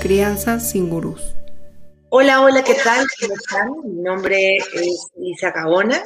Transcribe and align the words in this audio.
Crianza 0.00 0.58
sin 0.60 0.88
gurús. 0.88 1.34
Hola, 2.08 2.40
hola, 2.42 2.64
¿qué 2.64 2.74
tal? 2.74 3.04
¿Cómo 3.20 3.34
están? 3.34 3.68
Mi 3.84 4.02
nombre 4.02 4.56
es 4.56 5.08
Lisa 5.16 5.52
Cabona 5.52 6.02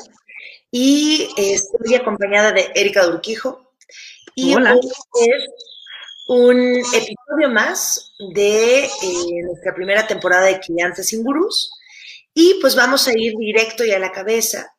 y 0.72 1.28
estoy 1.36 1.94
acompañada 1.94 2.50
de 2.50 2.72
Erika 2.74 3.04
Durquijo. 3.04 3.72
Y 4.34 4.56
hola. 4.56 4.74
hoy 4.74 4.80
es 5.28 5.48
un 6.26 6.76
episodio 6.92 7.50
más 7.50 8.14
de 8.34 8.84
eh, 8.84 9.42
nuestra 9.44 9.72
primera 9.74 10.08
temporada 10.08 10.46
de 10.46 10.58
Crianza 10.58 11.04
sin 11.04 11.22
gurús. 11.22 11.72
Y 12.34 12.58
pues 12.60 12.74
vamos 12.74 13.06
a 13.06 13.16
ir 13.16 13.36
directo 13.38 13.84
y 13.84 13.92
a 13.92 13.98
la 14.00 14.10
cabeza. 14.10 14.75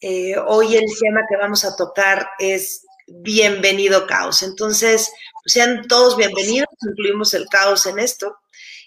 Eh, 0.00 0.34
hoy 0.46 0.76
el 0.76 0.86
tema 0.98 1.20
que 1.28 1.36
vamos 1.36 1.64
a 1.64 1.76
tocar 1.76 2.26
es 2.38 2.86
bienvenido 3.06 4.06
caos. 4.06 4.42
Entonces, 4.42 5.12
pues 5.42 5.52
sean 5.52 5.86
todos 5.88 6.16
bienvenidos, 6.16 6.68
incluimos 6.88 7.34
el 7.34 7.46
caos 7.48 7.84
en 7.86 7.98
esto. 7.98 8.36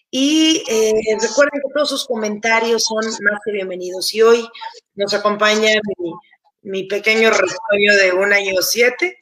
Y 0.10 0.64
eh, 0.68 0.94
recuerden 1.22 1.62
que 1.62 1.74
todos 1.74 1.90
sus 1.90 2.06
comentarios 2.06 2.84
son 2.84 3.06
más 3.24 3.40
que 3.46 3.52
bienvenidos. 3.52 4.14
Y 4.14 4.22
hoy 4.22 4.48
nos 4.96 5.14
acompaña 5.14 5.72
mi, 6.00 6.14
mi 6.62 6.84
pequeño 6.88 7.30
retoño 7.30 7.96
de 8.00 8.12
un 8.14 8.34
año 8.34 8.62
siete, 8.62 9.20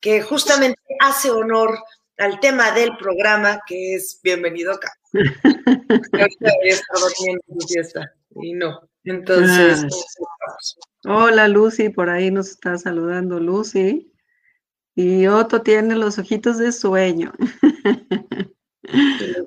que 0.00 0.22
justamente 0.22 0.80
hace 1.00 1.30
honor 1.30 1.78
al 2.18 2.38
tema 2.38 2.70
del 2.72 2.96
programa, 2.96 3.60
que 3.66 3.96
es 3.96 4.20
Bienvenido 4.22 4.72
acá. 4.72 4.92
Ahorita 5.12 6.50
había 6.60 6.74
estado 6.74 7.08
en 7.26 7.40
fiesta 7.66 8.12
y 8.40 8.52
no. 8.52 8.88
Entonces, 9.04 9.84
Ah. 9.84 10.33
Hola 11.04 11.48
Lucy, 11.48 11.90
por 11.90 12.08
ahí 12.08 12.30
nos 12.30 12.50
está 12.50 12.78
saludando 12.78 13.38
Lucy. 13.40 14.10
Y 14.94 15.26
Otto 15.26 15.62
tiene 15.62 15.96
los 15.96 16.18
ojitos 16.18 16.58
de 16.58 16.72
sueño. 16.72 17.32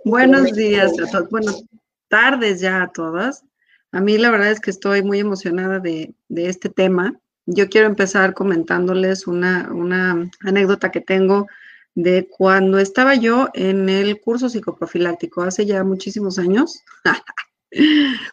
Buenos 0.05 0.53
días 0.53 0.91
a 0.99 1.09
todos. 1.09 1.29
Buenas 1.29 1.63
tardes 2.09 2.59
ya 2.59 2.83
a 2.83 2.91
todas. 2.91 3.43
A 3.91 4.01
mí 4.01 4.17
la 4.17 4.29
verdad 4.29 4.51
es 4.51 4.59
que 4.59 4.71
estoy 4.71 5.03
muy 5.03 5.19
emocionada 5.19 5.79
de, 5.79 6.13
de 6.27 6.49
este 6.49 6.69
tema. 6.69 7.17
Yo 7.45 7.69
quiero 7.69 7.87
empezar 7.87 8.33
comentándoles 8.33 9.25
una, 9.25 9.69
una 9.71 10.29
anécdota 10.41 10.91
que 10.91 11.01
tengo 11.01 11.47
de 11.95 12.27
cuando 12.29 12.77
estaba 12.77 13.15
yo 13.15 13.47
en 13.53 13.89
el 13.89 14.19
curso 14.21 14.49
psicoprofiláctico 14.49 15.41
hace 15.41 15.65
ya 15.65 15.83
muchísimos 15.83 16.37
años. 16.37 16.83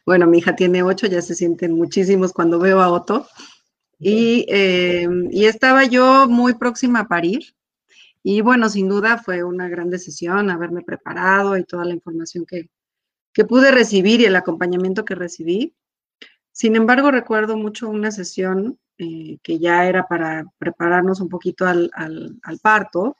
bueno, 0.07 0.27
mi 0.27 0.39
hija 0.39 0.55
tiene 0.57 0.83
ocho, 0.83 1.07
ya 1.07 1.23
se 1.23 1.35
sienten 1.35 1.75
muchísimos 1.75 2.33
cuando 2.33 2.59
veo 2.59 2.81
a 2.81 2.91
Otto. 2.91 3.27
Y, 3.99 4.47
eh, 4.49 5.09
y, 5.31 5.47
estaba 5.47 5.85
yo 5.85 6.29
muy 6.29 6.55
próxima 6.55 7.01
a 7.01 7.09
parir. 7.09 7.55
Y 8.23 8.41
bueno, 8.41 8.69
sin 8.69 8.89
duda 8.89 9.19
fue 9.19 9.45
una 9.45 9.69
gran 9.69 9.91
decisión 9.91 10.51
haberme 10.51 10.83
preparado 10.83 11.57
y 11.57 11.65
toda 11.65 11.85
la 11.85 11.95
información 11.95 12.45
que, 12.47 12.71
que 13.33 13.45
pude 13.45 13.71
recibir 13.71 14.21
y 14.21 14.25
el 14.25 14.37
acompañamiento 14.37 15.05
que 15.05 15.15
recibí. 15.15 15.75
Sin 16.53 16.77
embargo, 16.77 17.11
recuerdo 17.11 17.57
mucho 17.57 17.89
una 17.89 18.11
sesión 18.11 18.79
eh, 18.99 19.39
que 19.43 19.59
ya 19.59 19.87
era 19.87 20.07
para 20.07 20.45
prepararnos 20.59 21.21
un 21.21 21.29
poquito 21.29 21.67
al, 21.67 21.91
al, 21.95 22.39
al 22.43 22.59
parto. 22.61 23.17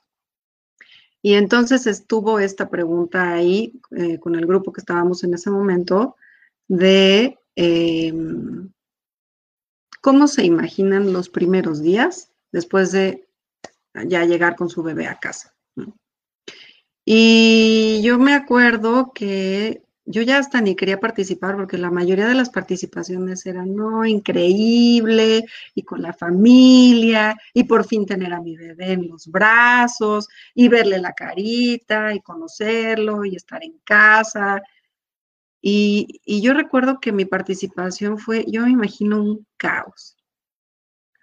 Y 1.25 1.33
entonces 1.33 1.87
estuvo 1.87 2.37
esta 2.37 2.69
pregunta 2.69 3.33
ahí 3.33 3.81
eh, 3.97 4.19
con 4.19 4.35
el 4.35 4.45
grupo 4.45 4.71
que 4.71 4.81
estábamos 4.81 5.23
en 5.23 5.33
ese 5.33 5.49
momento 5.49 6.17
de 6.67 7.39
eh, 7.55 8.13
cómo 10.01 10.27
se 10.27 10.45
imaginan 10.45 11.13
los 11.13 11.29
primeros 11.29 11.81
días 11.81 12.31
después 12.51 12.91
de 12.91 13.27
ya 14.05 14.23
llegar 14.25 14.55
con 14.55 14.69
su 14.69 14.83
bebé 14.83 15.07
a 15.07 15.19
casa. 15.19 15.55
Y 17.03 18.03
yo 18.03 18.19
me 18.19 18.35
acuerdo 18.35 19.11
que 19.11 19.81
yo 20.05 20.21
ya 20.21 20.37
hasta 20.37 20.61
ni 20.61 20.75
quería 20.75 20.99
participar 20.99 21.55
porque 21.55 21.77
la 21.77 21.91
mayoría 21.91 22.27
de 22.27 22.35
las 22.35 22.49
participaciones 22.49 23.45
eran, 23.45 23.75
no, 23.75 24.05
increíble, 24.05 25.45
y 25.73 25.83
con 25.83 26.01
la 26.01 26.13
familia, 26.13 27.35
y 27.53 27.63
por 27.63 27.85
fin 27.85 28.05
tener 28.05 28.33
a 28.33 28.41
mi 28.41 28.55
bebé 28.55 28.93
en 28.93 29.07
los 29.07 29.27
brazos, 29.27 30.27
y 30.53 30.67
verle 30.69 30.99
la 30.99 31.13
carita, 31.13 32.13
y 32.13 32.21
conocerlo, 32.21 33.25
y 33.25 33.35
estar 33.35 33.63
en 33.63 33.79
casa. 33.83 34.61
Y, 35.61 36.21
y 36.23 36.41
yo 36.41 36.53
recuerdo 36.53 36.99
que 36.99 37.11
mi 37.11 37.25
participación 37.25 38.19
fue, 38.19 38.45
yo 38.47 38.61
me 38.61 38.71
imagino 38.71 39.21
un 39.21 39.47
caos. 39.57 40.15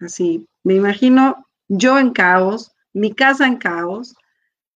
Así, 0.00 0.47
me 0.65 0.75
imagino 0.75 1.47
yo 1.69 1.98
en 1.98 2.10
caos, 2.10 2.72
mi 2.92 3.15
casa 3.15 3.47
en 3.47 3.56
caos, 3.56 4.15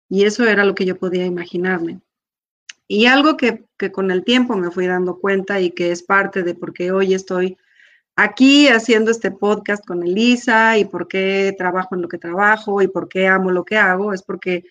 y 0.08 0.24
eso 0.24 0.44
era 0.46 0.64
lo 0.64 0.74
que 0.74 0.84
yo 0.84 0.98
podía 0.98 1.24
imaginarme. 1.24 2.03
Y 2.86 3.06
algo 3.06 3.36
que, 3.36 3.64
que, 3.78 3.90
con 3.90 4.10
el 4.10 4.24
tiempo 4.24 4.56
me 4.56 4.70
fui 4.70 4.86
dando 4.86 5.18
cuenta 5.18 5.60
y 5.60 5.70
que 5.70 5.90
es 5.90 6.02
parte 6.02 6.42
de 6.42 6.54
por 6.54 6.72
qué 6.74 6.92
hoy 6.92 7.14
estoy 7.14 7.56
aquí 8.16 8.68
haciendo 8.68 9.10
este 9.10 9.30
podcast 9.30 9.84
con 9.84 10.02
Elisa 10.02 10.78
y 10.78 10.84
por 10.84 11.08
qué 11.08 11.54
trabajo 11.56 11.94
en 11.94 12.02
lo 12.02 12.08
que 12.08 12.18
trabajo 12.18 12.82
y 12.82 12.88
por 12.88 13.08
qué 13.08 13.26
amo 13.26 13.50
lo 13.50 13.64
que 13.64 13.76
hago, 13.76 14.12
es 14.12 14.22
porque 14.22 14.64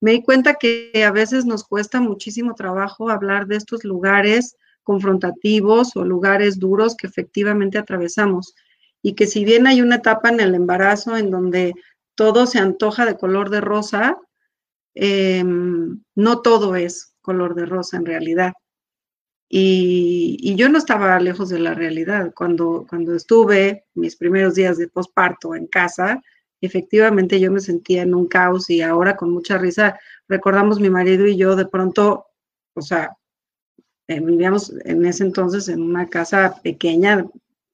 me 0.00 0.12
di 0.12 0.22
cuenta 0.22 0.54
que 0.54 1.04
a 1.06 1.12
veces 1.12 1.44
nos 1.44 1.64
cuesta 1.64 2.00
muchísimo 2.00 2.54
trabajo 2.54 3.10
hablar 3.10 3.46
de 3.46 3.56
estos 3.56 3.84
lugares 3.84 4.56
confrontativos 4.82 5.94
o 5.94 6.04
lugares 6.04 6.58
duros 6.58 6.96
que 6.96 7.06
efectivamente 7.06 7.78
atravesamos. 7.78 8.54
Y 9.02 9.14
que 9.14 9.26
si 9.26 9.44
bien 9.44 9.66
hay 9.66 9.82
una 9.82 9.96
etapa 9.96 10.30
en 10.30 10.40
el 10.40 10.54
embarazo 10.54 11.16
en 11.16 11.30
donde 11.30 11.74
todo 12.14 12.46
se 12.46 12.58
antoja 12.58 13.06
de 13.06 13.16
color 13.16 13.50
de 13.50 13.60
rosa, 13.60 14.16
eh, 14.94 15.44
no 15.44 16.40
todo 16.42 16.76
es 16.76 17.09
color 17.30 17.54
de 17.54 17.64
rosa 17.64 17.96
en 17.96 18.06
realidad. 18.06 18.52
Y, 19.48 20.54
yo 20.56 20.68
no 20.68 20.78
estaba 20.78 21.18
lejos 21.20 21.48
de 21.48 21.60
la 21.60 21.74
realidad. 21.74 22.32
Cuando, 22.34 22.86
cuando 22.88 23.14
estuve 23.14 23.84
mis 23.94 24.16
primeros 24.16 24.54
días 24.54 24.78
de 24.78 24.88
posparto 24.88 25.54
en 25.54 25.66
casa, 25.68 26.20
efectivamente 26.60 27.38
yo 27.40 27.50
me 27.52 27.60
sentía 27.60 28.02
en 28.02 28.14
un 28.14 28.26
caos 28.26 28.68
y 28.68 28.82
ahora 28.82 29.16
con 29.16 29.30
mucha 29.30 29.58
risa 29.58 29.98
recordamos 30.28 30.80
mi 30.80 30.90
marido 30.90 31.26
y 31.26 31.36
yo 31.36 31.56
de 31.56 31.66
pronto, 31.66 32.26
o 32.74 32.82
sea, 32.82 33.16
eh, 34.08 34.20
vivíamos 34.20 34.72
en 34.84 35.04
ese 35.06 35.24
entonces 35.24 35.68
en 35.68 35.82
una 35.82 36.08
casa 36.08 36.60
pequeña, 36.62 37.26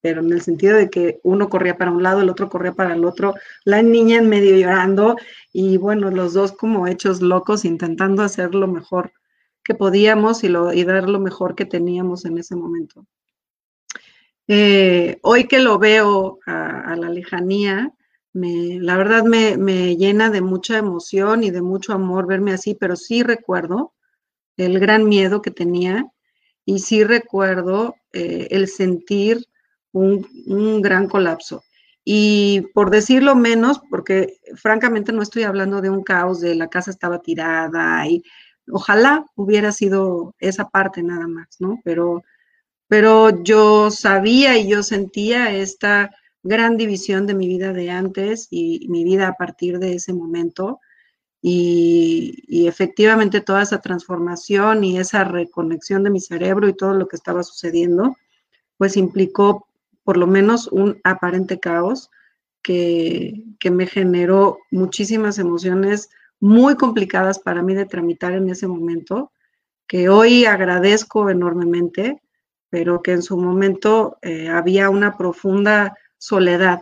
pero 0.03 0.21
en 0.21 0.33
el 0.33 0.43
sentido 0.43 0.77
de 0.77 0.89
que 0.91 1.19
uno 1.25 1.49
corría 1.49 1.79
para 1.79 1.91
un 1.91 2.03
lado, 2.03 2.21
el 2.21 2.31
otro 2.31 2.49
corría 2.49 2.73
para 2.73 2.95
el 2.95 3.05
otro, 3.05 3.35
la 3.65 3.83
niña 3.83 4.19
en 4.19 4.29
medio 4.29 4.57
llorando 4.57 5.17
y 5.53 5.79
bueno, 5.79 6.11
los 6.11 6.35
dos 6.35 6.53
como 6.53 6.87
hechos 6.87 7.21
locos 7.23 7.65
intentando 7.65 8.23
hacer 8.23 8.55
lo 8.55 8.69
mejor 8.69 9.13
que 9.67 9.75
podíamos 9.75 10.45
y, 10.45 10.49
lo, 10.49 10.73
y 10.73 10.85
dar 10.85 11.09
lo 11.09 11.19
mejor 11.19 11.57
que 11.57 11.65
teníamos 11.65 12.25
en 12.25 12.39
ese 12.39 12.55
momento. 12.55 13.05
Eh, 14.47 15.19
hoy 15.23 15.49
que 15.49 15.59
lo 15.59 15.81
veo 15.81 16.39
a, 16.47 16.95
la 16.97 17.11
lejanía, 17.11 17.93
me, 18.33 18.79
la 18.79 18.97
verdad 18.97 19.25
me, 19.25 19.57
me, 19.57 19.97
llena 19.97 20.31
de 20.31 20.41
mucha 20.41 20.79
emoción 20.79 21.43
y 21.43 21.51
de 21.51 21.63
mucho 21.63 21.93
amor 21.93 22.29
verme 22.29 22.53
así, 22.53 22.77
pero 22.77 22.95
sí 22.95 23.25
recuerdo 23.25 23.93
el 24.57 24.79
gran 24.79 25.09
miedo 25.09 25.43
que 25.43 25.51
tenía 25.51 26.07
y 26.65 26.79
sí 26.79 27.03
recuerdo 27.03 27.97
eh, 28.13 28.47
el 28.53 28.69
sentir 28.69 29.47
un, 29.91 30.29
un 30.47 30.81
gran 30.81 31.09
colapso. 31.09 31.65
Y 32.05 32.69
por 32.73 32.91
decirlo 32.91 33.35
menos, 33.35 33.81
porque 33.91 34.39
francamente 34.55 35.11
no 35.11 35.23
estoy 35.23 35.43
hablando 35.43 35.81
de 35.81 35.91
un 35.91 36.05
caos 36.05 36.41
de 36.41 36.55
la 36.55 36.69
casa 36.69 36.93
estaba 36.93 37.21
tirada 37.21 38.07
y 38.07 38.23
Ojalá 38.71 39.27
hubiera 39.35 39.73
sido 39.73 40.35
esa 40.39 40.69
parte 40.69 41.03
nada 41.03 41.27
más, 41.27 41.57
¿no? 41.61 41.81
Pero, 41.85 42.25
pero 42.89 43.43
yo 43.43 43.91
sabía 43.91 44.59
y 44.59 44.69
yo 44.69 44.83
sentía 44.83 45.53
esta 45.55 46.11
gran 46.43 46.77
división 46.77 47.27
de 47.27 47.35
mi 47.35 47.49
vida 47.49 47.73
de 47.73 47.91
antes 47.91 48.49
y 48.51 48.87
mi 48.89 49.05
vida 49.05 49.29
a 49.29 49.35
partir 49.35 49.79
de 49.79 49.95
ese 49.95 50.13
momento. 50.13 50.81
Y, 51.43 52.67
efectivamente 52.67 53.41
toda 53.41 53.63
esa 53.63 53.81
transformación 53.81 54.83
y 54.83 54.99
esa 54.99 55.23
reconexión 55.25 56.03
de 56.03 56.11
mi 56.11 56.21
cerebro 56.21 56.69
y 56.69 56.75
todo 56.75 56.95
lo 56.95 57.07
que 57.09 57.17
estaba 57.17 57.43
sucediendo, 57.43 58.17
pues 58.79 58.97
implicó 58.97 59.69
por 60.03 60.17
lo 60.17 60.27
menos 60.27 60.69
un 60.69 61.01
aparente 61.05 61.61
caos 61.61 62.11
que, 62.63 63.45
que 63.61 63.71
me 63.71 63.87
generó 63.87 64.59
muchísimas 64.71 65.39
emociones 65.39 66.11
muy 66.41 66.77
complicadas 66.77 67.39
para 67.39 67.63
mí 67.63 67.75
de 67.75 67.87
tramitar 67.87 68.33
en 68.33 68.49
ese 68.51 68.67
momento, 68.67 69.33
que 69.87 70.09
hoy 70.09 70.45
agradezco 70.45 71.31
enormemente, 71.31 72.21
pero 72.71 73.03
que 73.03 73.13
en 73.13 73.23
su 73.23 73.37
momento 73.37 74.19
eh, 74.23 74.49
había 74.49 74.91
una 74.91 75.17
profunda 75.17 75.97
soledad. 76.19 76.81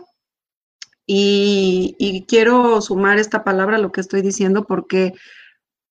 Y, 1.07 2.25
quiero 2.27 2.81
sumar 2.81 3.19
esta 3.19 3.43
palabra 3.43 3.75
a 3.75 3.79
lo 3.79 3.91
que 3.91 4.01
estoy 4.01 4.21
diciendo 4.23 4.65
porque 4.65 5.13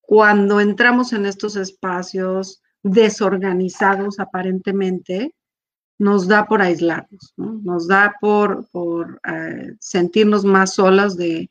cuando 0.00 0.60
entramos 0.60 1.12
en 1.12 1.24
estos 1.24 1.54
espacios 1.54 2.62
desorganizados 2.82 4.18
aparentemente, 4.18 5.34
nos 5.98 6.26
da 6.26 6.46
por 6.46 6.60
aislarnos, 6.60 7.32
nos 7.36 7.86
da 7.86 8.16
por, 8.20 8.68
por 8.70 9.20
eh, 9.26 9.74
sentirnos 9.78 10.44
más 10.44 10.74
solas 10.74 11.16
de, 11.16 11.48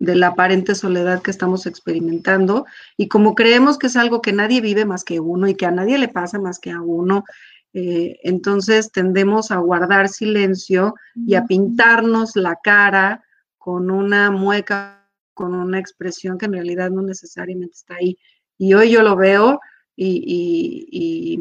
la 0.00 0.28
aparente 0.28 0.74
soledad 0.74 1.22
que 1.22 1.30
estamos 1.30 1.66
experimentando. 1.66 2.66
Y 2.96 3.08
como 3.08 3.34
creemos 3.34 3.78
que 3.78 3.86
es 3.86 3.96
algo 3.96 4.20
que 4.20 4.32
nadie 4.32 4.60
vive 4.60 4.84
más 4.84 5.04
que 5.04 5.20
uno 5.20 5.46
y 5.46 5.54
que 5.54 5.66
a 5.66 5.70
nadie 5.70 5.98
le 5.98 6.08
pasa 6.08 6.38
más 6.38 6.58
que 6.58 6.72
a 6.72 6.80
uno, 6.80 7.24
eh, 7.72 8.18
entonces 8.24 8.90
tendemos 8.90 9.52
a 9.52 9.58
guardar 9.58 10.08
silencio 10.08 10.94
y 11.14 11.34
a 11.36 11.44
pintarnos 11.44 12.34
la 12.34 12.56
cara 12.56 13.22
con 13.58 13.90
una 13.90 14.32
mueca, 14.32 15.08
con 15.34 15.54
una 15.54 15.78
expresión 15.78 16.38
que 16.38 16.46
en 16.46 16.54
realidad 16.54 16.90
no 16.90 17.02
necesariamente 17.02 17.74
está 17.76 17.94
ahí. 17.94 18.18
Y 18.58 18.74
hoy 18.74 18.90
yo 18.90 19.02
lo 19.02 19.14
veo 19.16 19.60
y 19.94 21.38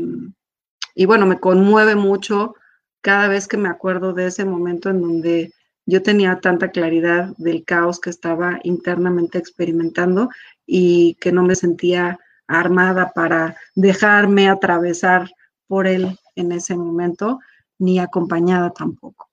y 0.99 1.05
bueno, 1.05 1.25
me 1.25 1.39
conmueve 1.39 1.95
mucho 1.95 2.55
cada 2.99 3.29
vez 3.29 3.47
que 3.47 3.55
me 3.55 3.69
acuerdo 3.69 4.11
de 4.11 4.27
ese 4.27 4.43
momento 4.43 4.89
en 4.89 4.99
donde 5.01 5.53
yo 5.89 6.01
tenía 6.01 6.39
tanta 6.39 6.69
claridad 6.69 7.33
del 7.37 7.63
caos 7.65 7.99
que 7.99 8.09
estaba 8.09 8.59
internamente 8.63 9.37
experimentando 9.37 10.29
y 10.65 11.15
que 11.15 11.31
no 11.31 11.43
me 11.43 11.55
sentía 11.55 12.19
armada 12.47 13.11
para 13.13 13.57
dejarme 13.75 14.49
atravesar 14.49 15.29
por 15.67 15.87
él 15.87 16.17
en 16.35 16.51
ese 16.51 16.75
momento, 16.75 17.39
ni 17.77 17.99
acompañada 17.99 18.71
tampoco. 18.71 19.29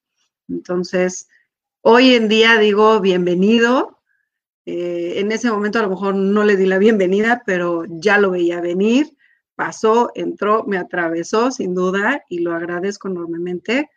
Entonces, 0.49 1.29
hoy 1.83 2.15
en 2.15 2.29
día 2.29 2.59
digo 2.59 3.01
bienvenido. 3.01 4.01
Eh, 4.65 5.21
en 5.21 5.33
ese 5.33 5.51
momento 5.51 5.79
a 5.79 5.83
lo 5.83 5.91
mejor 5.91 6.15
no 6.15 6.45
le 6.45 6.57
di 6.57 6.67
la 6.67 6.79
bienvenida, 6.79 7.43
pero 7.47 7.85
ya 7.89 8.19
lo 8.19 8.31
veía 8.31 8.61
venir 8.61 9.17
pasó, 9.57 10.13
entró, 10.15 10.65
me 10.65 10.79
atravesó 10.79 11.51
sin 11.51 11.75
duda 11.75 12.23
y 12.29 12.41
lo 12.41 12.55
agradezco 12.55 13.09
enormemente, 13.09 13.91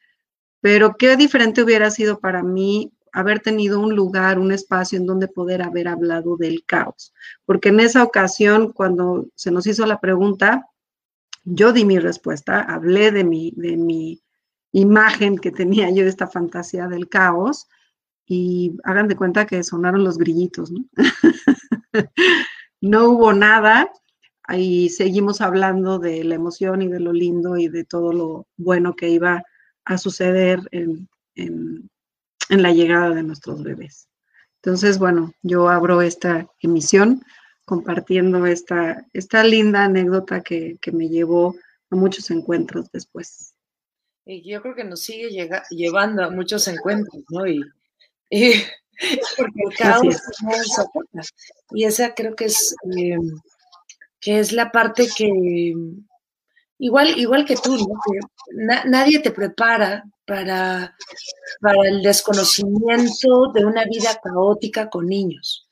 pero 0.61 0.95
qué 0.97 1.15
diferente 1.15 1.63
hubiera 1.63 1.91
sido 1.91 2.19
para 2.19 2.43
mí 2.43 2.91
haber 3.11 3.39
tenido 3.39 3.79
un 3.79 3.95
lugar, 3.95 4.39
un 4.39 4.51
espacio 4.51 4.97
en 4.97 5.05
donde 5.05 5.27
poder 5.27 5.61
haber 5.61 5.87
hablado 5.87 6.37
del 6.37 6.63
caos, 6.65 7.13
porque 7.45 7.69
en 7.69 7.79
esa 7.79 8.03
ocasión, 8.03 8.71
cuando 8.71 9.27
se 9.35 9.51
nos 9.51 9.65
hizo 9.67 9.85
la 9.85 9.99
pregunta, 9.99 10.67
yo 11.43 11.73
di 11.73 11.85
mi 11.85 11.99
respuesta, 11.99 12.61
hablé 12.61 13.11
de 13.11 13.23
mi, 13.23 13.53
de 13.55 13.77
mi 13.77 14.21
imagen 14.71 15.37
que 15.37 15.51
tenía 15.51 15.89
yo, 15.89 16.05
esta 16.05 16.27
fantasía 16.27 16.87
del 16.87 17.09
caos, 17.09 17.67
y 18.25 18.77
hagan 18.83 19.07
de 19.07 19.15
cuenta 19.15 19.47
que 19.47 19.63
sonaron 19.63 20.03
los 20.03 20.19
grillitos, 20.19 20.71
¿no? 20.71 20.85
no 22.81 23.09
hubo 23.09 23.33
nada, 23.33 23.89
ahí 24.43 24.89
seguimos 24.89 25.41
hablando 25.41 25.97
de 25.97 26.23
la 26.23 26.35
emoción 26.35 26.83
y 26.83 26.87
de 26.87 26.99
lo 26.99 27.11
lindo 27.11 27.57
y 27.57 27.69
de 27.69 27.85
todo 27.85 28.13
lo 28.13 28.47
bueno 28.55 28.95
que 28.95 29.09
iba 29.09 29.43
a 29.89 29.97
suceder 29.97 30.59
en, 30.71 31.09
la 32.49 32.71
llegada 32.71 33.09
de 33.09 33.23
nuestros 33.23 33.63
bebés. 33.63 34.07
Entonces, 34.61 34.99
bueno, 34.99 35.33
yo 35.41 35.67
abro 35.69 36.01
esta 36.01 36.47
emisión 36.61 37.23
compartiendo 37.65 38.45
esta, 38.45 39.05
esta 39.13 39.43
linda 39.43 39.85
anécdota 39.85 40.41
que, 40.41 40.77
me 40.91 41.09
llevó 41.09 41.55
a 41.89 41.95
muchos 41.95 42.29
encuentros 42.29 42.91
después. 42.91 43.55
Y 44.25 44.47
yo 44.47 44.61
creo 44.61 44.75
que 44.75 44.83
nos 44.83 45.01
sigue 45.01 45.29
llevando 45.71 46.23
a 46.23 46.29
muchos 46.29 46.67
encuentros, 46.67 47.23
¿no? 47.29 47.47
Y, 47.47 47.63
porque 49.37 49.61
el 49.69 49.75
caos 49.75 50.03
no 50.43 50.63
soporta. 50.75 51.21
Y 51.71 51.85
esa 51.85 52.13
creo 52.13 52.35
que 52.35 52.45
es 52.45 52.75
eh, 52.95 53.17
que 54.19 54.39
es 54.39 54.51
la 54.51 54.71
parte 54.71 55.07
que, 55.15 55.73
igual, 56.79 57.17
igual 57.19 57.45
que 57.45 57.55
tú, 57.55 57.77
nadie 58.85 59.19
te 59.19 59.31
prepara 59.31 60.03
para, 60.25 60.95
para 61.61 61.87
el 61.87 62.01
desconocimiento 62.01 63.51
de 63.53 63.65
una 63.65 63.83
vida 63.85 64.19
caótica 64.21 64.89
con 64.89 65.05
niños. 65.05 65.67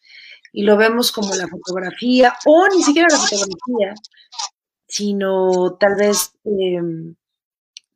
Y 0.54 0.64
lo 0.64 0.78
vemos 0.78 1.12
como 1.12 1.34
la 1.36 1.48
fotografía, 1.48 2.36
o 2.46 2.68
ni 2.68 2.84
siquiera 2.84 3.08
la 3.10 3.18
fotografía, 3.18 3.96
sino 4.88 5.76
tal 5.80 5.96
vez 5.96 6.32
em, 6.46 7.16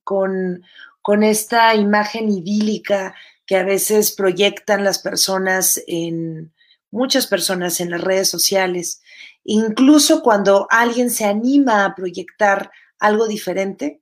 con, 0.04 0.64
con 1.02 1.24
esta 1.24 1.76
imagen 1.76 2.30
idílica 2.30 3.16
que 3.46 3.58
a 3.58 3.64
veces 3.64 4.12
proyectan 4.12 4.84
las 4.84 5.00
personas 5.00 5.82
en, 5.88 6.54
muchas 6.92 7.26
personas 7.26 7.80
en 7.80 7.90
las 7.90 8.02
redes 8.02 8.30
sociales 8.30 9.02
Incluso 9.44 10.22
cuando 10.22 10.68
alguien 10.70 11.10
se 11.10 11.26
anima 11.26 11.86
a 11.86 11.96
proyectar 11.96 12.72
algo 13.02 13.28
diferente, 13.28 14.02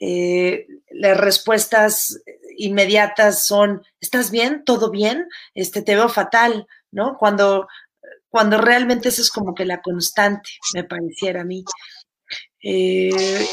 eh, 0.00 0.66
las 0.90 1.16
respuestas 1.18 2.20
inmediatas 2.56 3.46
son, 3.46 3.82
¿estás 4.00 4.30
bien? 4.30 4.64
¿Todo 4.64 4.90
bien? 4.90 5.28
Este, 5.54 5.82
te 5.82 5.94
veo 5.94 6.08
fatal, 6.08 6.66
¿no? 6.90 7.16
Cuando, 7.18 7.68
cuando 8.28 8.58
realmente 8.60 9.08
eso 9.08 9.22
es 9.22 9.30
como 9.30 9.54
que 9.54 9.64
la 9.64 9.80
constante, 9.80 10.50
me 10.74 10.84
pareciera 10.84 11.42
a 11.42 11.44
mí. 11.44 11.64
Eh, 12.62 13.46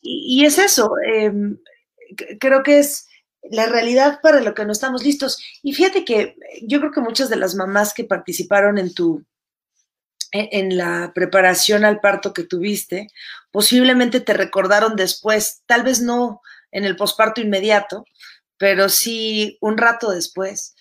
y, 0.00 0.44
es 0.44 0.58
eso, 0.58 0.90
em, 1.06 1.58
creo 2.38 2.62
que 2.62 2.78
es 2.78 3.08
la 3.50 3.66
realidad 3.66 4.20
para 4.22 4.40
lo 4.40 4.54
que 4.54 4.64
no 4.64 4.72
estamos 4.72 5.04
listos. 5.04 5.42
Y 5.62 5.72
fíjate 5.72 6.04
que 6.04 6.36
yo 6.62 6.80
creo 6.80 6.92
que 6.92 7.00
muchas 7.00 7.30
de 7.30 7.36
las 7.36 7.54
mamás 7.54 7.94
que 7.94 8.04
participaron 8.04 8.78
en 8.78 8.92
tu, 8.94 9.24
en 10.32 10.76
la 10.76 11.12
preparación 11.14 11.84
al 11.84 12.00
parto 12.00 12.32
que 12.32 12.44
tuviste, 12.44 13.08
posiblemente 13.50 14.20
te 14.20 14.34
recordaron 14.34 14.96
después, 14.96 15.62
tal 15.66 15.82
vez 15.82 16.00
no 16.00 16.42
en 16.70 16.84
el 16.84 16.96
posparto 16.96 17.40
inmediato, 17.40 18.04
pero 18.58 18.88
sí 18.88 19.56
un 19.60 19.78
rato 19.78 20.10
después, 20.10 20.74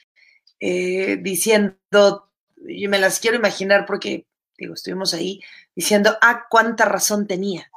eh, 0.59 1.17
diciendo, 1.21 2.29
y 2.67 2.87
me 2.87 2.99
las 2.99 3.19
quiero 3.19 3.37
imaginar 3.37 3.85
porque, 3.85 4.25
digo, 4.57 4.73
estuvimos 4.73 5.13
ahí, 5.13 5.39
diciendo, 5.75 6.17
ah, 6.21 6.45
cuánta 6.49 6.85
razón 6.85 7.27
tenía. 7.27 7.69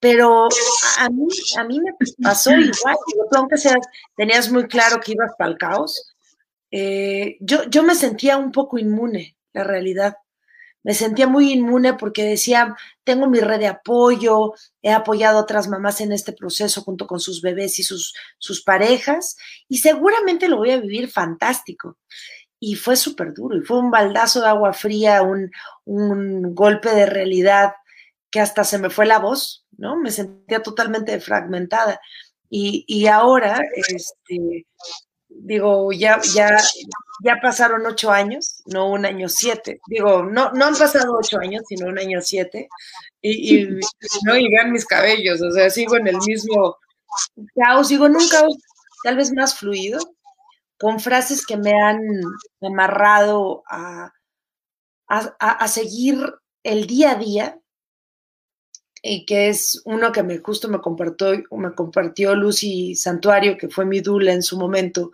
Pero 0.00 0.48
a 0.98 1.08
mí, 1.08 1.26
a 1.56 1.64
mí 1.64 1.80
me 1.80 1.92
pasó 2.22 2.50
igual, 2.58 2.96
aunque 3.36 3.56
seas, 3.56 3.86
tenías 4.16 4.50
muy 4.50 4.66
claro 4.66 5.00
que 5.00 5.12
ibas 5.12 5.32
para 5.38 5.50
el 5.50 5.58
caos, 5.58 6.14
eh, 6.70 7.36
yo, 7.40 7.64
yo 7.64 7.82
me 7.82 7.94
sentía 7.94 8.36
un 8.36 8.52
poco 8.52 8.78
inmune, 8.78 9.36
la 9.52 9.64
realidad 9.64 10.16
me 10.86 10.94
sentía 10.94 11.26
muy 11.26 11.52
inmune 11.52 11.94
porque 11.94 12.22
decía, 12.22 12.76
tengo 13.02 13.28
mi 13.28 13.40
red 13.40 13.58
de 13.58 13.66
apoyo, 13.66 14.54
he 14.82 14.92
apoyado 14.92 15.38
a 15.38 15.42
otras 15.42 15.66
mamás 15.66 16.00
en 16.00 16.12
este 16.12 16.32
proceso 16.32 16.80
junto 16.82 17.08
con 17.08 17.18
sus 17.18 17.42
bebés 17.42 17.80
y 17.80 17.82
sus, 17.82 18.14
sus 18.38 18.62
parejas, 18.62 19.36
y 19.66 19.78
seguramente 19.78 20.46
lo 20.46 20.58
voy 20.58 20.70
a 20.70 20.76
vivir 20.76 21.10
fantástico. 21.10 21.98
Y 22.60 22.76
fue 22.76 22.94
súper 22.94 23.34
duro, 23.34 23.58
y 23.58 23.62
fue 23.62 23.80
un 23.80 23.90
baldazo 23.90 24.40
de 24.40 24.46
agua 24.46 24.72
fría, 24.72 25.22
un, 25.22 25.50
un 25.86 26.54
golpe 26.54 26.90
de 26.90 27.06
realidad 27.06 27.72
que 28.30 28.38
hasta 28.38 28.62
se 28.62 28.78
me 28.78 28.88
fue 28.88 29.06
la 29.06 29.18
voz, 29.18 29.66
¿no? 29.76 29.96
Me 29.96 30.12
sentía 30.12 30.62
totalmente 30.62 31.18
fragmentada. 31.18 32.00
Y, 32.48 32.84
y 32.86 33.08
ahora, 33.08 33.60
este, 33.74 34.66
digo, 35.40 35.92
ya, 35.92 36.20
ya, 36.34 36.56
ya 37.22 37.36
pasaron 37.40 37.86
ocho 37.86 38.10
años, 38.10 38.62
no 38.66 38.90
un 38.90 39.04
año 39.06 39.28
siete. 39.28 39.80
Digo, 39.86 40.22
no, 40.22 40.52
no 40.52 40.66
han 40.66 40.76
pasado 40.76 41.16
ocho 41.18 41.38
años, 41.38 41.62
sino 41.68 41.86
un 41.86 41.98
año 41.98 42.20
siete. 42.20 42.68
Y, 43.22 43.66
no, 44.24 44.36
y 44.36 44.48
vean 44.50 44.72
mis 44.72 44.86
cabellos, 44.86 45.40
o 45.42 45.50
sea, 45.50 45.68
sigo 45.70 45.96
en 45.96 46.06
el 46.08 46.18
mismo 46.18 46.76
caos, 47.54 47.90
un 47.90 48.28
caos 48.28 48.56
tal 49.02 49.16
vez 49.16 49.32
más 49.32 49.58
fluido, 49.58 49.98
con 50.78 51.00
frases 51.00 51.46
que 51.46 51.56
me 51.56 51.72
han 51.72 52.00
amarrado 52.60 53.62
a, 53.68 54.12
a, 55.08 55.68
seguir 55.68 56.34
el 56.62 56.86
día 56.86 57.12
a 57.12 57.14
día, 57.16 57.60
y 59.08 59.24
que 59.24 59.48
es 59.48 59.82
uno 59.84 60.10
que 60.10 60.22
me 60.22 60.38
justo 60.38 60.68
me 60.68 60.80
compartió, 60.80 61.42
me 61.52 61.74
compartió 61.74 62.34
Lucy 62.34 62.96
Santuario, 62.96 63.56
que 63.56 63.68
fue 63.68 63.84
mi 63.84 64.00
dula 64.00 64.32
en 64.32 64.42
su 64.42 64.58
momento, 64.58 65.12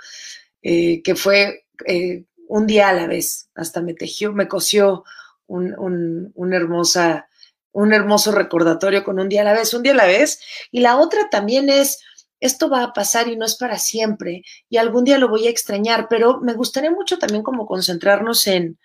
eh, 0.63 1.03
que 1.03 1.15
fue 1.15 1.67
eh, 1.87 2.25
un 2.49 2.67
día 2.67 2.89
a 2.89 2.93
la 2.95 3.07
vez, 3.07 3.51
hasta 3.55 3.83
me 3.83 3.95
tejió, 3.95 4.33
me 4.33 4.49
cosió 4.49 5.05
un, 5.47 6.53
hermosa, 6.55 7.29
un 7.73 7.93
hermoso 7.93 8.33
recordatorio 8.33 9.05
con 9.05 9.21
un 9.21 9.29
día 9.29 9.43
a 9.43 9.45
la 9.45 9.53
vez, 9.53 9.75
un 9.75 9.83
día 9.83 9.93
a 9.93 9.97
la 9.97 10.07
vez. 10.07 10.41
Y 10.71 10.81
la 10.81 10.97
otra 10.97 11.29
también 11.31 11.69
es, 11.69 12.01
esto 12.41 12.71
va 12.71 12.85
a 12.85 12.93
pasar 12.95 13.29
y 13.29 13.37
no 13.37 13.45
es 13.45 13.57
para 13.57 13.79
siempre, 13.79 14.43
y 14.71 14.79
algún 14.79 15.05
día 15.05 15.19
lo 15.19 15.29
voy 15.29 15.47
a 15.47 15.51
extrañar, 15.51 16.07
pero 16.09 16.41
me 16.41 16.55
gustaría 16.55 16.91
mucho 16.91 17.19
también 17.19 17.43
como 17.43 17.67
concentrarnos 17.67 18.47
en, 18.47 18.79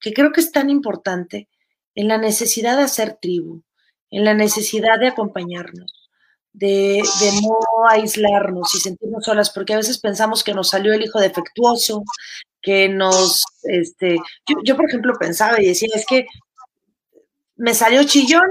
que 0.00 0.12
creo 0.12 0.32
que 0.32 0.40
es 0.40 0.52
tan 0.52 0.68
importante, 0.68 1.48
en 1.94 2.08
la 2.08 2.18
necesidad 2.18 2.76
de 2.76 2.84
hacer 2.84 3.18
tribu, 3.20 3.62
en 4.10 4.24
la 4.24 4.34
necesidad 4.34 4.98
de 4.98 5.08
acompañarnos, 5.08 6.10
de, 6.52 7.02
no 7.42 7.88
aislarnos 7.88 8.74
y 8.74 8.80
sentirnos 8.80 9.24
solas, 9.24 9.50
porque 9.50 9.74
a 9.74 9.78
veces 9.78 9.98
pensamos 9.98 10.42
que 10.42 10.54
nos 10.54 10.70
salió 10.70 10.92
el 10.92 11.02
hijo 11.02 11.20
defectuoso, 11.20 12.04
que 12.60 12.88
nos, 12.88 13.44
este, 13.62 14.18
yo, 14.64 14.76
por 14.76 14.88
ejemplo 14.88 15.14
pensaba 15.18 15.60
y 15.60 15.66
decía, 15.66 15.88
es 15.94 16.04
que 16.06 16.26
me 17.56 17.74
salió 17.74 18.02
chillón, 18.04 18.50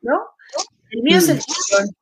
¿no? 0.00 0.18
El 0.90 1.02
mío 1.02 1.18
es 1.18 1.28
el 1.28 1.36
mm. 1.36 1.40
chillón. 1.40 1.96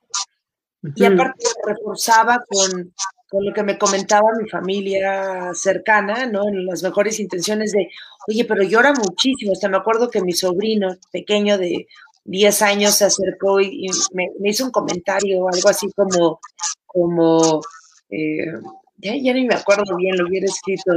Y 0.94 1.04
aparte 1.04 1.44
reforzaba 1.66 2.42
con, 2.48 2.94
con, 3.28 3.44
lo 3.44 3.52
que 3.52 3.64
me 3.64 3.76
comentaba 3.76 4.28
mi 4.40 4.48
familia 4.48 5.52
cercana, 5.52 6.26
¿no? 6.26 6.48
En 6.48 6.64
las 6.64 6.82
mejores 6.82 7.18
intenciones 7.18 7.72
de, 7.72 7.90
oye, 8.28 8.44
pero 8.44 8.62
llora 8.62 8.92
muchísimo. 8.92 9.52
Hasta 9.52 9.68
me 9.68 9.76
acuerdo 9.76 10.08
que 10.08 10.22
mi 10.22 10.32
sobrino 10.32 10.96
pequeño 11.10 11.58
de 11.58 11.88
10 12.24 12.62
años 12.62 12.94
se 12.94 13.04
acercó 13.04 13.60
y, 13.60 13.88
me, 14.12 14.30
hizo 14.44 14.64
un 14.64 14.70
comentario, 14.70 15.48
algo 15.48 15.68
así 15.68 15.90
como, 15.92 16.40
como, 16.86 17.60
eh, 18.10 18.52
ya, 18.96 19.14
ya, 19.16 19.32
ni 19.32 19.46
me 19.46 19.54
acuerdo 19.54 19.96
bien, 19.96 20.16
lo 20.16 20.26
hubiera 20.26 20.46
escrito 20.46 20.92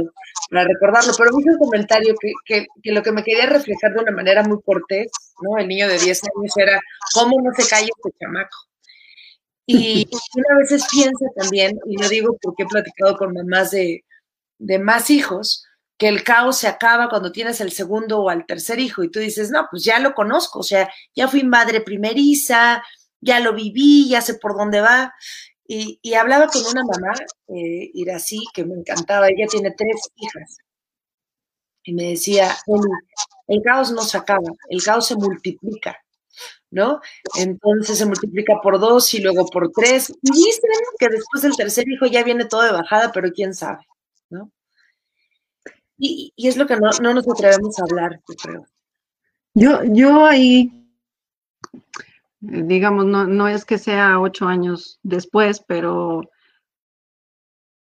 para 0.50 0.64
recordarlo, 0.64 1.12
pero 1.16 1.30
me 1.32 1.40
hizo 1.40 1.52
un 1.52 1.58
comentario 1.58 2.14
que, 2.20 2.66
que, 2.82 2.92
lo 2.92 3.02
que 3.02 3.12
me 3.12 3.22
quería 3.22 3.46
reflejar 3.46 3.94
de 3.94 4.00
una 4.00 4.12
manera 4.12 4.42
muy 4.42 4.60
cortés, 4.62 5.10
¿no? 5.40 5.56
El 5.58 5.68
niño 5.68 5.88
de 5.88 5.98
10 5.98 6.22
años 6.24 6.56
era, 6.56 6.80
¿cómo 7.14 7.40
no 7.40 7.50
se 7.56 7.68
calla 7.68 7.86
este 7.86 8.18
chamaco? 8.20 8.56
Y 9.66 10.06
una 10.34 10.58
veces 10.58 10.84
piensa 10.90 11.26
también, 11.36 11.78
y 11.86 11.96
lo 11.96 12.08
digo 12.08 12.36
porque 12.42 12.64
he 12.64 12.66
platicado 12.66 13.16
con 13.16 13.32
mamás 13.32 13.70
de, 13.70 14.04
de 14.58 14.78
más 14.78 15.10
hijos, 15.10 15.64
que 16.02 16.08
el 16.08 16.24
caos 16.24 16.58
se 16.58 16.66
acaba 16.66 17.08
cuando 17.08 17.30
tienes 17.30 17.60
el 17.60 17.70
segundo 17.70 18.18
o 18.22 18.28
al 18.28 18.44
tercer 18.44 18.80
hijo 18.80 19.04
y 19.04 19.08
tú 19.08 19.20
dices, 19.20 19.52
no, 19.52 19.68
pues 19.70 19.84
ya 19.84 20.00
lo 20.00 20.14
conozco, 20.14 20.58
o 20.58 20.62
sea, 20.64 20.90
ya 21.14 21.28
fui 21.28 21.44
madre 21.44 21.80
primeriza, 21.80 22.82
ya 23.20 23.38
lo 23.38 23.54
viví, 23.54 24.08
ya 24.08 24.20
sé 24.20 24.34
por 24.34 24.56
dónde 24.56 24.80
va. 24.80 25.14
Y, 25.64 26.00
y 26.02 26.14
hablaba 26.14 26.48
con 26.48 26.60
una 26.66 26.82
mamá, 26.82 27.14
eh, 27.46 27.88
Irací, 27.94 28.40
que 28.52 28.64
me 28.64 28.74
encantaba, 28.74 29.28
ella 29.28 29.46
tiene 29.48 29.70
tres 29.78 29.94
hijas. 30.16 30.58
Y 31.84 31.92
me 31.94 32.10
decía, 32.10 32.56
el, 32.66 32.80
el 33.58 33.62
caos 33.62 33.92
no 33.92 34.02
se 34.02 34.18
acaba, 34.18 34.50
el 34.70 34.82
caos 34.82 35.06
se 35.06 35.14
multiplica. 35.14 35.96
¿no? 36.70 37.00
Entonces 37.38 37.96
se 37.98 38.06
multiplica 38.06 38.54
por 38.60 38.80
dos 38.80 39.14
y 39.14 39.20
luego 39.20 39.46
por 39.46 39.70
tres. 39.70 40.10
Y 40.20 40.32
dicen 40.32 40.70
que 40.98 41.08
después 41.10 41.42
del 41.44 41.54
tercer 41.56 41.84
hijo 41.88 42.06
ya 42.06 42.24
viene 42.24 42.46
todo 42.46 42.62
de 42.62 42.72
bajada, 42.72 43.12
pero 43.12 43.30
quién 43.30 43.54
sabe, 43.54 43.86
¿no? 44.30 44.50
Y, 46.04 46.32
es 46.36 46.56
lo 46.56 46.66
que 46.66 46.76
no, 46.76 46.90
no, 47.00 47.14
nos 47.14 47.28
atrevemos 47.28 47.78
a 47.78 47.84
hablar, 47.84 48.20
yo 48.28 48.34
creo. 48.34 48.66
Yo, 49.54 49.84
yo 49.84 50.26
ahí, 50.26 50.88
digamos, 52.40 53.06
no, 53.06 53.24
no 53.28 53.46
es 53.46 53.64
que 53.64 53.78
sea 53.78 54.18
ocho 54.18 54.46
años 54.48 54.98
después, 55.04 55.62
pero 55.64 56.28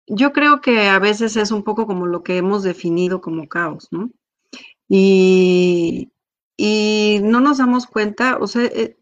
yo 0.06 0.34
creo 0.34 0.60
que 0.60 0.90
a 0.90 1.00
veces 1.00 1.38
es 1.38 1.52
un 1.52 1.64
poco 1.64 1.88
como 1.88 2.06
lo 2.06 2.24
que 2.24 2.36
hemos 2.36 2.64
definido 2.64 3.22
como 3.22 3.48
caos, 3.48 3.88
¿no? 3.92 4.12
Y, 4.90 6.12
y 6.58 7.22
no 7.24 7.40
nos 7.40 7.60
damos 7.60 7.88
cuenta, 7.88 8.38
o 8.38 8.48
sea, 8.48 8.66
eh, 8.66 8.98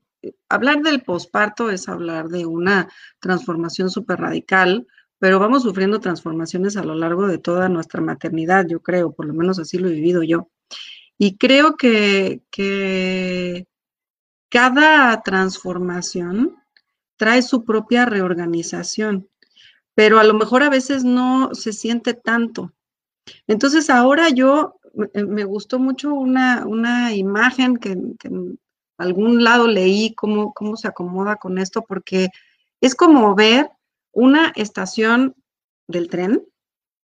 hablar 0.48 0.84
del 0.84 1.02
posparto 1.02 1.72
es 1.72 1.90
hablar 1.90 2.28
de 2.28 2.46
una 2.46 2.88
transformación 3.20 3.90
súper 3.90 4.20
radical, 4.20 4.86
pero 5.22 5.38
vamos 5.38 5.62
sufriendo 5.62 6.00
transformaciones 6.00 6.78
a 6.78 6.84
lo 6.84 6.96
largo 6.96 7.28
de 7.28 7.38
toda 7.38 7.70
nuestra 7.70 8.02
maternidad, 8.02 8.66
yo 8.68 8.80
creo, 8.80 9.12
por 9.12 9.28
lo 9.28 9.36
menos 9.36 9.60
así 9.60 9.78
lo 9.78 9.88
he 9.88 9.92
vivido 9.94 10.24
yo. 10.24 10.50
Y 11.16 11.38
creo 11.38 11.76
que, 11.76 12.42
que 12.50 13.68
cada 14.50 15.22
transformación 15.22 16.56
trae 17.18 17.44
su 17.44 17.64
propia 17.64 18.06
reorganización, 18.06 19.30
pero 19.94 20.18
a 20.18 20.24
lo 20.24 20.34
mejor 20.34 20.64
a 20.64 20.72
veces 20.72 21.04
no 21.04 21.54
se 21.54 21.72
siente 21.72 22.16
tanto. 22.16 22.74
Entonces 23.46 23.92
ahora 23.92 24.30
yo 24.30 24.80
eh, 25.14 25.24
me 25.24 25.44
gustó 25.44 25.78
mucho 25.78 26.16
una, 26.16 26.66
una 26.66 27.14
imagen 27.14 27.78
que, 27.78 27.92
en 27.92 28.60
algún 28.98 29.44
lado 29.44 29.68
leí 29.68 30.16
cómo, 30.16 30.52
cómo 30.52 30.76
se 30.78 30.88
acomoda 30.88 31.36
con 31.36 31.60
esto, 31.60 31.84
porque 31.88 32.30
es 32.82 32.96
como 32.96 33.36
ver 33.36 33.70
una 34.12 34.52
estación 34.56 35.36
del 35.88 36.08
tren 36.10 36.46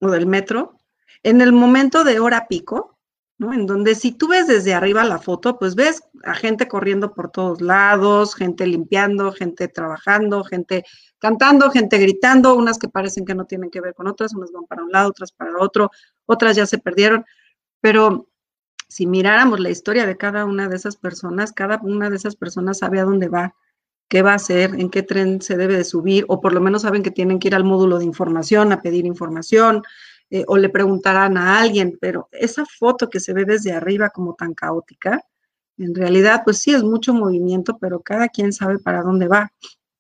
o 0.02 0.10
del 0.10 0.28
metro 0.28 0.78
en 1.24 1.42
el 1.42 1.52
momento 1.52 2.04
de 2.04 2.20
hora 2.20 2.48
pico, 2.48 2.98
¿no? 3.38 3.54
En 3.54 3.66
donde 3.66 3.96
si 3.96 4.12
tú 4.12 4.28
ves 4.28 4.48
desde 4.48 4.74
arriba 4.74 5.04
la 5.04 5.20
foto, 5.20 5.58
pues 5.60 5.76
ves 5.76 6.04
a 6.24 6.34
gente 6.34 6.68
corriendo 6.68 7.14
por 7.14 7.32
todos 7.32 7.62
lados, 7.62 8.36
gente 8.36 8.66
limpiando, 8.66 9.32
gente 9.32 9.68
trabajando, 9.68 10.44
gente 10.44 10.86
cantando, 11.20 11.70
gente 11.72 11.98
gritando, 11.98 12.56
unas 12.56 12.78
que 12.78 12.88
parecen 12.88 13.26
que 13.26 13.36
no 13.36 13.46
tienen 13.46 13.70
que 13.70 13.82
ver 13.82 13.94
con 13.94 14.08
otras, 14.08 14.34
unas 14.36 14.52
van 14.52 14.66
para 14.66 14.84
un 14.84 14.92
lado, 14.92 15.10
otras 15.10 15.32
para 15.32 15.58
otro, 15.60 15.92
otras 16.26 16.56
ya 16.56 16.66
se 16.66 16.78
perdieron. 16.78 17.26
Pero 17.82 18.30
si 18.88 19.06
miráramos 19.06 19.60
la 19.60 19.70
historia 19.70 20.06
de 20.06 20.18
cada 20.18 20.46
una 20.46 20.70
de 20.70 20.76
esas 20.76 20.96
personas, 20.96 21.52
cada 21.52 21.80
una 21.84 22.10
de 22.10 22.16
esas 22.18 22.36
personas 22.36 22.80
sabe 22.80 23.00
a 23.00 23.06
dónde 23.06 23.28
va, 23.28 23.56
qué 24.08 24.22
va 24.22 24.34
a 24.34 24.36
hacer, 24.36 24.72
en 24.76 24.90
qué 24.90 25.04
tren 25.04 25.42
se 25.42 25.58
debe 25.58 25.78
de 25.78 25.84
subir, 25.84 26.26
o 26.28 26.42
por 26.42 26.54
lo 26.54 26.62
menos 26.62 26.84
saben 26.84 27.04
que 27.04 27.12
tienen 27.12 27.40
que 27.40 27.48
ir 27.48 27.56
al 27.56 27.64
módulo 27.64 27.98
de 28.00 28.06
información 28.06 28.72
a 28.72 28.82
pedir 28.82 29.06
información, 29.06 29.84
eh, 30.30 30.44
o 30.48 30.58
le 30.58 30.70
preguntarán 30.70 31.38
a 31.38 31.60
alguien, 31.60 31.98
pero 32.00 32.30
esa 32.32 32.66
foto 32.66 33.10
que 33.10 33.20
se 33.20 33.34
ve 33.34 33.46
desde 33.46 33.72
arriba 33.72 34.10
como 34.10 34.34
tan 34.34 34.54
caótica, 34.54 35.22
en 35.78 35.94
realidad, 35.94 36.42
pues 36.46 36.60
sí 36.60 36.74
es 36.74 36.84
mucho 36.84 37.14
movimiento, 37.14 37.78
pero 37.80 38.00
cada 38.00 38.30
quien 38.30 38.54
sabe 38.54 38.80
para 38.80 39.02
dónde 39.02 39.28
va. 39.28 39.52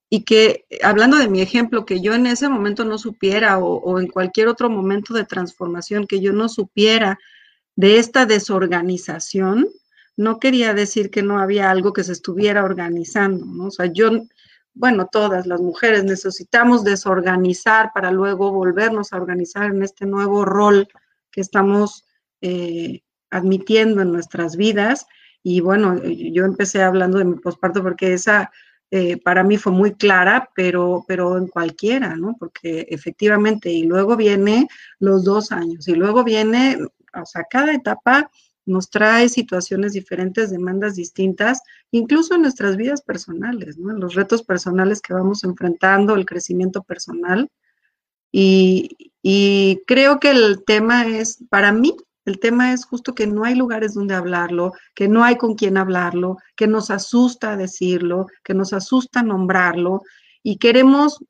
Y 0.09 0.23
que, 0.23 0.65
hablando 0.81 1.17
de 1.17 1.27
mi 1.27 1.41
ejemplo, 1.41 1.85
que 1.85 1.99
yo 1.99 2.13
en 2.13 2.27
ese 2.27 2.47
momento 2.47 2.85
no 2.85 2.97
supiera, 2.97 3.59
o, 3.59 3.77
o 3.77 3.99
en 3.99 4.07
cualquier 4.07 4.47
otro 4.47 4.69
momento 4.69 5.13
de 5.13 5.25
transformación, 5.25 6.07
que 6.07 6.21
yo 6.21 6.31
no 6.31 6.47
supiera 6.47 7.19
de 7.75 7.97
esta 7.97 8.25
desorganización, 8.25 9.67
no 10.17 10.39
quería 10.39 10.73
decir 10.73 11.09
que 11.09 11.23
no 11.23 11.39
había 11.39 11.69
algo 11.69 11.93
que 11.93 12.03
se 12.03 12.13
estuviera 12.13 12.63
organizando, 12.63 13.45
¿no? 13.45 13.65
O 13.65 13.71
sea, 13.71 13.87
yo, 13.87 14.09
bueno, 14.73 15.07
todas 15.11 15.45
las 15.45 15.61
mujeres 15.61 16.03
necesitamos 16.03 16.83
desorganizar 16.83 17.91
para 17.93 18.11
luego 18.11 18.51
volvernos 18.51 19.11
a 19.11 19.17
organizar 19.17 19.65
en 19.65 19.83
este 19.83 20.05
nuevo 20.05 20.45
rol 20.45 20.87
que 21.31 21.41
estamos 21.41 22.05
eh, 22.41 23.01
admitiendo 23.29 24.01
en 24.01 24.11
nuestras 24.11 24.55
vidas. 24.55 25.07
Y 25.43 25.59
bueno, 25.59 26.01
yo 26.03 26.45
empecé 26.45 26.81
hablando 26.81 27.17
de 27.17 27.25
mi 27.25 27.35
posparto 27.35 27.83
porque 27.83 28.13
esa 28.13 28.51
eh, 28.91 29.17
para 29.21 29.43
mí 29.43 29.57
fue 29.57 29.73
muy 29.73 29.95
clara, 29.95 30.49
pero, 30.55 31.03
pero 31.07 31.37
en 31.37 31.47
cualquiera, 31.47 32.15
¿no? 32.15 32.35
Porque 32.39 32.87
efectivamente, 32.89 33.69
y 33.69 33.83
luego 33.83 34.15
viene 34.15 34.67
los 34.99 35.23
dos 35.23 35.51
años, 35.51 35.87
y 35.87 35.95
luego 35.95 36.23
viene 36.23 36.77
o 37.21 37.25
sea, 37.25 37.43
cada 37.49 37.73
etapa 37.73 38.29
nos 38.65 38.89
trae 38.89 39.29
situaciones 39.29 39.93
diferentes, 39.93 40.49
demandas 40.49 40.95
distintas, 40.95 41.61
incluso 41.91 42.35
en 42.35 42.41
nuestras 42.41 42.77
vidas 42.77 43.01
personales, 43.01 43.77
¿no? 43.77 43.91
En 43.91 43.99
los 43.99 44.15
retos 44.15 44.43
personales 44.43 45.01
que 45.01 45.13
vamos 45.13 45.43
enfrentando, 45.43 46.15
el 46.15 46.25
crecimiento 46.25 46.83
personal. 46.83 47.49
Y, 48.31 49.11
y, 49.21 49.81
creo 49.87 50.19
que 50.19 50.31
el 50.31 50.63
tema 50.65 51.05
es, 51.07 51.43
para 51.49 51.71
mí, 51.71 51.95
el 52.25 52.39
tema 52.39 52.73
es 52.73 52.85
justo 52.85 53.13
que 53.13 53.27
no 53.27 53.43
hay 53.43 53.55
lugares 53.55 53.93
donde 53.93 54.15
hablarlo, 54.15 54.73
que 54.95 55.07
no 55.07 55.23
hay 55.23 55.37
con 55.37 55.55
quién 55.55 55.77
hablarlo, 55.77 56.37
que 56.55 56.67
nos 56.67 56.89
asusta 56.89 57.55
decirlo, 57.55 58.27
que 58.43 58.55
nos 58.55 58.73
asusta 58.73 59.21
nombrarlo 59.21 60.01
y 60.41 60.57
queremos, 60.57 61.23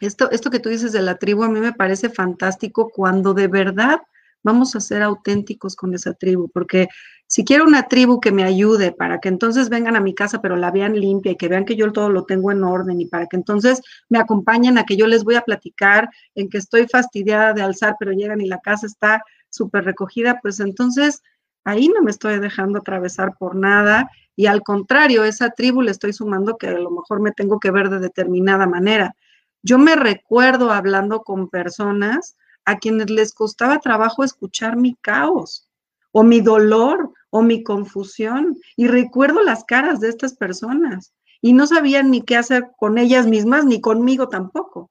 esto, 0.00 0.30
esto 0.32 0.50
que 0.50 0.58
tú 0.58 0.68
dices 0.68 0.92
de 0.92 1.02
la 1.02 1.18
tribu 1.18 1.44
a 1.44 1.48
mí 1.48 1.60
me 1.60 1.72
parece 1.72 2.08
fantástico 2.08 2.90
cuando 2.90 3.32
de 3.32 3.46
verdad 3.46 4.00
vamos 4.44 4.76
a 4.76 4.80
ser 4.80 5.02
auténticos 5.02 5.74
con 5.74 5.94
esa 5.94 6.14
tribu, 6.14 6.48
porque 6.52 6.88
si 7.26 7.44
quiero 7.44 7.64
una 7.64 7.88
tribu 7.88 8.20
que 8.20 8.30
me 8.30 8.44
ayude 8.44 8.92
para 8.92 9.18
que 9.18 9.28
entonces 9.28 9.68
vengan 9.70 9.96
a 9.96 10.00
mi 10.00 10.14
casa, 10.14 10.40
pero 10.40 10.54
la 10.54 10.70
vean 10.70 10.94
limpia 11.00 11.32
y 11.32 11.36
que 11.36 11.48
vean 11.48 11.64
que 11.64 11.74
yo 11.74 11.90
todo 11.90 12.10
lo 12.10 12.24
tengo 12.24 12.52
en 12.52 12.62
orden 12.62 13.00
y 13.00 13.06
para 13.06 13.26
que 13.26 13.36
entonces 13.36 13.80
me 14.08 14.18
acompañen 14.18 14.78
a 14.78 14.84
que 14.84 14.96
yo 14.96 15.06
les 15.06 15.24
voy 15.24 15.34
a 15.34 15.40
platicar 15.40 16.10
en 16.34 16.48
que 16.48 16.58
estoy 16.58 16.86
fastidiada 16.86 17.54
de 17.54 17.62
alzar, 17.62 17.96
pero 17.98 18.12
llegan 18.12 18.40
y 18.40 18.46
la 18.46 18.60
casa 18.60 18.86
está 18.86 19.22
súper 19.48 19.84
recogida, 19.84 20.38
pues 20.42 20.60
entonces 20.60 21.22
ahí 21.64 21.88
no 21.88 22.02
me 22.02 22.10
estoy 22.10 22.38
dejando 22.38 22.78
atravesar 22.78 23.34
por 23.38 23.56
nada 23.56 24.08
y 24.36 24.46
al 24.46 24.62
contrario, 24.62 25.24
esa 25.24 25.50
tribu 25.50 25.80
le 25.80 25.92
estoy 25.92 26.12
sumando 26.12 26.58
que 26.58 26.68
a 26.68 26.78
lo 26.78 26.90
mejor 26.90 27.20
me 27.20 27.32
tengo 27.32 27.58
que 27.58 27.70
ver 27.70 27.88
de 27.88 28.00
determinada 28.00 28.66
manera. 28.66 29.14
Yo 29.62 29.78
me 29.78 29.96
recuerdo 29.96 30.70
hablando 30.70 31.22
con 31.22 31.48
personas 31.48 32.36
a 32.64 32.78
quienes 32.78 33.10
les 33.10 33.32
costaba 33.32 33.80
trabajo 33.80 34.24
escuchar 34.24 34.76
mi 34.76 34.94
caos 34.96 35.68
o 36.12 36.22
mi 36.22 36.40
dolor 36.40 37.12
o 37.30 37.42
mi 37.42 37.62
confusión. 37.62 38.56
Y 38.76 38.86
recuerdo 38.86 39.42
las 39.42 39.64
caras 39.64 40.00
de 40.00 40.08
estas 40.08 40.34
personas 40.34 41.12
y 41.40 41.52
no 41.52 41.66
sabían 41.66 42.10
ni 42.10 42.22
qué 42.22 42.36
hacer 42.36 42.70
con 42.78 42.98
ellas 42.98 43.26
mismas 43.26 43.64
ni 43.64 43.80
conmigo 43.80 44.28
tampoco. 44.28 44.90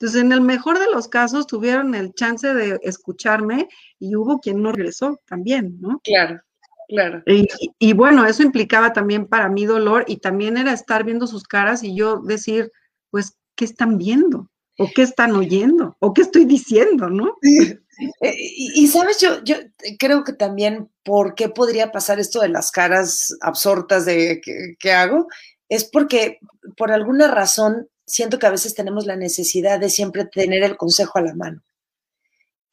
Entonces, 0.00 0.22
en 0.22 0.32
el 0.32 0.40
mejor 0.40 0.78
de 0.78 0.90
los 0.90 1.08
casos, 1.08 1.46
tuvieron 1.46 1.94
el 1.94 2.14
chance 2.14 2.54
de 2.54 2.80
escucharme 2.82 3.68
y 3.98 4.16
hubo 4.16 4.40
quien 4.40 4.62
no 4.62 4.72
regresó 4.72 5.20
también, 5.26 5.78
¿no? 5.78 6.00
Claro, 6.02 6.40
claro. 6.88 7.22
Y, 7.26 7.46
y, 7.78 7.92
bueno, 7.92 8.24
eso 8.24 8.42
implicaba 8.42 8.94
también 8.94 9.26
para 9.26 9.50
mí 9.50 9.66
dolor 9.66 10.06
y 10.08 10.16
también 10.16 10.56
era 10.56 10.72
estar 10.72 11.04
viendo 11.04 11.26
sus 11.26 11.42
caras 11.42 11.82
y 11.82 11.94
yo 11.94 12.20
decir, 12.20 12.72
pues, 13.10 13.36
¿qué 13.54 13.66
están 13.66 13.98
viendo? 13.98 14.49
O 14.80 14.90
qué 14.94 15.02
están 15.02 15.32
oyendo, 15.36 15.94
o 15.98 16.14
qué 16.14 16.22
estoy 16.22 16.46
diciendo, 16.46 17.08
¿no? 17.10 17.36
Eh, 18.22 18.34
y, 18.34 18.86
sabes, 18.86 19.20
yo, 19.20 19.44
yo 19.44 19.56
creo 19.98 20.24
que 20.24 20.32
también 20.32 20.90
por 21.04 21.34
qué 21.34 21.50
podría 21.50 21.92
pasar 21.92 22.18
esto 22.18 22.40
de 22.40 22.48
las 22.48 22.70
caras 22.70 23.36
absortas 23.42 24.06
de 24.06 24.40
que, 24.40 24.92
hago, 24.92 25.26
es 25.68 25.84
porque 25.84 26.38
por 26.78 26.92
alguna 26.92 27.28
razón 27.28 27.90
siento 28.06 28.38
que 28.38 28.46
a 28.46 28.52
veces 28.52 28.74
tenemos 28.74 29.04
la 29.04 29.16
necesidad 29.16 29.78
de 29.78 29.90
siempre 29.90 30.24
tener 30.24 30.62
el 30.62 30.78
consejo 30.78 31.18
a 31.18 31.22
la 31.24 31.34
mano 31.34 31.62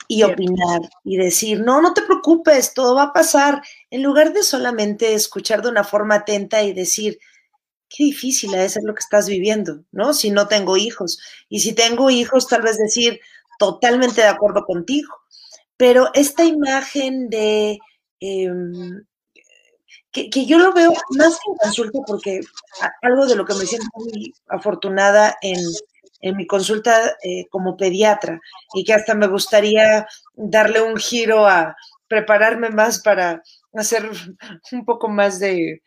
y 0.07 0.23
opinar 0.23 0.79
y 1.03 1.17
decir, 1.17 1.59
no, 1.59 1.81
no 1.81 1.93
te 1.93 2.03
preocupes, 2.03 2.73
todo 2.73 2.95
va 2.95 3.03
a 3.03 3.13
pasar, 3.13 3.61
en 3.89 4.03
lugar 4.03 4.31
de 4.31 4.43
solamente 4.43 5.13
escuchar 5.13 5.61
de 5.61 5.67
una 5.67 5.83
forma 5.83 6.15
atenta 6.15 6.63
y 6.63 6.71
decir, 6.71 7.19
qué 7.89 8.05
difícil 8.05 8.53
es 8.55 8.73
ser 8.73 8.83
lo 8.83 8.93
que 8.93 8.99
estás 8.99 9.27
viviendo, 9.27 9.83
¿no? 9.91 10.13
Si 10.13 10.31
no 10.31 10.47
tengo 10.47 10.77
hijos. 10.77 11.19
Y 11.49 11.59
si 11.59 11.73
tengo 11.73 12.09
hijos, 12.09 12.47
tal 12.47 12.61
vez 12.61 12.77
decir, 12.77 13.19
totalmente 13.59 14.21
de 14.21 14.27
acuerdo 14.27 14.65
contigo. 14.65 15.13
Pero 15.77 16.09
esta 16.13 16.43
imagen 16.43 17.29
de... 17.29 17.79
Em, 18.19 19.05
que, 20.11 20.45
yo 20.45 20.57
lo 20.57 20.73
veo 20.73 20.91
más 21.11 21.35
que 21.35 21.51
en 21.51 21.57
consulta, 21.57 21.99
porque 22.07 22.39
algo 23.01 23.27
de 23.27 23.35
lo 23.35 23.45
que 23.45 23.53
me 23.53 23.65
siento 23.65 23.87
muy 23.95 24.33
afortunada 24.47 25.37
en, 25.41 25.59
mi 26.35 26.47
consulta 26.47 27.15
eh, 27.23 27.45
como 27.51 27.77
pediatra 27.77 28.41
y 28.73 28.83
que 28.83 28.93
hasta 28.93 29.13
me 29.13 29.27
gustaría 29.27 30.07
darle 30.33 30.81
un 30.81 30.97
giro 30.97 31.45
a 31.45 31.75
prepararme 32.07 32.71
más 32.71 33.01
para 33.03 33.43
hacer 33.73 34.09
un 34.71 34.83
poco 34.83 35.09
más 35.09 35.39
de 35.39 35.83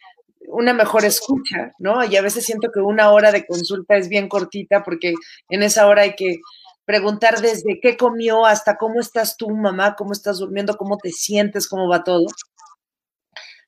una 0.52 0.74
mejor 0.74 1.04
escucha, 1.04 1.72
¿no? 1.78 2.04
Y 2.04 2.16
a 2.16 2.22
veces 2.22 2.44
siento 2.44 2.70
que 2.72 2.80
una 2.80 3.10
hora 3.10 3.32
de 3.32 3.46
consulta 3.46 3.96
es 3.96 4.08
bien 4.08 4.28
cortita 4.28 4.82
porque 4.82 5.14
en 5.48 5.62
esa 5.62 5.86
hora 5.86 6.02
hay 6.02 6.14
que 6.14 6.36
preguntar 6.84 7.40
desde 7.40 7.80
qué 7.80 7.96
comió 7.96 8.46
hasta 8.46 8.76
cómo 8.76 9.00
estás 9.00 9.36
tú, 9.36 9.50
mamá, 9.50 9.94
cómo 9.96 10.12
estás 10.12 10.38
durmiendo, 10.38 10.76
cómo 10.76 10.98
te 10.98 11.10
sientes, 11.10 11.68
cómo 11.68 11.88
va 11.88 12.04
todo 12.04 12.26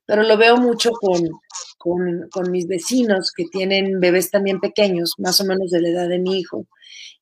pero 0.06 0.22
lo 0.24 0.36
veo 0.36 0.56
mucho 0.56 0.90
con, 0.90 2.28
con, 2.30 2.50
mis 2.50 2.66
vecinos 2.66 3.32
que 3.34 3.44
tienen 3.46 4.00
bebés 4.00 4.30
también 4.30 4.60
pequeños, 4.60 5.14
más 5.18 5.40
o 5.40 5.44
menos 5.44 5.70
de 5.70 5.80
la 5.80 5.88
edad 5.88 6.08
de 6.08 6.18
mi 6.18 6.38
hijo, 6.38 6.66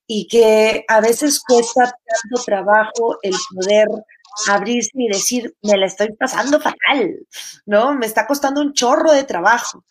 y 0.07 0.27
que 0.27 0.85
a 0.89 1.01
veces 1.01 1.41
cuesta 1.47 1.85
tanto 1.85 2.45
trabajo 2.45 3.19
el 3.23 3.35
poder 3.55 3.87
abrirse 4.49 4.91
y 4.95 5.09
decir, 5.09 5.55
me 5.63 5.77
la 5.77 5.87
estoy 5.87 6.13
pasando 6.19 6.61
fatal, 6.61 7.27
¿no? 7.67 7.95
Me 7.95 8.07
está 8.07 8.27
costando 8.27 8.61
un 8.61 8.73
chorro 8.73 9.13
de 9.13 9.25
trabajo. 9.25 9.85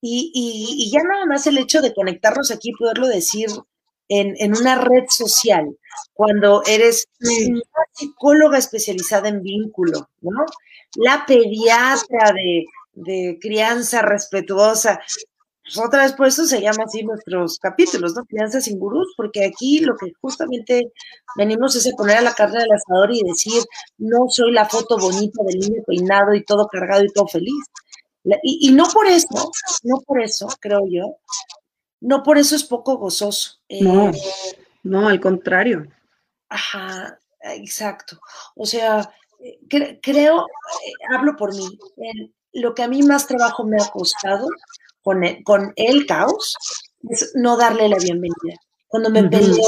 Y, 0.00 0.30
y, 0.34 0.90
ya 0.92 1.02
nada 1.02 1.26
más 1.26 1.46
el 1.46 1.58
hecho 1.58 1.80
de 1.80 1.94
conectarnos 1.94 2.50
aquí, 2.50 2.70
poderlo 2.78 3.08
decir 3.08 3.48
en, 4.08 4.34
en 4.38 4.56
una 4.56 4.76
red 4.76 5.04
social, 5.08 5.76
cuando 6.12 6.62
eres 6.66 7.08
una 7.20 7.60
psicóloga 7.92 8.58
especializada 8.58 9.28
en 9.28 9.42
vínculo, 9.42 10.10
¿no? 10.20 10.44
la 10.96 11.24
pediatra 11.26 12.32
de, 12.94 13.38
crianza 13.40 14.02
respetuosa. 14.02 15.00
Pues 15.66 15.84
otra 15.84 16.04
vez 16.04 16.12
por 16.12 16.28
eso 16.28 16.44
se 16.44 16.60
llama 16.60 16.84
así 16.84 17.02
nuestros 17.02 17.58
capítulos, 17.58 18.14
¿no? 18.14 18.24
Crianza 18.24 18.60
sin 18.60 18.78
gurús, 18.78 19.12
porque 19.16 19.44
aquí 19.44 19.80
lo 19.80 19.96
que 19.96 20.12
justamente 20.20 20.92
venimos 21.36 21.74
es 21.74 21.92
a 21.92 21.96
poner 21.96 22.18
a 22.18 22.22
la 22.22 22.34
carne 22.34 22.60
del 22.60 22.70
asador 22.70 23.12
y 23.12 23.24
decir, 23.24 23.64
no 23.98 24.28
soy 24.28 24.52
la 24.52 24.66
foto 24.66 24.96
bonita 24.96 25.42
del 25.44 25.58
niño 25.58 25.82
peinado 25.84 26.34
y 26.34 26.44
todo 26.44 26.68
cargado 26.68 27.04
y 27.04 27.12
todo 27.12 27.26
feliz. 27.26 27.64
Y, 28.44 28.70
no 28.72 28.86
por 28.86 29.08
eso, 29.08 29.50
no 29.82 30.00
por 30.06 30.22
eso, 30.22 30.46
creo 30.60 30.82
yo, 30.88 31.16
no 32.00 32.22
por 32.22 32.38
eso 32.38 32.54
es 32.54 32.62
poco 32.62 32.96
gozoso. 32.96 33.58
no, 33.68 34.10
eh, 34.10 34.20
no, 34.84 35.08
al 35.08 35.20
contrario. 35.20 35.86
Ajá, 36.48 37.18
exacto. 37.40 38.20
O 38.54 38.66
sea, 38.66 39.12
creo, 39.68 40.46
eh, 40.46 40.92
hablo 41.12 41.34
por 41.36 41.54
mí, 41.54 41.76
lo 42.52 42.74
que 42.74 42.84
a 42.84 42.88
mí 42.88 43.02
más 43.02 43.26
trabajo 43.26 43.64
me 43.64 43.76
ha 43.80 43.88
costado 43.88 44.46
con 45.06 45.22
el, 45.22 45.44
con 45.44 45.72
el 45.76 46.04
caos 46.04 46.56
es 47.08 47.30
no 47.36 47.56
darle 47.56 47.88
la 47.88 47.96
bienvenida. 47.96 48.58
Cuando 48.88 49.08
me 49.08 49.22
peleé, 49.28 49.62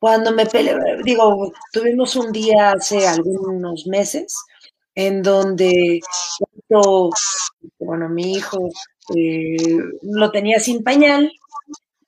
cuando 0.00 0.32
me 0.32 0.46
peleé, 0.46 0.74
digo, 1.04 1.52
tuvimos 1.72 2.16
un 2.16 2.32
día 2.32 2.72
hace 2.72 3.06
algunos 3.06 3.86
meses 3.86 4.34
en 4.96 5.22
donde, 5.22 6.00
bueno, 7.78 8.08
mi 8.08 8.32
hijo 8.32 8.68
eh, 9.14 9.76
lo 10.02 10.32
tenía 10.32 10.58
sin 10.58 10.82
pañal 10.82 11.30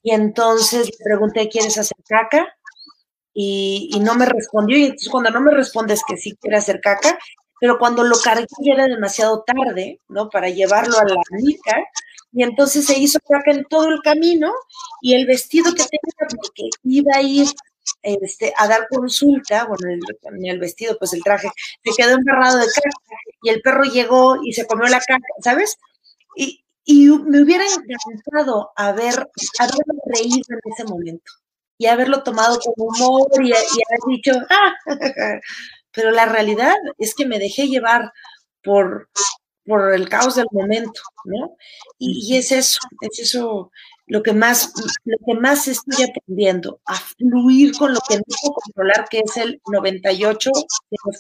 y 0.03 0.11
entonces 0.11 0.87
le 0.87 1.05
pregunté, 1.05 1.49
¿quieres 1.49 1.79
hacer 1.79 1.99
caca? 2.09 2.53
y, 3.33 4.01
no 4.01 4.17
me 4.17 4.27
respondió. 4.27 4.77
Y 4.77 4.85
entonces 4.87 5.09
cuando 5.09 5.31
no 5.31 5.41
me 5.41 5.53
respondes 5.53 6.03
que 6.05 6.17
sí 6.17 6.37
quiere 6.41 6.57
hacer 6.57 6.81
caca, 6.81 7.17
pero 7.61 7.79
cuando 7.79 8.05
lo 8.05 8.19
cargué 8.19 8.47
ya 8.61 8.75
era 8.75 8.87
demasiado 8.87 9.43
tarde, 9.43 10.01
¿no? 10.09 10.29
Para 10.31 10.49
llevarlo 10.49 10.99
a 10.99 11.05
la 11.05 11.17
mica, 11.31 11.77
y 12.33 12.43
entonces 12.43 12.87
se 12.87 12.99
hizo 12.99 13.19
caca 13.21 13.51
en 13.51 13.65
todo 13.65 13.89
el 13.89 14.01
camino, 14.03 14.53
y 15.03 15.15
el 15.15 15.27
vestido 15.27 15.73
que 15.73 15.85
tenía, 15.85 16.29
porque 16.37 16.69
iba 16.85 17.17
a 17.17 17.23
ir 17.23 17.49
este, 18.03 18.53
a 18.57 18.69
dar 18.69 18.87
consulta, 18.89 19.67
bueno, 19.67 19.89
el, 19.91 20.47
el 20.47 20.59
vestido, 20.59 20.97
pues 20.99 21.13
el 21.15 21.23
traje, 21.23 21.51
se 21.85 21.91
quedó 21.97 22.17
embarrado 22.17 22.59
de 22.59 22.67
caca, 22.67 22.91
y 23.43 23.51
el 23.51 23.61
perro 23.63 23.85
llegó 23.85 24.37
y 24.45 24.53
se 24.53 24.67
comió 24.67 24.89
la 24.89 25.01
caca, 25.01 25.27
¿sabes? 25.43 25.77
Y, 26.37 26.65
y 26.85 27.09
me 27.09 27.43
hubiera 27.43 27.65
encantado 27.65 28.71
haber, 28.77 29.15
haber 29.59 29.87
reído 30.07 30.45
en 30.49 30.73
ese 30.73 30.85
momento 30.85 31.33
y 31.77 31.87
haberlo 31.87 32.23
tomado 32.23 32.59
con 32.59 32.75
humor 32.77 33.29
y, 33.43 33.53
haber 33.53 34.01
dicho, 34.09 34.33
ah, 34.51 34.73
pero 35.93 36.11
la 36.11 36.27
realidad 36.27 36.75
es 36.99 37.15
que 37.15 37.27
me 37.27 37.39
dejé 37.39 37.69
llevar 37.69 38.13
por, 38.63 39.09
por 39.65 39.95
el 39.95 40.09
caos 40.09 40.37
del 40.37 40.47
momento, 40.53 41.01
¿no? 41.25 41.57
Y, 41.99 42.37
es 42.37 42.53
eso, 42.53 42.79
es 43.01 43.19
eso 43.19 43.71
lo 44.07 44.23
que 44.23 44.33
más, 44.33 44.73
lo 45.05 45.19
que 45.27 45.35
más 45.39 45.69
estoy 45.69 46.05
aprendiendo, 46.05 46.81
a 46.87 46.95
fluir 46.95 47.77
con 47.77 47.93
lo 47.93 48.01
que 48.09 48.17
no 48.17 48.23
puedo 48.41 48.55
controlar, 48.55 49.09
que 49.11 49.21
es 49.21 49.37
el 49.37 49.61
98, 49.71 50.51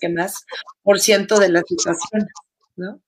que 0.00 0.09
más, 0.09 0.46
por 0.83 0.98
ciento 0.98 1.38
de 1.38 1.50
la 1.50 1.62
situación, 1.62 2.26
¿no? 2.76 3.00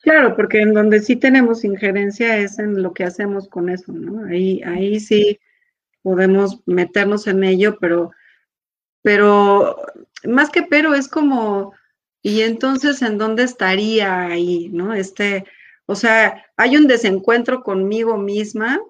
Claro, 0.00 0.36
porque 0.36 0.60
en 0.60 0.72
donde 0.72 1.00
sí 1.00 1.16
tenemos 1.16 1.64
injerencia 1.64 2.36
es 2.38 2.58
en 2.60 2.80
lo 2.80 2.92
que 2.92 3.04
hacemos 3.04 3.48
con 3.48 3.68
eso, 3.68 3.92
¿no? 3.92 4.24
Ahí, 4.26 4.62
ahí 4.62 5.00
sí 5.00 5.40
podemos 6.00 6.60
meternos 6.66 7.26
en 7.26 7.42
ello, 7.42 7.76
pero, 7.80 8.12
pero 9.06 9.76
más 10.24 10.50
que 10.50 10.64
pero 10.64 10.92
es 10.92 11.06
como, 11.06 11.74
y 12.22 12.40
entonces, 12.40 13.02
¿en 13.02 13.18
dónde 13.18 13.44
estaría 13.44 14.26
ahí, 14.26 14.68
no? 14.70 14.94
Este, 14.94 15.44
o 15.86 15.94
sea, 15.94 16.44
hay 16.56 16.76
un 16.76 16.88
desencuentro 16.88 17.62
conmigo 17.62 18.16
misma 18.16 18.80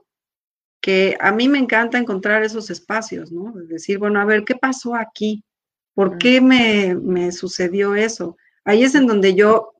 que 0.80 1.18
a 1.20 1.32
mí 1.32 1.48
me 1.48 1.58
encanta 1.58 1.98
encontrar 1.98 2.44
esos 2.44 2.70
espacios, 2.70 3.30
¿no? 3.30 3.52
decir, 3.68 3.98
bueno, 3.98 4.18
a 4.18 4.24
ver, 4.24 4.44
¿qué 4.46 4.54
pasó 4.54 4.94
aquí? 4.94 5.44
¿Por 5.92 6.16
qué 6.16 6.40
me, 6.40 6.94
me 6.94 7.30
sucedió 7.30 7.94
eso? 7.94 8.38
Ahí 8.64 8.84
es 8.84 8.94
en 8.94 9.06
donde 9.06 9.34
yo 9.34 9.74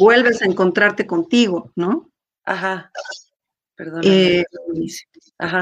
vuelves 0.00 0.40
a 0.40 0.46
encontrarte 0.46 1.06
contigo, 1.06 1.70
¿no? 1.76 2.08
Ajá. 2.44 2.90
Perdón. 3.78 4.00
Eh, 4.04 4.44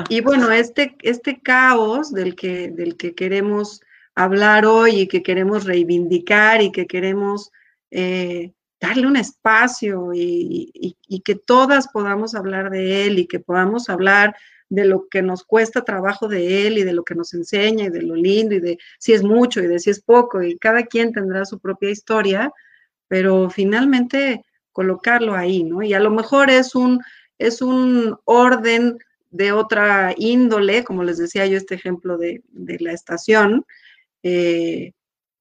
y 0.09 0.20
bueno, 0.22 0.50
este, 0.50 0.96
este 1.02 1.38
caos 1.42 2.14
del 2.14 2.35
que, 2.35 2.70
del 2.70 2.96
que 2.96 3.14
queremos 3.14 3.83
hablar 4.14 4.64
hoy 4.64 5.00
y 5.00 5.07
que 5.07 5.22
queremos 5.22 5.64
reivindicar 5.64 6.62
y 6.62 6.72
que 6.72 6.87
queremos 6.87 7.52
eh, 7.90 8.55
darle 8.81 9.07
un 9.07 9.18
espacio 9.18 10.12
y, 10.14 10.96
que 11.22 11.35
todas 11.35 11.88
podamos 11.88 12.35
hablar 12.35 12.70
de 12.70 13.05
él 13.05 13.18
y 13.18 13.26
que 13.26 13.38
podamos 13.38 13.90
hablar 13.90 14.35
de 14.70 14.87
lo 14.87 15.09
que 15.09 15.20
nos 15.20 15.44
cuesta 15.44 15.85
trabajo 15.85 16.26
de 16.26 16.66
él 16.66 16.79
y 16.79 16.85
de 16.85 16.94
lo 16.94 17.05
que 17.05 17.14
nos 17.14 17.35
enseña 17.35 17.85
y 17.85 17.90
de 17.90 18.00
lo 18.00 18.14
lindo 18.14 18.55
y 18.55 18.61
de 18.61 18.79
si 18.98 19.12
es 19.12 19.22
mucho 19.22 19.61
y 19.61 19.66
de 19.66 19.79
si 19.79 19.90
es 19.90 20.00
poco 20.00 20.42
y 20.42 20.57
cada 20.57 20.87
quien 20.87 21.12
tendrá 21.12 21.44
su 21.44 21.59
propia 21.59 21.90
historia, 21.90 22.50
pero 23.09 23.50
finalmente 23.50 24.42
colocarlo 24.72 25.35
ahí, 25.35 25.64
¿no? 25.64 25.83
Y 25.83 25.92
a 25.92 26.00
lo 26.00 26.11
mejor 26.11 26.48
es 26.48 26.74
un 26.74 27.02
es 27.38 27.62
un 27.62 28.16
orden 28.25 28.99
de 29.31 29.53
otra 29.53 30.14
índole, 30.16 30.85
como 30.85 31.05
les 31.05 31.18
decía 31.18 31.46
yo, 31.46 31.57
este 31.57 31.75
ejemplo 31.75 32.16
de, 32.16 32.42
la 32.53 32.92
estación, 32.92 33.64
eh, 34.22 34.92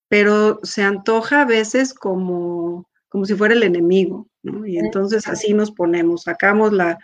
pero 0.08 0.60
se 0.64 0.84
antoja 0.84 1.42
a 1.42 1.46
veces 1.46 1.94
como, 1.94 2.90
como 3.10 3.26
si 3.26 3.36
fuera 3.36 3.54
el 3.54 3.64
enemigo, 3.64 4.28
¿no? 4.44 4.66
Y 4.66 4.78
entonces 4.78 5.28
así 5.28 5.54
nos 5.54 5.72
ponemos, 5.72 6.24
sacamos 6.24 6.74
la, 6.74 7.00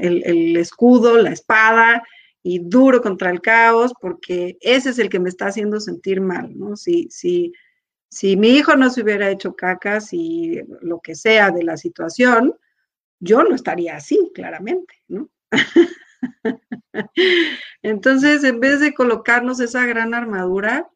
el, 0.00 0.56
escudo, 0.56 1.16
la 1.18 1.30
espada 1.30 2.02
y 2.42 2.58
duro 2.58 3.00
contra 3.00 3.30
el 3.30 3.40
caos, 3.40 3.92
porque 4.00 4.58
ese 4.60 4.90
es 4.90 4.98
el 4.98 5.08
que 5.08 5.20
me 5.20 5.28
está 5.28 5.46
haciendo 5.46 5.80
sentir 5.80 6.20
mal, 6.20 6.56
¿no? 6.58 6.76
Si, 6.76 7.08
si, 7.10 7.52
si 8.10 8.36
mi 8.36 8.50
hijo 8.50 8.76
no 8.76 8.90
se 8.90 9.02
hubiera 9.02 9.30
hecho 9.30 9.54
cacas 9.54 10.12
y 10.12 10.60
lo 10.82 11.00
que 11.00 11.14
sea 11.14 11.50
de 11.50 11.62
la 11.62 11.76
situación, 11.76 12.54
yo 13.24 13.42
no 13.42 13.54
estaría 13.54 13.96
así, 13.96 14.30
claramente, 14.34 14.94
¿no? 15.08 15.28
Entonces, 17.82 18.44
en 18.44 18.60
vez 18.60 18.80
de 18.80 18.94
colocarnos 18.94 19.60
esa 19.60 19.86
gran 19.86 20.14
armadura, 20.14 20.88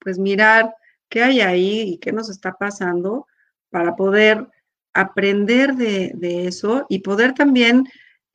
pues 0.00 0.18
mirar 0.18 0.74
qué 1.08 1.22
hay 1.22 1.40
ahí 1.40 1.80
y 1.82 1.98
qué 1.98 2.12
nos 2.12 2.28
está 2.28 2.52
pasando 2.52 3.26
para 3.70 3.96
poder 3.96 4.48
aprender 4.92 5.74
de, 5.74 6.46
eso 6.46 6.86
y 6.88 7.00
poder 7.00 7.34
también 7.34 7.86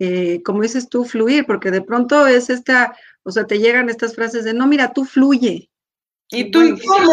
eh, 0.03 0.41
como 0.43 0.63
dices 0.63 0.89
tú, 0.89 1.05
fluir, 1.05 1.45
porque 1.45 1.69
de 1.69 1.83
pronto 1.83 2.25
es 2.25 2.49
esta, 2.49 2.95
o 3.21 3.29
sea, 3.29 3.45
te 3.45 3.59
llegan 3.59 3.87
estas 3.87 4.15
frases 4.15 4.43
de, 4.43 4.51
no, 4.51 4.65
mira, 4.65 4.93
tú 4.93 5.05
fluye. 5.05 5.69
¿Y 6.31 6.49
tú 6.49 6.63
y 6.63 6.79
cómo? 6.79 7.11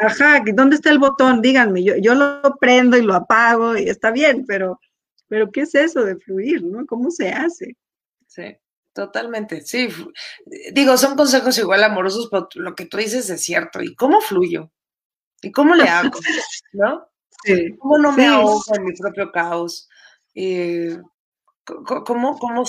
Ajá, 0.00 0.42
¿dónde 0.52 0.74
está 0.74 0.90
el 0.90 0.98
botón? 0.98 1.40
Díganme, 1.42 1.84
yo, 1.84 1.94
yo 1.96 2.16
lo 2.16 2.56
prendo 2.58 2.96
y 2.96 3.02
lo 3.02 3.14
apago 3.14 3.76
y 3.76 3.88
está 3.88 4.10
bien, 4.10 4.44
pero, 4.48 4.80
pero 5.28 5.50
¿qué 5.50 5.62
es 5.62 5.74
eso 5.74 6.04
de 6.04 6.16
fluir, 6.16 6.64
no? 6.64 6.86
¿Cómo 6.86 7.10
se 7.10 7.30
hace? 7.30 7.76
Sí. 8.26 8.56
Totalmente, 8.98 9.60
sí. 9.60 9.88
Digo, 10.72 10.96
son 10.96 11.14
consejos 11.14 11.56
igual 11.58 11.84
amorosos, 11.84 12.28
pero 12.32 12.48
lo 12.54 12.74
que 12.74 12.86
tú 12.86 12.96
dices 12.96 13.30
es 13.30 13.40
cierto. 13.40 13.80
¿Y 13.80 13.94
cómo 13.94 14.20
fluyo? 14.20 14.72
¿Y 15.40 15.52
cómo 15.52 15.76
le 15.76 15.84
hago? 15.84 16.10
¿No? 16.72 17.06
Sí. 17.44 17.76
¿Cómo 17.78 17.98
no 17.98 18.10
me 18.10 18.26
ahogo 18.26 18.60
en 18.74 18.84
mi 18.84 18.92
propio 18.94 19.30
caos? 19.30 19.88
Eh, 20.34 20.98
¿cómo, 21.64 22.38
cómo, 22.38 22.64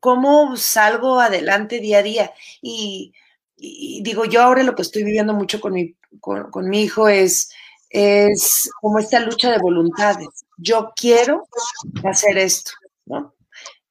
cómo, 0.00 0.56
salgo 0.56 1.20
adelante 1.20 1.78
día 1.78 1.98
a 1.98 2.02
día? 2.02 2.32
Y, 2.60 3.12
digo, 4.02 4.24
yo 4.24 4.42
ahora 4.42 4.64
lo 4.64 4.74
que 4.74 4.82
estoy 4.82 5.04
viviendo 5.04 5.34
mucho 5.34 5.60
con 5.60 5.74
mi, 5.74 5.94
con, 6.18 6.50
con 6.50 6.68
mi 6.68 6.82
hijo 6.82 7.08
es, 7.08 7.52
es 7.90 8.68
como 8.80 8.98
esta 8.98 9.20
lucha 9.20 9.52
de 9.52 9.58
voluntades. 9.58 10.47
Yo 10.58 10.92
quiero 10.94 11.48
hacer 12.04 12.36
esto, 12.36 12.72
¿no? 13.06 13.34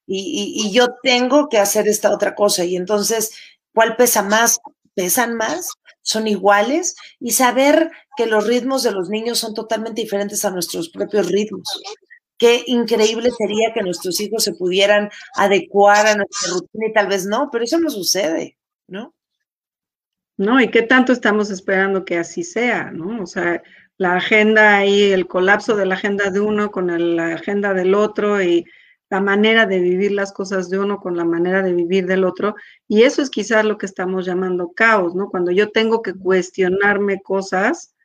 y, 0.07 0.71
yo 0.71 0.95
tengo 1.03 1.49
que 1.49 1.57
hacer 1.57 1.87
esta 1.87 2.13
otra 2.13 2.33
cosa. 2.33 2.63
Y 2.63 2.75
entonces, 2.75 3.31
¿cuál 3.73 3.95
pesa 3.95 4.23
más? 4.23 4.59
¿Pesan 4.95 5.35
más? 5.35 5.73
¿Son 6.01 6.27
iguales? 6.27 6.95
Y 7.19 7.31
saber 7.31 7.91
que 8.15 8.25
los 8.25 8.47
ritmos 8.47 8.83
de 8.83 8.91
los 8.91 9.09
niños 9.09 9.37
son 9.39 9.53
totalmente 9.53 10.01
diferentes 10.01 10.45
a 10.45 10.51
nuestros 10.51 10.89
propios 10.89 11.29
ritmos. 11.29 11.81
Qué 12.37 12.63
increíble 12.67 13.31
sería 13.37 13.73
que 13.73 13.81
nuestros 13.81 14.19
hijos 14.21 14.43
se 14.43 14.53
pudieran 14.53 15.09
adecuar 15.35 16.07
a 16.07 16.15
nuestra 16.15 16.53
rutina 16.53 16.87
y 16.87 16.93
tal 16.93 17.07
vez 17.07 17.25
no, 17.25 17.49
pero 17.51 17.63
eso 17.63 17.79
no 17.79 17.89
sucede, 17.89 18.57
¿no? 18.87 19.13
No, 20.37 20.61
y 20.61 20.69
qué 20.69 20.83
tanto 20.83 21.13
estamos 21.13 21.49
esperando 21.49 22.05
que 22.05 22.19
así 22.19 22.43
sea, 22.43 22.91
¿no? 22.91 23.23
O 23.23 23.25
sea, 23.25 23.61
la 23.97 24.15
agenda 24.15 24.85
y 24.85 25.11
el 25.11 25.27
colapso 25.27 25.75
de 25.75 25.85
la 25.85 25.95
agenda 25.95 26.29
de 26.29 26.39
uno 26.39 26.71
con 26.71 27.15
la 27.15 27.33
agenda 27.33 27.73
del 27.73 27.95
otro 27.95 28.41
y 28.41 28.65
la 29.09 29.21
manera 29.21 29.65
de 29.65 29.79
vivir 29.79 30.11
las 30.11 30.33
cosas 30.33 30.69
de 30.69 30.79
uno 30.79 30.99
con 30.99 31.15
la 31.15 31.23
manera 31.25 31.63
de 31.63 31.73
vivir 31.73 32.05
del 32.05 32.23
otro. 32.23 32.55
Y 32.87 33.03
eso 33.03 33.21
es 33.21 33.29
quizás 33.29 33.65
lo 33.65 33.77
que 33.77 33.85
estamos 33.85 34.25
llamando 34.25 34.73
caos, 34.73 35.15
¿no? 35.15 35.29
Cuando 35.29 35.51
yo 35.51 35.71
tengo 35.71 36.01
que 36.01 36.13
cuestionarme 36.13 37.21
cosas 37.21 37.95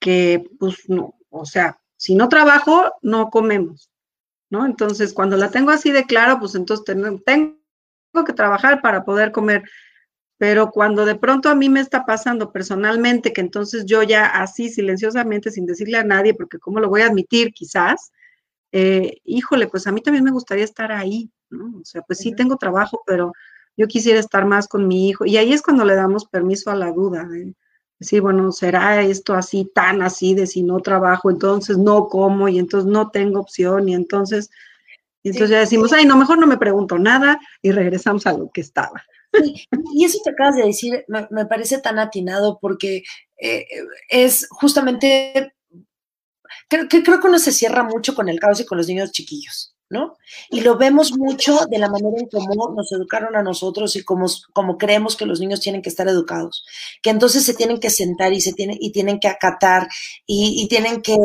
que, 0.00 0.44
pues, 0.58 0.88
no, 0.88 1.14
o 1.28 1.44
sea, 1.44 1.80
si 1.96 2.14
no 2.14 2.28
trabajo, 2.28 2.92
no 3.02 3.30
comemos, 3.30 3.90
¿no? 4.50 4.66
Entonces, 4.66 5.12
cuando 5.12 5.36
la 5.36 5.50
tengo 5.50 5.70
así 5.70 5.92
de 5.92 6.04
claro, 6.04 6.38
pues 6.40 6.54
entonces 6.54 6.84
tengo 6.84 8.24
que 8.26 8.32
trabajar 8.32 8.82
para 8.82 9.04
poder 9.04 9.30
comer. 9.32 9.62
Pero 10.40 10.70
cuando 10.70 11.04
de 11.04 11.16
pronto 11.16 11.50
a 11.50 11.54
mí 11.54 11.68
me 11.68 11.80
está 11.80 12.06
pasando 12.06 12.50
personalmente, 12.50 13.30
que 13.34 13.42
entonces 13.42 13.84
yo 13.84 14.02
ya 14.02 14.24
así 14.24 14.70
silenciosamente, 14.70 15.50
sin 15.50 15.66
decirle 15.66 15.98
a 15.98 16.02
nadie, 16.02 16.32
porque 16.32 16.58
cómo 16.58 16.80
lo 16.80 16.88
voy 16.88 17.02
a 17.02 17.08
admitir 17.08 17.52
quizás, 17.52 18.10
eh, 18.72 19.18
híjole, 19.24 19.66
pues 19.66 19.86
a 19.86 19.92
mí 19.92 20.00
también 20.00 20.24
me 20.24 20.30
gustaría 20.30 20.64
estar 20.64 20.92
ahí, 20.92 21.30
¿no? 21.50 21.80
O 21.82 21.84
sea, 21.84 22.00
pues 22.00 22.20
sí 22.20 22.34
tengo 22.34 22.56
trabajo, 22.56 23.02
pero 23.04 23.34
yo 23.76 23.86
quisiera 23.86 24.18
estar 24.18 24.46
más 24.46 24.66
con 24.66 24.88
mi 24.88 25.10
hijo. 25.10 25.26
Y 25.26 25.36
ahí 25.36 25.52
es 25.52 25.60
cuando 25.60 25.84
le 25.84 25.94
damos 25.94 26.24
permiso 26.24 26.70
a 26.70 26.74
la 26.74 26.90
duda, 26.90 27.24
de 27.24 27.54
decir, 27.98 28.22
bueno, 28.22 28.50
¿será 28.50 29.02
esto 29.02 29.34
así, 29.34 29.70
tan 29.74 30.00
así, 30.00 30.32
de 30.34 30.46
si 30.46 30.62
no 30.62 30.80
trabajo, 30.80 31.30
entonces 31.30 31.76
no 31.76 32.08
como 32.08 32.48
y 32.48 32.58
entonces 32.58 32.90
no 32.90 33.10
tengo 33.10 33.40
opción 33.40 33.90
y 33.90 33.94
entonces, 33.94 34.48
entonces 35.22 35.50
ya 35.50 35.58
decimos, 35.58 35.92
ay, 35.92 36.06
no, 36.06 36.16
mejor 36.16 36.38
no 36.38 36.46
me 36.46 36.56
pregunto 36.56 36.98
nada 36.98 37.38
y 37.60 37.72
regresamos 37.72 38.26
a 38.26 38.32
lo 38.32 38.50
que 38.50 38.62
estaba. 38.62 39.02
Y 39.94 40.04
eso 40.04 40.18
te 40.24 40.30
acabas 40.30 40.56
de 40.56 40.64
decir, 40.64 41.04
me, 41.08 41.46
parece 41.46 41.78
tan 41.78 41.98
atinado 41.98 42.58
porque 42.60 43.02
eh, 43.40 43.66
es 44.08 44.46
justamente 44.50 45.52
creo, 46.68 46.88
que 46.88 47.02
creo 47.02 47.20
que 47.20 47.28
uno 47.28 47.38
se 47.38 47.52
cierra 47.52 47.82
mucho 47.82 48.14
con 48.14 48.28
el 48.28 48.40
caos 48.40 48.60
y 48.60 48.66
con 48.66 48.78
los 48.78 48.88
niños 48.88 49.12
chiquillos, 49.12 49.74
¿no? 49.90 50.16
Y 50.48 50.60
lo 50.60 50.78
vemos 50.78 51.12
mucho 51.18 51.66
de 51.68 51.78
la 51.78 51.90
manera 51.90 52.16
en 52.16 52.28
cómo 52.28 52.72
nos 52.74 52.92
educaron 52.92 53.36
a 53.36 53.42
nosotros 53.42 53.96
y 53.96 54.04
cómo, 54.04 54.28
creemos 54.78 55.16
que 55.16 55.26
los 55.26 55.40
niños 55.40 55.60
tienen 55.60 55.82
que 55.82 55.88
estar 55.88 56.08
educados, 56.08 56.64
que 57.02 57.10
entonces 57.10 57.44
se 57.44 57.54
tienen 57.54 57.80
que 57.80 57.90
sentar 57.90 58.32
y 58.32 58.40
se 58.40 58.52
tienen, 58.52 58.78
y 58.80 58.92
tienen 58.92 59.18
que 59.18 59.28
acatar 59.28 59.88
y, 60.26 60.62
y 60.62 60.68
tienen 60.68 61.02
que 61.02 61.16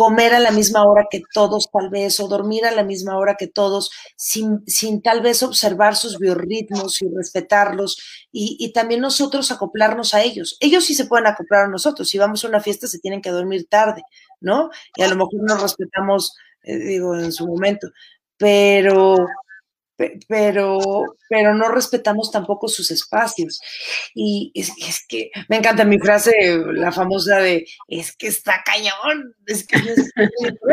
comer 0.00 0.32
a 0.34 0.40
la 0.40 0.50
misma 0.50 0.84
hora 0.84 1.08
que 1.10 1.20
todos 1.32 1.70
tal 1.70 1.90
vez, 1.90 2.20
o 2.20 2.28
dormir 2.28 2.64
a 2.64 2.70
la 2.70 2.84
misma 2.84 3.18
hora 3.18 3.36
que 3.38 3.48
todos, 3.48 3.90
sin, 4.16 4.62
sin 4.66 5.02
tal 5.02 5.20
vez 5.20 5.42
observar 5.42 5.94
sus 5.94 6.18
biorritmos 6.18 7.02
y 7.02 7.08
respetarlos, 7.14 7.98
y, 8.32 8.56
y, 8.58 8.72
también 8.72 9.02
nosotros 9.02 9.50
acoplarnos 9.50 10.14
a 10.14 10.22
ellos. 10.22 10.56
Ellos 10.60 10.86
sí 10.86 10.94
se 10.94 11.04
pueden 11.04 11.26
acoplar 11.26 11.66
a 11.66 11.68
nosotros, 11.68 12.08
si 12.08 12.16
vamos 12.16 12.42
a 12.42 12.48
una 12.48 12.60
fiesta 12.60 12.86
se 12.86 12.98
tienen 12.98 13.20
que 13.20 13.28
dormir 13.30 13.66
tarde, 13.68 14.02
¿no? 14.40 14.70
Y 14.96 15.02
a 15.02 15.08
lo 15.08 15.16
mejor 15.16 15.42
nos 15.42 15.60
respetamos, 15.60 16.34
eh, 16.62 16.78
digo, 16.78 17.16
en 17.16 17.32
su 17.32 17.46
momento, 17.46 17.90
pero 18.36 19.26
pero, 20.26 20.78
pero 21.28 21.54
no 21.54 21.68
respetamos 21.68 22.30
tampoco 22.30 22.68
sus 22.68 22.90
espacios. 22.90 23.60
Y 24.14 24.50
es, 24.54 25.04
que 25.06 25.30
me 25.48 25.56
encanta 25.56 25.84
mi 25.84 25.98
frase, 25.98 26.32
la 26.72 26.90
famosa 26.90 27.38
de, 27.38 27.66
es 27.88 28.16
que 28.16 28.28
está 28.28 28.62
cañón, 28.64 29.34
es 29.46 29.66
que 29.66 29.78
no 29.78 29.90
es 29.90 30.10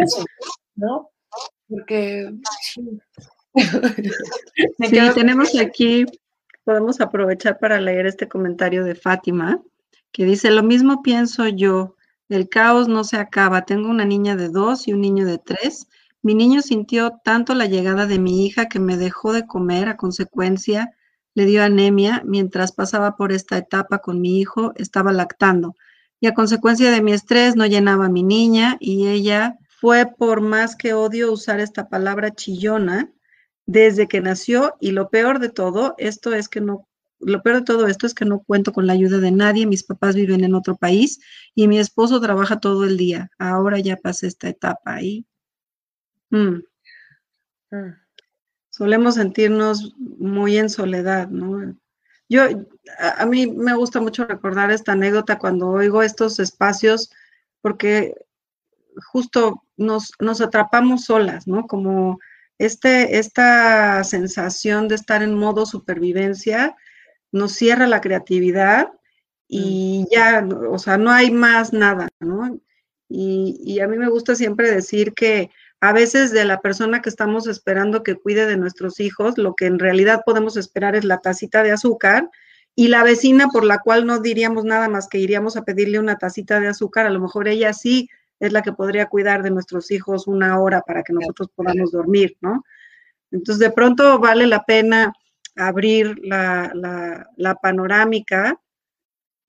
eso, 0.06 0.26
¿no? 0.76 1.10
Porque... 1.68 2.32
Sí, 2.62 2.82
tenemos 5.16 5.58
aquí, 5.60 6.06
podemos 6.64 7.02
aprovechar 7.02 7.60
para 7.60 7.82
leer 7.82 8.06
este 8.06 8.30
comentario 8.30 8.86
de 8.86 8.96
Fátima, 8.96 9.62
que 10.12 10.24
dice, 10.24 10.52
lo 10.52 10.64
mismo 10.64 11.02
pienso 11.02 11.48
yo, 11.48 11.97
el 12.30 12.50
caos 12.50 12.88
no 12.88 13.04
se 13.04 13.18
acaba, 13.18 13.66
tengo 13.66 13.90
una 13.90 14.06
niña 14.06 14.36
de 14.36 14.50
dos 14.50 14.88
y 14.88 14.94
un 14.94 15.02
niño 15.02 15.26
de 15.26 15.38
tres, 15.38 15.88
mi 16.22 16.36
niño 16.36 16.62
sintió 16.62 17.20
tanto 17.24 17.54
la 17.54 17.68
llegada 17.68 18.06
de 18.06 18.20
mi 18.20 18.46
hija 18.46 18.68
que 18.68 18.80
me 18.80 18.98
dejó 18.98 19.34
de 19.34 19.46
comer, 19.46 19.88
a 19.88 19.98
consecuencia 19.98 20.92
le 21.36 21.46
dio 21.46 21.64
anemia. 21.64 22.24
Mientras 22.26 22.72
pasaba 22.72 23.16
por 23.16 23.32
esta 23.32 23.58
etapa 23.58 24.00
con 24.00 24.20
mi 24.20 24.40
hijo, 24.40 24.74
estaba 24.76 25.14
lactando. 25.14 25.76
Y 26.20 26.26
a 26.26 26.34
consecuencia 26.34 26.90
de 26.90 27.02
mi 27.04 27.14
estrés 27.14 27.56
no 27.56 27.68
llenaba 27.68 28.08
a 28.08 28.10
mi 28.10 28.24
niña 28.24 28.76
y 28.80 29.08
ella 29.08 29.56
fue 29.80 30.08
por 30.08 30.42
más 30.42 30.76
que 30.76 30.94
odio 30.94 31.32
usar 31.32 31.60
esta 31.60 31.90
palabra 31.90 32.32
chillona 32.32 33.14
desde 33.68 34.08
que 34.08 34.20
nació. 34.20 34.74
Y 34.82 34.92
lo 34.92 35.10
peor 35.10 35.38
de 35.38 35.50
todo 35.50 35.94
esto 36.00 36.34
es 36.34 36.50
que 36.50 36.60
no 36.60 36.88
lo 37.20 37.42
peor 37.42 37.58
de 37.58 37.64
todo 37.64 37.88
esto 37.88 38.06
es 38.06 38.14
que 38.14 38.26
no 38.26 38.40
cuento 38.40 38.72
con 38.74 38.88
la 38.88 38.94
ayuda 38.94 39.20
de 39.20 39.32
nadie, 39.32 39.66
mis 39.66 39.84
papás 39.84 40.16
viven 40.16 40.44
en 40.44 40.56
otro 40.56 40.76
país 40.76 41.20
y 41.56 41.68
mi 41.68 41.80
esposo 41.80 42.22
trabaja 42.22 42.60
todo 42.60 42.86
el 42.86 42.98
día. 42.98 43.32
Ahora 43.40 43.80
ya 43.80 43.98
pasé 43.98 44.28
esta 44.28 44.50
etapa 44.50 44.96
ahí. 44.96 45.26
Mm. 46.30 46.62
Mm. 47.72 47.94
Solemos 48.70 49.16
sentirnos 49.16 49.96
muy 49.98 50.58
en 50.58 50.70
soledad, 50.70 51.30
¿no? 51.30 51.76
Yo, 52.30 52.44
a, 53.00 53.26
mí 53.26 53.48
me 53.48 53.74
gusta 53.74 54.02
mucho 54.02 54.26
recordar 54.26 54.70
esta 54.70 54.92
anécdota 54.92 55.40
cuando 55.40 55.70
oigo 55.70 56.04
estos 56.04 56.40
espacios, 56.40 57.10
porque 57.62 58.14
justo 59.12 59.64
nos, 59.78 60.12
nos 60.20 60.42
atrapamos 60.42 61.06
solas, 61.06 61.48
¿no? 61.48 61.66
Como 61.66 62.20
este, 62.58 63.18
esta 63.18 64.04
sensación 64.04 64.88
de 64.88 64.96
estar 64.96 65.24
en 65.24 65.36
modo 65.36 65.66
supervivencia 65.66 66.76
nos 67.32 67.54
cierra 67.54 67.88
la 67.88 68.02
creatividad 68.02 68.92
y 69.48 70.04
mm. 70.04 70.14
ya, 70.14 70.48
o 70.70 70.80
sea, 70.80 70.98
no 70.98 71.12
hay 71.12 71.32
más 71.32 71.74
nada, 71.74 72.10
¿no? 72.20 72.60
Y, 73.10 73.62
y, 73.64 73.80
a 73.80 73.88
mí 73.88 73.98
me 73.98 74.10
gusta 74.10 74.36
siempre 74.36 74.70
decir 74.70 75.14
que 75.14 75.50
a 75.80 75.94
veces 75.94 76.32
de 76.32 76.44
la 76.44 76.60
persona 76.60 77.02
que 77.02 77.10
estamos 77.10 77.48
esperando 77.48 78.04
que 78.04 78.16
cuide 78.16 78.46
de 78.46 78.58
nuestros 78.58 79.00
hijos, 79.00 79.38
lo 79.38 79.56
que 79.56 79.66
en 79.66 79.80
realidad 79.80 80.24
podemos 80.26 80.58
esperar 80.58 80.96
es 80.96 81.06
la 81.06 81.20
tacita 81.20 81.64
de 81.64 81.72
azúcar 81.72 82.30
y 82.76 82.90
la 82.90 83.04
vecina 83.04 83.48
por 83.48 83.64
la 83.64 83.80
cual 83.80 84.06
no 84.06 84.20
diríamos 84.20 84.66
nada 84.66 84.90
más 84.90 85.08
que 85.08 85.20
iríamos 85.20 85.56
a 85.56 85.64
pedirle 85.64 86.00
una 86.00 86.18
tacita 86.18 86.60
de 86.60 86.68
azúcar, 86.68 87.06
a 87.06 87.10
lo 87.10 87.20
mejor 87.20 87.48
ella 87.48 87.74
sí 87.74 88.10
es 88.40 88.52
la 88.54 88.62
que 88.62 88.72
podría 88.72 89.08
cuidar 89.08 89.42
de 89.42 89.52
nuestros 89.52 89.90
hijos 89.92 90.28
una 90.28 90.60
hora 90.60 90.82
para 90.82 91.04
que 91.04 91.14
nosotros 91.14 91.50
podamos 91.56 91.92
dormir, 91.92 92.38
¿no? 92.42 92.64
Entonces, 93.32 93.60
de 93.60 93.72
pronto 93.72 94.20
vale 94.20 94.48
la 94.48 94.64
pena 94.64 95.14
abrir 95.58 96.20
la, 96.24 96.72
la, 97.36 97.56
panorámica, 97.56 98.60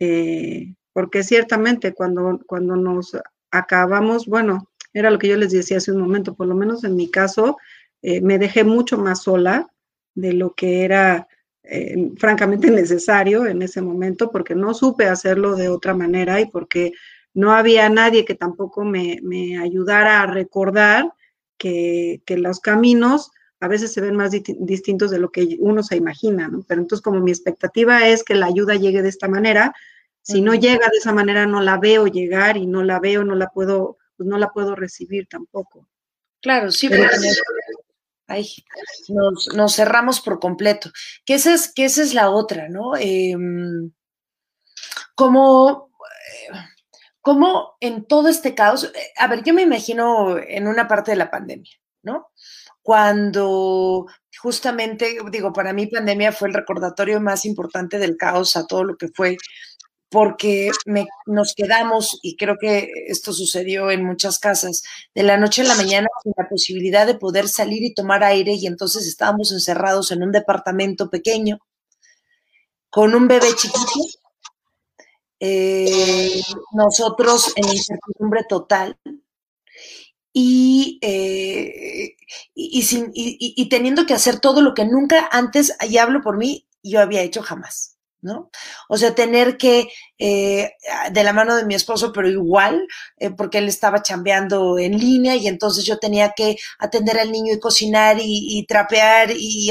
eh, 0.00 0.74
porque 0.92 1.22
ciertamente 1.22 1.92
cuando, 1.92 2.40
cuando 2.46 2.76
nos 2.76 3.16
acabamos, 3.50 4.26
bueno, 4.26 4.68
era 4.92 5.10
lo 5.10 5.18
que 5.18 5.28
yo 5.28 5.36
les 5.36 5.52
decía 5.52 5.76
hace 5.76 5.92
un 5.92 6.00
momento, 6.00 6.34
por 6.34 6.46
lo 6.46 6.54
menos 6.54 6.84
en 6.84 6.96
mi 6.96 7.10
caso, 7.10 7.58
eh, 8.02 8.20
me 8.20 8.38
dejé 8.38 8.64
mucho 8.64 8.98
más 8.98 9.22
sola 9.22 9.68
de 10.14 10.32
lo 10.32 10.54
que 10.54 10.84
era 10.84 11.28
eh, 11.62 12.12
francamente 12.16 12.70
necesario 12.70 13.46
en 13.46 13.62
ese 13.62 13.82
momento, 13.82 14.30
porque 14.30 14.54
no 14.54 14.74
supe 14.74 15.06
hacerlo 15.06 15.56
de 15.56 15.68
otra 15.68 15.94
manera 15.94 16.40
y 16.40 16.46
porque 16.46 16.92
no 17.34 17.52
había 17.52 17.88
nadie 17.88 18.24
que 18.24 18.34
tampoco 18.34 18.84
me, 18.84 19.20
ayudara 19.58 20.22
a 20.22 20.26
recordar 20.26 21.12
que, 21.56 22.22
los 22.26 22.60
caminos 22.60 23.30
a 23.60 23.68
veces 23.68 23.92
se 23.92 24.00
ven 24.00 24.16
más 24.16 24.30
distintos 24.30 25.10
de 25.10 25.18
lo 25.18 25.30
que 25.30 25.56
uno 25.58 25.82
se 25.82 25.96
imagina, 25.96 26.48
¿no? 26.48 26.64
Pero 26.66 26.80
entonces 26.80 27.02
como 27.02 27.20
mi 27.20 27.30
expectativa 27.30 28.06
es 28.06 28.22
que 28.22 28.34
la 28.34 28.46
ayuda 28.46 28.76
llegue 28.76 29.02
de 29.02 29.08
esta 29.08 29.28
manera, 29.28 29.74
si 30.22 30.42
no 30.42 30.54
llega 30.54 30.88
de 30.88 30.98
esa 30.98 31.12
manera 31.12 31.46
no 31.46 31.60
la 31.60 31.78
veo 31.78 32.06
llegar 32.06 32.56
y 32.56 32.66
no 32.66 32.82
la 32.82 33.00
veo, 33.00 33.24
no 33.24 33.34
la 33.34 33.48
puedo, 33.48 33.96
pues 34.16 34.28
no 34.28 34.36
la 34.38 34.50
puedo 34.50 34.74
recibir 34.74 35.26
tampoco. 35.26 35.88
Claro, 36.40 36.70
sí, 36.70 36.88
porque 36.88 37.08
ay, 38.28 38.46
nos, 39.08 39.74
cerramos 39.74 40.20
por 40.20 40.38
completo. 40.38 40.90
Que 41.24 41.34
esa 41.34 41.54
es, 41.54 41.72
que 41.72 41.86
esa 41.86 42.02
es 42.02 42.14
la 42.14 42.30
otra, 42.30 42.68
¿no? 42.68 42.94
Em, 42.96 43.90
como, 45.14 45.90
como 47.20 47.76
en 47.80 48.04
todo 48.04 48.28
este 48.28 48.54
caos, 48.54 48.84
eh, 48.84 49.12
a 49.16 49.26
ver, 49.26 49.42
yo 49.42 49.54
me 49.54 49.62
imagino 49.62 50.38
en 50.38 50.68
una 50.68 50.86
parte 50.86 51.10
de 51.10 51.16
la 51.16 51.30
pandemia, 51.30 51.72
¿no? 52.02 52.28
Cuando 52.88 54.06
justamente, 54.40 55.18
digo, 55.30 55.52
para 55.52 55.74
mí 55.74 55.88
pandemia 55.88 56.32
fue 56.32 56.48
el 56.48 56.54
recordatorio 56.54 57.20
más 57.20 57.44
importante 57.44 57.98
del 57.98 58.16
caos 58.16 58.56
a 58.56 58.66
todo 58.66 58.82
lo 58.82 58.96
que 58.96 59.08
fue 59.08 59.36
porque 60.08 60.70
nos 61.26 61.52
quedamos, 61.54 62.18
y 62.22 62.34
creo 62.38 62.56
que 62.58 62.90
esto 63.08 63.34
sucedió 63.34 63.90
en 63.90 64.06
muchas 64.06 64.38
casas, 64.38 64.82
de 65.14 65.22
la 65.22 65.36
noche 65.36 65.60
a 65.60 65.66
la 65.66 65.74
mañana 65.74 66.08
sin 66.22 66.32
la 66.34 66.48
posibilidad 66.48 67.06
de 67.06 67.18
poder 67.18 67.46
salir 67.50 67.84
y 67.84 67.92
tomar 67.92 68.24
aire, 68.24 68.54
y 68.54 68.66
entonces 68.66 69.06
estábamos 69.06 69.52
encerrados 69.52 70.10
en 70.10 70.22
un 70.22 70.32
departamento 70.32 71.10
pequeño, 71.10 71.58
con 72.88 73.14
un 73.14 73.28
bebé 73.28 73.48
chiquito, 73.54 74.00
eh, 75.40 76.40
nosotros 76.72 77.52
en 77.54 77.68
incertidumbre 77.68 78.44
total, 78.48 78.96
y, 80.32 80.98
eh, 81.02 82.16
y, 82.54 83.68
teniendo 83.68 84.06
que 84.06 84.14
hacer 84.14 84.40
todo 84.40 84.62
lo 84.62 84.74
que 84.74 84.84
nunca 84.84 85.28
antes, 85.32 85.76
y 85.88 85.98
hablo 85.98 86.20
por 86.20 86.36
mí, 86.36 86.66
yo 86.82 87.00
había 87.00 87.22
hecho 87.22 87.42
jamás. 87.42 87.98
¿no? 88.20 88.50
O 88.88 88.96
sea, 88.98 89.14
tener 89.14 89.56
que, 89.56 89.88
eh, 90.18 90.72
de 91.12 91.24
la 91.24 91.32
mano 91.32 91.54
de 91.56 91.64
mi 91.64 91.74
esposo, 91.74 92.12
pero 92.12 92.28
igual, 92.28 92.86
eh, 93.18 93.30
porque 93.30 93.58
él 93.58 93.68
estaba 93.68 94.02
chambeando 94.02 94.78
en 94.78 94.98
línea 94.98 95.36
y 95.36 95.46
entonces 95.46 95.84
yo 95.84 95.98
tenía 95.98 96.32
que 96.36 96.56
atender 96.80 97.18
al 97.20 97.30
niño 97.30 97.54
y 97.54 97.60
cocinar 97.60 98.16
y, 98.20 98.64
trapear 98.66 99.30
y, 99.30 99.70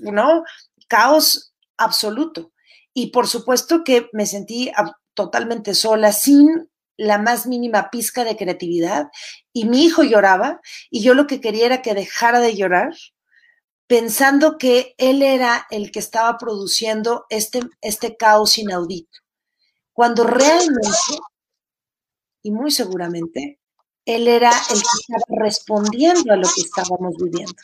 ¿no? 0.00 0.42
Caos 0.88 1.52
absoluto. 1.76 2.52
Y 2.94 3.08
por 3.08 3.28
supuesto 3.28 3.84
que 3.84 4.08
me 4.12 4.26
sentí 4.26 4.72
totalmente 5.14 5.74
sola, 5.74 6.12
sin 6.12 6.68
la 6.98 7.16
más 7.16 7.46
mínima 7.46 7.88
pizca 7.90 8.24
de 8.24 8.36
creatividad. 8.36 9.08
Y 9.54 9.64
mi 9.64 9.84
hijo 9.84 10.02
lloraba 10.02 10.60
y 10.90 11.02
yo 11.02 11.14
lo 11.14 11.26
que 11.26 11.40
quería 11.40 11.66
era 11.66 11.82
que 11.82 11.94
dejara 11.94 12.40
de 12.40 12.54
llorar 12.54 12.92
pensando 13.86 14.58
que 14.58 14.94
él 14.98 15.22
era 15.22 15.66
el 15.70 15.90
que 15.90 15.98
estaba 15.98 16.36
produciendo 16.36 17.24
este, 17.30 17.60
este 17.80 18.16
caos 18.16 18.58
inaudito, 18.58 19.18
cuando 19.94 20.24
realmente, 20.24 20.90
y 22.42 22.50
muy 22.52 22.70
seguramente, 22.70 23.58
él 24.04 24.28
era 24.28 24.50
el 24.50 24.80
que 24.80 24.98
estaba 25.00 25.42
respondiendo 25.42 26.32
a 26.32 26.36
lo 26.36 26.46
que 26.54 26.60
estábamos 26.60 27.16
viviendo. 27.16 27.62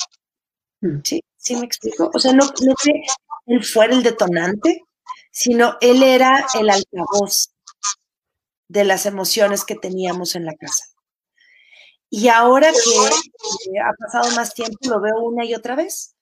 Mm. 0.80 1.00
¿Sí? 1.04 1.22
¿Sí 1.36 1.56
me 1.56 1.66
explico? 1.66 2.10
O 2.14 2.18
sea, 2.18 2.32
no, 2.32 2.46
no 2.46 2.74
que 2.82 3.02
él 3.46 3.62
fuera 3.62 3.94
el 3.94 4.02
detonante, 4.02 4.82
sino 5.30 5.76
él 5.82 6.02
era 6.02 6.46
el 6.58 6.70
altavoz 6.70 7.53
de 8.68 8.84
las 8.84 9.06
emociones 9.06 9.64
que 9.64 9.74
teníamos 9.76 10.34
en 10.34 10.44
la 10.46 10.54
casa. 10.54 10.84
Y 12.10 12.28
ahora 12.28 12.70
que 12.72 13.80
ha 13.80 13.92
pasado 13.98 14.34
más 14.36 14.54
tiempo, 14.54 14.78
lo 14.88 15.00
veo 15.00 15.20
una 15.22 15.44
y 15.44 15.54
otra 15.54 15.74
vez 15.74 16.14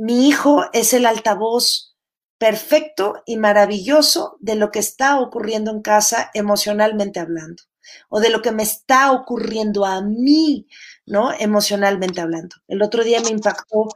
mi 0.00 0.28
hijo 0.28 0.64
es 0.72 0.94
el 0.94 1.04
altavoz 1.04 1.94
perfecto 2.38 3.22
y 3.26 3.36
maravilloso 3.36 4.38
de 4.40 4.54
lo 4.54 4.70
que 4.70 4.78
está 4.78 5.20
ocurriendo 5.20 5.70
en 5.70 5.82
casa 5.82 6.30
emocionalmente 6.32 7.20
hablando, 7.20 7.62
o 8.08 8.18
de 8.18 8.30
lo 8.30 8.40
que 8.40 8.50
me 8.50 8.62
está 8.62 9.12
ocurriendo 9.12 9.84
a 9.84 10.00
mí, 10.00 10.66
¿no? 11.04 11.32
Emocionalmente 11.38 12.22
hablando. 12.22 12.56
El 12.66 12.80
otro 12.80 13.04
día 13.04 13.20
me 13.20 13.28
impactó, 13.28 13.88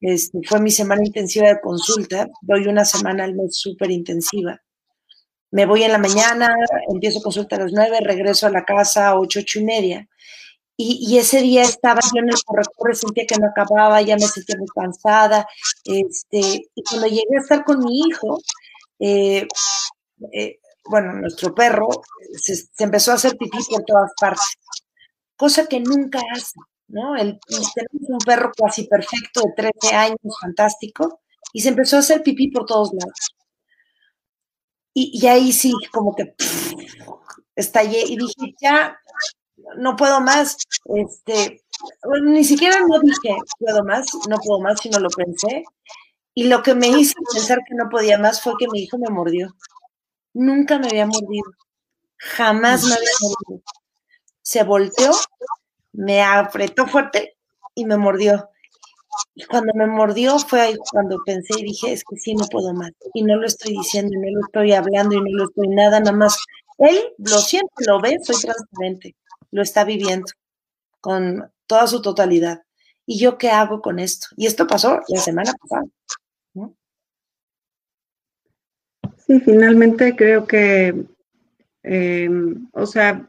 este, 0.00 0.40
fue 0.48 0.58
mi 0.60 0.72
semana 0.72 1.02
intensiva 1.04 1.46
de 1.46 1.60
consulta, 1.60 2.28
doy 2.40 2.66
una 2.66 2.84
semana 2.84 3.22
al 3.22 3.36
mes 3.36 3.56
súper 3.56 3.92
intensiva. 3.92 4.60
Me 5.52 5.66
voy 5.66 5.84
en 5.84 5.92
la 5.92 5.98
mañana, 5.98 6.56
empiezo 6.88 7.22
consulta 7.22 7.56
a 7.56 7.60
las 7.60 7.72
nueve, 7.72 8.00
regreso 8.00 8.46
a 8.46 8.50
la 8.50 8.64
casa 8.64 9.08
a 9.08 9.18
ocho, 9.20 9.40
ocho 9.40 9.60
y 9.60 9.64
media. 9.64 10.08
Y, 10.76 11.16
ese 11.18 11.40
día 11.42 11.62
estaba 11.62 12.00
yo 12.00 12.20
en 12.20 12.30
el 12.30 12.42
corredor, 12.44 12.96
sentía 12.96 13.26
que 13.26 13.36
no 13.38 13.46
acababa, 13.46 14.02
ya 14.02 14.16
me 14.16 14.26
sentía 14.26 14.56
muy 14.58 14.66
cansada. 14.68 15.46
Este, 15.84 16.70
y 16.74 16.82
cuando 16.82 17.06
llegué 17.06 17.36
a 17.36 17.40
estar 17.40 17.64
con 17.64 17.78
mi 17.80 18.00
hijo, 18.00 18.40
eh, 18.98 19.46
eh, 20.32 20.58
bueno, 20.88 21.12
nuestro 21.12 21.54
perro 21.54 21.88
se, 22.34 22.66
empezó 22.78 23.12
a 23.12 23.14
hacer 23.14 23.36
pipí 23.36 23.58
por 23.70 23.84
todas 23.84 24.10
partes, 24.18 24.58
cosa 25.36 25.66
que 25.66 25.80
nunca 25.80 26.20
hace, 26.34 26.58
¿no? 26.88 27.14
El, 27.16 27.38
tenemos 27.46 28.08
un 28.08 28.18
perro 28.18 28.50
casi 28.56 28.84
perfecto 28.84 29.42
de 29.42 29.70
13 29.80 29.94
años, 29.94 30.18
fantástico, 30.40 31.20
y 31.52 31.60
se 31.60 31.68
empezó 31.68 31.96
a 31.96 32.00
hacer 32.00 32.22
pipí 32.22 32.48
por 32.50 32.64
todos 32.66 32.92
lados. 32.92 33.34
Y, 34.94 35.26
ahí 35.26 35.52
sí, 35.52 35.72
como 35.90 36.14
que 36.14 36.34
estallé 37.56 38.04
y 38.06 38.16
dije, 38.16 38.54
ya, 38.60 38.98
no 39.76 39.96
puedo 39.96 40.20
más. 40.20 40.56
Este, 40.94 41.62
ni 42.22 42.44
siquiera 42.44 42.80
no 42.80 43.00
dije 43.00 43.36
puedo 43.58 43.84
más, 43.84 44.06
no 44.28 44.36
puedo 44.38 44.60
más, 44.60 44.80
sino 44.80 44.98
lo 44.98 45.08
pensé. 45.08 45.64
Y 46.34 46.44
lo 46.44 46.62
que 46.62 46.74
me 46.74 46.88
hizo 46.88 47.14
pensar 47.32 47.58
que 47.66 47.74
no 47.74 47.88
podía 47.88 48.18
más 48.18 48.42
fue 48.42 48.54
que 48.58 48.68
mi 48.68 48.82
hijo 48.82 48.98
me 48.98 49.10
mordió. 49.10 49.54
Nunca 50.34 50.78
me 50.78 50.88
había 50.88 51.06
mordido. 51.06 51.52
Jamás 52.16 52.84
me 52.84 52.94
había 52.94 53.10
mordido. 53.20 53.62
Se 54.40 54.62
volteó, 54.64 55.12
me 55.92 56.22
apretó 56.22 56.86
fuerte 56.86 57.36
y 57.74 57.84
me 57.84 57.96
mordió. 57.96 58.48
Cuando 59.48 59.72
me 59.74 59.86
mordió 59.86 60.38
fue 60.38 60.60
ahí 60.60 60.76
cuando 60.90 61.18
pensé 61.24 61.54
y 61.58 61.64
dije, 61.64 61.92
es 61.92 62.04
que 62.04 62.16
sí, 62.16 62.34
no 62.34 62.46
puedo 62.46 62.72
más. 62.74 62.92
Y 63.14 63.22
no 63.22 63.36
lo 63.36 63.46
estoy 63.46 63.72
diciendo, 63.72 64.12
no 64.14 64.30
lo 64.30 64.46
estoy 64.46 64.72
hablando 64.72 65.16
y 65.16 65.20
no 65.20 65.38
lo 65.38 65.44
estoy 65.44 65.68
nada, 65.68 66.00
nada 66.00 66.12
más. 66.12 66.36
Él 66.78 66.98
lo 67.18 67.38
siente, 67.38 67.84
lo 67.86 68.00
ve, 68.00 68.18
soy 68.22 68.36
transparente 68.40 69.14
lo 69.52 69.62
está 69.62 69.84
viviendo 69.84 70.26
con 71.00 71.48
toda 71.66 71.86
su 71.86 72.02
totalidad. 72.02 72.62
¿Y 73.06 73.18
yo 73.18 73.38
qué 73.38 73.50
hago 73.50 73.80
con 73.80 73.98
esto? 73.98 74.28
Y 74.36 74.46
esto 74.46 74.66
pasó 74.66 75.00
la 75.08 75.20
semana 75.20 75.52
pasada. 75.52 75.84
Sí, 79.26 79.40
finalmente 79.40 80.16
creo 80.16 80.46
que, 80.46 81.04
em, 81.82 82.68
o 82.72 82.86
sea, 82.86 83.28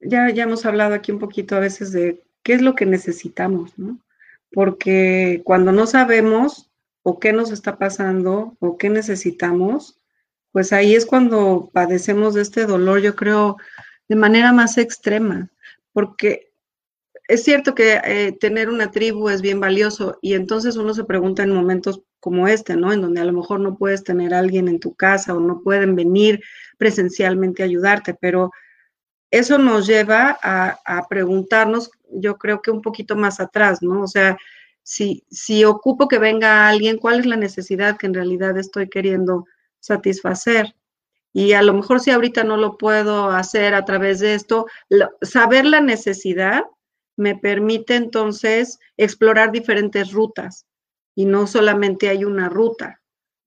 ya, 0.00 0.30
ya 0.30 0.42
hemos 0.42 0.66
hablado 0.66 0.94
aquí 0.94 1.12
un 1.12 1.18
poquito 1.18 1.54
a 1.56 1.60
veces 1.60 1.92
de 1.92 2.20
qué 2.42 2.54
es 2.54 2.62
lo 2.62 2.74
que 2.74 2.86
necesitamos, 2.86 3.78
¿no? 3.78 3.98
Porque 4.52 5.42
cuando 5.44 5.72
no 5.72 5.86
sabemos 5.86 6.70
o 7.02 7.18
qué 7.18 7.32
nos 7.32 7.50
está 7.50 7.78
pasando 7.78 8.56
o 8.60 8.78
qué 8.78 8.90
necesitamos, 8.90 9.98
pues 10.52 10.72
ahí 10.72 10.94
es 10.94 11.06
cuando 11.06 11.70
padecemos 11.72 12.34
de 12.34 12.42
este 12.42 12.66
dolor, 12.66 13.00
yo 13.00 13.14
creo, 13.14 13.56
de 14.08 14.16
manera 14.16 14.52
más 14.52 14.78
extrema, 14.78 15.50
porque 15.92 16.48
es 17.28 17.44
cierto 17.44 17.74
que 17.74 18.00
eh, 18.02 18.32
tener 18.40 18.70
una 18.70 18.90
tribu 18.90 19.28
es 19.28 19.42
bien 19.42 19.60
valioso 19.60 20.18
y 20.22 20.32
entonces 20.32 20.76
uno 20.76 20.94
se 20.94 21.04
pregunta 21.04 21.42
en 21.42 21.52
momentos 21.52 22.02
como 22.20 22.48
este, 22.48 22.74
¿no? 22.74 22.92
En 22.92 23.02
donde 23.02 23.20
a 23.20 23.24
lo 23.24 23.34
mejor 23.34 23.60
no 23.60 23.76
puedes 23.76 24.02
tener 24.02 24.32
a 24.32 24.38
alguien 24.38 24.66
en 24.66 24.80
tu 24.80 24.94
casa 24.94 25.34
o 25.34 25.40
no 25.40 25.62
pueden 25.62 25.94
venir 25.94 26.42
presencialmente 26.78 27.62
a 27.62 27.66
ayudarte, 27.66 28.14
pero 28.14 28.50
eso 29.30 29.58
nos 29.58 29.86
lleva 29.86 30.38
a, 30.42 30.78
a 30.86 31.06
preguntarnos, 31.06 31.90
yo 32.10 32.36
creo 32.38 32.62
que 32.62 32.70
un 32.70 32.82
poquito 32.82 33.16
más 33.16 33.40
atrás, 33.40 33.82
¿no? 33.82 34.02
O 34.02 34.06
sea, 34.06 34.36
si, 34.82 35.24
si 35.30 35.64
ocupo 35.64 36.08
que 36.08 36.18
venga 36.18 36.68
alguien, 36.68 36.98
¿cuál 36.98 37.20
es 37.20 37.26
la 37.26 37.36
necesidad 37.36 37.96
que 37.98 38.06
en 38.06 38.14
realidad 38.14 38.56
estoy 38.58 38.88
queriendo 38.88 39.44
satisfacer? 39.80 40.74
y 41.32 41.52
a 41.52 41.62
lo 41.62 41.74
mejor 41.74 42.00
si 42.00 42.10
ahorita 42.10 42.44
no 42.44 42.56
lo 42.56 42.78
puedo 42.78 43.30
hacer 43.30 43.74
a 43.74 43.84
través 43.84 44.20
de 44.20 44.34
esto, 44.34 44.66
saber 45.22 45.66
la 45.66 45.80
necesidad 45.80 46.64
me 47.16 47.36
permite 47.36 47.96
entonces 47.96 48.78
explorar 48.96 49.52
diferentes 49.52 50.12
rutas 50.12 50.66
y 51.14 51.26
no 51.26 51.46
solamente 51.46 52.08
hay 52.08 52.24
una 52.24 52.48
ruta. 52.48 52.97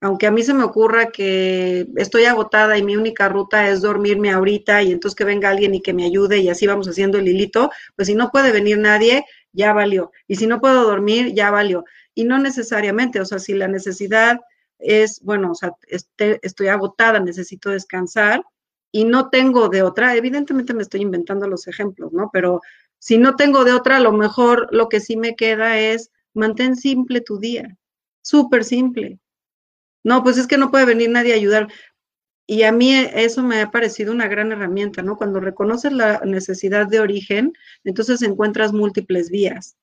Aunque 0.04 0.26
a 0.26 0.32
mí 0.32 0.42
se 0.42 0.56
me 0.56 0.64
ocurra 0.64 1.12
que 1.12 1.86
estoy 1.96 2.26
agotada 2.26 2.76
y 2.76 2.84
mi 2.84 2.96
única 2.96 3.30
ruta 3.30 3.70
es 3.70 3.82
dormirme 3.82 4.32
ahorita 4.32 4.82
y 4.82 4.92
entonces 4.92 5.16
que 5.16 5.26
venga 5.26 5.50
alguien 5.50 5.76
y 5.76 5.82
que 5.82 5.94
me 5.94 6.06
ayude 6.06 6.40
y 6.40 6.50
así 6.50 6.66
vamos 6.66 6.88
haciendo 6.88 7.20
el 7.20 7.28
hilito, 7.28 7.70
pues 7.96 8.08
si 8.08 8.16
no 8.16 8.32
puede 8.32 8.52
venir 8.52 8.80
nadie, 8.80 9.24
ya 9.54 9.74
valió. 9.74 10.12
Y 10.28 10.38
si 10.38 10.48
no 10.48 10.60
puedo 10.60 10.86
dormir, 10.86 11.34
ya 11.36 11.52
valió. 11.52 11.86
Y 12.16 12.24
no 12.24 12.40
necesariamente, 12.40 13.22
o 13.22 13.26
sea, 13.26 13.38
si 13.38 13.54
la 13.54 13.68
necesidad 13.68 14.40
es, 14.80 15.22
bueno, 15.22 15.52
o 15.52 15.56
sea, 15.56 15.74
este, 15.88 16.40
estoy 16.42 16.70
agotada, 16.70 17.20
necesito 17.20 17.70
descansar 17.70 18.42
y 18.92 19.06
no 19.06 19.30
tengo 19.30 19.70
de 19.70 19.84
otra. 19.84 20.16
Evidentemente 20.16 20.74
me 20.74 20.82
estoy 20.82 21.02
inventando 21.02 21.48
los 21.48 21.68
ejemplos, 21.68 22.12
¿no? 22.12 22.32
Pero 22.34 22.60
si 22.98 23.20
no 23.20 23.36
tengo 23.36 23.64
de 23.66 23.74
otra, 23.74 23.98
a 23.98 24.00
lo 24.02 24.14
mejor 24.14 24.68
lo 24.72 24.90
que 24.90 25.00
sí 25.00 25.16
me 25.16 25.36
queda 25.36 25.78
es 25.80 26.10
mantén 26.34 26.76
simple 26.76 27.22
tu 27.22 27.38
día, 27.40 27.78
súper 28.24 28.64
simple. 28.64 29.21
No, 30.04 30.24
pues 30.24 30.38
es 30.38 30.48
que 30.48 30.58
no 30.58 30.72
puede 30.72 30.86
venir 30.86 31.10
nadie 31.10 31.34
a 31.34 31.38
ayudar. 31.38 31.68
Y 32.48 32.64
a 32.64 32.72
mí 32.72 32.94
eso 32.94 33.44
me 33.44 33.62
ha 33.62 33.72
parecido 33.72 34.12
una 34.12 34.28
gran 34.28 34.52
herramienta, 34.52 35.02
¿no? 35.02 35.16
Cuando 35.16 35.40
reconoces 35.40 35.94
la 35.94 36.20
necesidad 36.26 36.88
de 36.88 37.00
origen, 37.00 37.54
entonces 37.84 38.22
encuentras 38.22 38.74
múltiples 38.74 39.30
vías. 39.30 39.78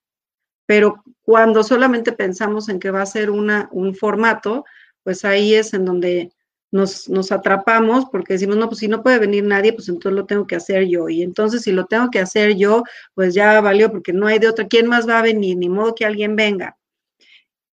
Pero 0.66 1.02
cuando 1.22 1.62
solamente 1.62 2.12
pensamos 2.12 2.68
en 2.68 2.78
que 2.78 2.90
va 2.90 3.02
a 3.02 3.06
ser 3.06 3.30
una, 3.30 3.68
un 3.72 3.94
formato, 3.94 4.64
pues 5.02 5.24
ahí 5.24 5.54
es 5.54 5.72
en 5.72 5.86
donde 5.86 6.30
nos, 6.70 7.08
nos, 7.08 7.32
atrapamos 7.32 8.04
porque 8.12 8.34
decimos, 8.34 8.56
no, 8.58 8.68
pues 8.68 8.80
si 8.80 8.88
no 8.88 9.02
puede 9.02 9.18
venir 9.18 9.44
nadie, 9.44 9.72
pues 9.72 9.88
entonces 9.88 10.12
lo 10.12 10.26
tengo 10.26 10.46
que 10.46 10.56
hacer 10.56 10.86
yo. 10.86 11.08
Y 11.08 11.22
entonces 11.22 11.62
si 11.62 11.72
lo 11.72 11.86
tengo 11.86 12.10
que 12.10 12.20
hacer 12.20 12.56
yo, 12.56 12.82
pues 13.14 13.34
ya 13.34 13.60
valió 13.62 13.90
porque 13.90 14.12
no 14.12 14.26
hay 14.26 14.38
de 14.38 14.48
otra. 14.48 14.68
¿Quién 14.68 14.86
más 14.88 15.08
va 15.08 15.20
a 15.20 15.22
venir? 15.22 15.56
Ni 15.56 15.68
modo 15.70 15.94
que 15.94 16.04
alguien 16.04 16.36
venga. 16.36 16.77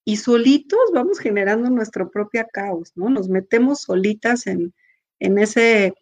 Y 0.05 0.17
solitos 0.17 0.79
vamos 0.93 1.19
generando 1.19 1.69
nuestro 1.69 2.09
propio 2.09 2.45
caos, 2.53 2.93
¿no? 2.95 3.09
Nos 3.09 3.27
metemos 3.27 3.81
solitas 3.81 4.47
en, 4.47 4.73
en, 5.19 5.37
ese, 5.37 5.93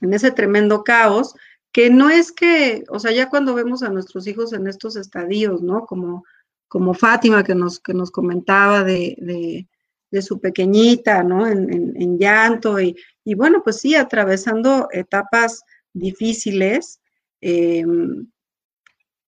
en 0.00 0.14
ese 0.14 0.30
tremendo 0.32 0.82
caos 0.82 1.34
que 1.70 1.90
no 1.90 2.10
es 2.10 2.32
que, 2.32 2.84
o 2.88 2.98
sea, 2.98 3.12
ya 3.12 3.28
cuando 3.28 3.54
vemos 3.54 3.82
a 3.82 3.90
nuestros 3.90 4.26
hijos 4.26 4.52
en 4.52 4.66
estos 4.66 4.96
estadios, 4.96 5.62
¿no? 5.62 5.86
Como, 5.86 6.24
como 6.68 6.94
Fátima 6.94 7.44
que 7.44 7.54
nos, 7.54 7.78
que 7.80 7.94
nos 7.94 8.10
comentaba 8.10 8.82
de, 8.82 9.68
de 10.14 10.22
su 10.22 10.40
pequeñita, 10.40 11.24
¿no? 11.24 11.44
En, 11.44 12.18
llanto 12.18 12.80
y, 12.80 12.96
bueno, 13.34 13.62
pues 13.64 13.80
sí, 13.80 13.96
atravesando 13.96 14.88
etapas 14.92 15.64
difíciles, 15.92 17.00
em, 17.40 18.28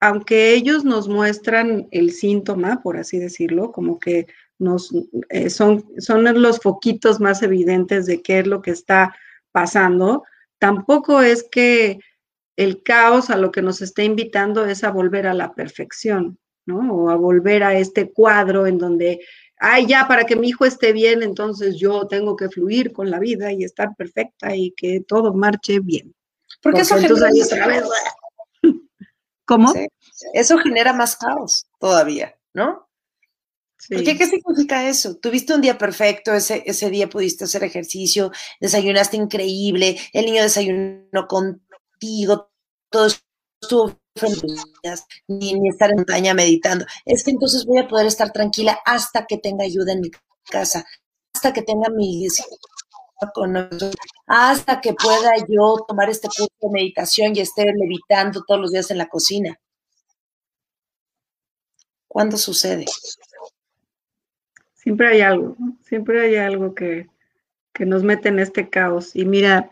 aunque 0.05 0.53
ellos 0.53 0.85
nos 0.85 1.09
muestran 1.09 1.89
el 1.91 2.13
síntoma, 2.13 2.83
por 2.83 2.99
así 2.99 3.19
decirlo, 3.19 3.73
como 3.73 3.99
que 3.99 4.27
nos, 4.59 4.93
eh, 5.31 5.49
son, 5.49 5.83
son 5.97 6.25
los 6.43 6.59
foquitos 6.59 7.21
más 7.21 7.43
evidentes 7.43 8.05
de 8.05 8.21
qué 8.21 8.41
es 8.41 8.47
lo 8.47 8.61
que 8.61 8.73
está 8.73 9.17
pasando, 9.51 10.25
tampoco 10.59 11.23
es 11.23 11.43
que 11.51 12.01
el 12.57 12.83
caos 12.83 13.31
a 13.31 13.39
lo 13.39 13.51
que 13.51 13.63
nos 13.63 13.81
está 13.81 14.05
invitando 14.05 14.67
es 14.67 14.85
a 14.85 14.91
volver 14.91 15.27
a 15.27 15.33
la 15.33 15.55
perfección, 15.55 16.39
¿no? 16.67 16.95
O 16.95 17.09
a 17.09 17.17
volver 17.17 17.65
a 17.65 17.75
este 17.75 18.13
cuadro 18.13 18.67
en 18.67 18.77
donde 18.77 19.21
ay, 19.57 19.87
ya, 19.87 20.07
para 20.07 20.25
que 20.25 20.37
mi 20.37 20.49
hijo 20.49 20.67
esté 20.67 20.93
bien, 20.93 21.23
entonces 21.23 21.77
yo 21.77 22.07
tengo 22.09 22.37
que 22.37 22.51
fluir 22.51 22.93
con 22.93 23.11
la 23.11 23.19
vida 23.19 23.51
y 23.53 23.65
estar 23.65 23.97
perfecta 23.97 24.55
y 24.55 24.73
que 24.73 25.01
todo 25.01 25.33
marche 25.33 25.81
bien. 25.81 26.15
Porque, 26.61 26.83
eso 26.83 26.97
genera 26.97 27.85
¿Cómo? 29.47 29.73
Eso 30.33 30.59
genera 30.59 30.93
más 30.93 31.17
caos 31.17 31.67
todavía, 31.79 32.35
¿no? 32.55 32.89
Sí. 33.79 33.97
Porque, 33.97 34.17
¿qué 34.17 34.27
significa 34.27 34.89
eso? 34.89 35.17
Tuviste 35.17 35.55
un 35.55 35.61
día 35.61 35.77
perfecto, 35.77 36.33
ese, 36.33 36.63
ese 36.65 36.89
día 36.89 37.09
pudiste 37.09 37.45
hacer 37.45 37.65
ejercicio, 37.65 38.33
desayunaste 38.61 39.17
increíble, 39.17 39.99
el 40.13 40.25
niño 40.25 40.43
desayunó 40.43 41.27
contigo, 41.29 42.51
todo 42.89 43.09
estuvo 43.61 44.01
ni, 45.29 45.55
ni 45.55 45.69
estar 45.69 45.91
en 45.91 45.97
montaña 45.97 46.35
meditando. 46.35 46.87
Es 47.05 47.25
que 47.25 47.33
entonces 47.33 47.67
voy 47.67 47.79
a 47.79 47.89
poder 47.89 48.07
estar 48.07 48.33
tranquila 48.33 48.79
hasta 48.87 49.27
que 49.27 49.39
tenga 49.39 49.65
ayuda 49.65 49.93
en 49.93 50.01
mi 50.01 50.11
casa, 50.51 50.87
hasta 51.35 51.53
que 51.53 51.63
tenga 51.63 51.89
mi 53.21 53.91
hasta 54.27 54.81
que 54.81 54.95
pueda 54.95 55.33
yo 55.49 55.85
tomar 55.87 56.11
este 56.11 56.29
curso 56.29 56.53
de 56.61 56.71
meditación 56.71 57.37
y 57.37 57.41
esté 57.41 57.65
levitando 57.65 58.43
todos 58.47 58.61
los 58.61 58.73
días 58.73 58.91
en 58.91 58.99
la 58.99 59.09
cocina. 59.09 59.59
¿Cuándo 62.09 62.37
sucede? 62.37 62.87
Siempre 64.75 65.09
hay 65.09 65.21
algo, 65.21 65.57
siempre 65.83 66.21
hay 66.21 66.37
algo 66.37 66.75
que, 66.75 67.09
que 67.73 67.87
nos 67.87 68.03
mete 68.03 68.29
en 68.29 68.39
este 68.39 68.69
caos. 68.69 69.15
Y 69.17 69.25
mira, 69.25 69.71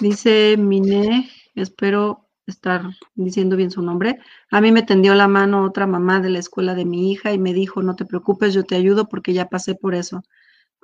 dice 0.00 0.56
Mine, 0.56 1.28
espero 1.54 2.24
estar 2.46 2.82
diciendo 3.14 3.56
bien 3.56 3.70
su 3.70 3.82
nombre, 3.82 4.18
a 4.50 4.60
mí 4.60 4.70
me 4.70 4.82
tendió 4.82 5.14
la 5.14 5.28
mano 5.28 5.64
otra 5.64 5.86
mamá 5.86 6.20
de 6.20 6.30
la 6.30 6.38
escuela 6.38 6.74
de 6.74 6.84
mi 6.84 7.10
hija 7.10 7.32
y 7.32 7.38
me 7.38 7.54
dijo, 7.54 7.82
no 7.82 7.96
te 7.96 8.04
preocupes, 8.04 8.52
yo 8.52 8.64
te 8.64 8.76
ayudo 8.76 9.08
porque 9.08 9.32
ya 9.32 9.48
pasé 9.48 9.74
por 9.74 9.94
eso. 9.94 10.22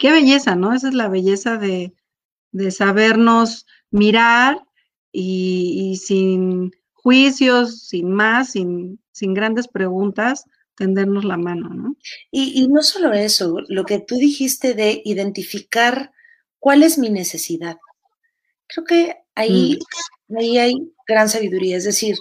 Qué 0.00 0.10
belleza, 0.10 0.56
¿no? 0.56 0.72
Esa 0.72 0.88
es 0.88 0.94
la 0.94 1.08
belleza 1.08 1.58
de, 1.58 1.92
sabernos 2.70 3.66
mirar 3.90 4.58
y, 5.12 6.00
sin 6.02 6.72
juicios, 6.94 7.86
sin 7.86 8.10
más, 8.10 8.52
sin, 8.52 8.98
sin 9.12 9.34
grandes 9.34 9.68
preguntas, 9.68 10.46
tendernos 10.74 11.26
la 11.26 11.36
mano, 11.36 11.68
¿no? 11.68 11.96
Y, 12.30 12.62
y 12.62 12.68
no 12.68 12.82
solo 12.82 13.12
eso, 13.12 13.58
lo 13.68 13.84
que 13.84 14.00
tú 14.00 14.14
dijiste 14.14 14.72
de 14.72 15.02
identificar 15.04 16.12
cuál 16.58 16.82
es 16.82 16.96
mi 16.96 17.10
necesidad. 17.10 17.76
Creo 18.68 18.86
que 18.86 19.16
ahí, 19.34 19.78
mm. 20.28 20.36
ahí 20.38 20.56
hay 20.56 20.92
gran 21.06 21.28
sabiduría. 21.28 21.76
Es 21.76 21.84
decir, 21.84 22.16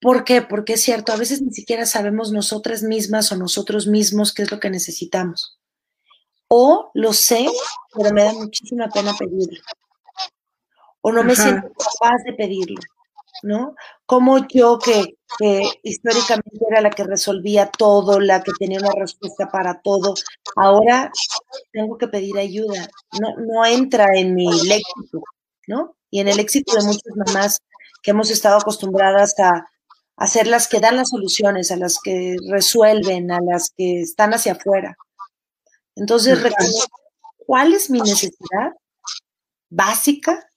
¿por 0.00 0.22
qué? 0.22 0.42
Porque 0.42 0.74
es 0.74 0.82
cierto, 0.82 1.12
a 1.12 1.16
veces 1.16 1.42
ni 1.42 1.52
siquiera 1.52 1.86
sabemos 1.86 2.30
nosotras 2.30 2.84
mismas 2.84 3.32
o 3.32 3.36
nosotros 3.36 3.88
mismos 3.88 4.32
qué 4.32 4.42
es 4.42 4.52
lo 4.52 4.60
que 4.60 4.70
necesitamos. 4.70 5.58
O 6.48 6.90
lo 6.94 7.12
sé, 7.12 7.46
pero 7.94 8.12
me 8.12 8.24
da 8.24 8.32
muchísima 8.32 8.88
pena 8.88 9.14
pedirlo. 9.18 9.60
O 11.00 11.12
no 11.12 11.22
me 11.22 11.36
siento 11.36 11.68
capaz 11.68 12.22
de 12.24 12.32
pedirlo, 12.32 12.80
¿no? 13.42 13.74
Como 14.06 14.46
yo 14.48 14.78
que, 14.78 15.16
históricamente 15.82 16.64
era 16.70 16.80
la 16.80 16.90
que 16.90 17.04
resolvía 17.04 17.70
todo, 17.70 18.20
la 18.20 18.42
que 18.42 18.52
tenía 18.58 18.78
una 18.78 18.92
respuesta 18.96 19.48
para 19.48 19.80
todo, 19.82 20.14
ahora 20.56 21.10
tengo 21.72 21.98
que 21.98 22.08
pedir 22.08 22.38
ayuda. 22.38 22.88
No, 23.20 23.36
no 23.38 23.66
entra 23.66 24.06
en 24.14 24.34
mi 24.34 24.46
léxico, 24.62 25.22
¿no? 25.66 25.96
Y 26.10 26.20
en 26.20 26.28
el 26.28 26.38
éxito 26.38 26.74
de 26.76 26.84
muchas 26.84 27.16
mamás 27.16 27.58
que 28.02 28.12
hemos 28.12 28.30
estado 28.30 28.58
acostumbradas 28.58 29.34
a, 29.40 29.66
a 30.16 30.26
ser 30.26 30.46
las 30.46 30.68
que 30.68 30.80
dan 30.80 30.96
las 30.96 31.08
soluciones, 31.08 31.70
a 31.70 31.76
las 31.76 31.98
que 32.02 32.36
resuelven, 32.50 33.30
a 33.32 33.40
las 33.40 33.70
que 33.76 34.02
están 34.02 34.32
hacia 34.34 34.52
afuera. 34.52 34.96
Entonces, 35.96 36.38
¿cuál 37.46 37.72
es 37.72 37.90
mi 37.90 38.00
necesidad 38.00 38.72
básica? 39.70 40.48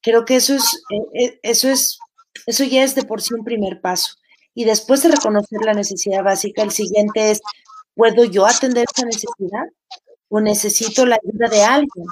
Creo 0.00 0.24
que 0.24 0.36
eso 0.36 0.54
es, 0.54 0.82
e, 0.90 1.24
e, 1.24 1.40
eso 1.42 1.68
es, 1.68 1.98
eso 2.46 2.64
ya 2.64 2.84
es 2.84 2.94
de 2.94 3.02
por 3.02 3.20
sí 3.20 3.34
un 3.34 3.44
primer 3.44 3.80
paso. 3.80 4.14
Y 4.54 4.64
después 4.64 5.02
de 5.02 5.10
reconocer 5.10 5.60
la 5.64 5.74
necesidad 5.74 6.24
básica, 6.24 6.62
el 6.62 6.70
siguiente 6.70 7.30
es, 7.30 7.40
¿puedo 7.94 8.24
yo 8.24 8.46
atender 8.46 8.86
esa 8.92 9.06
necesidad? 9.06 9.66
¿O 10.28 10.40
necesito 10.40 11.06
la 11.06 11.18
ayuda 11.22 11.48
de 11.48 11.62
alguien? 11.62 12.06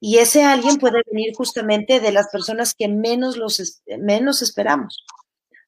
Y 0.00 0.18
ese 0.18 0.44
alguien 0.44 0.76
puede 0.76 1.02
venir 1.10 1.34
justamente 1.34 2.00
de 2.00 2.12
las 2.12 2.28
personas 2.28 2.74
que 2.74 2.88
menos, 2.88 3.36
los, 3.36 3.82
menos 3.98 4.42
esperamos. 4.42 5.04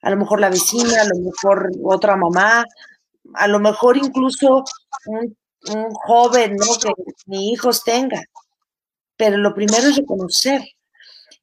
A 0.03 0.11
lo 0.11 0.17
mejor 0.17 0.41
la 0.41 0.51
vecina, 0.51 1.03
a 1.03 1.09
lo 1.09 1.17
mejor 1.19 1.71
otra 1.83 2.17
mamá, 2.17 2.65
a 3.35 3.49
lo 3.49 3.59
mejor 3.59 3.97
incluso 3.97 4.65
un, 5.07 5.37
joven, 6.07 6.57
¿no? 6.57 6.67
Que 6.81 6.93
ni 7.27 7.53
hijos 7.53 7.83
tenga. 7.85 8.23
Pero 9.17 9.37
lo 9.39 9.55
primero 9.55 9.89
es 9.89 9.97
reconocer. 9.97 10.63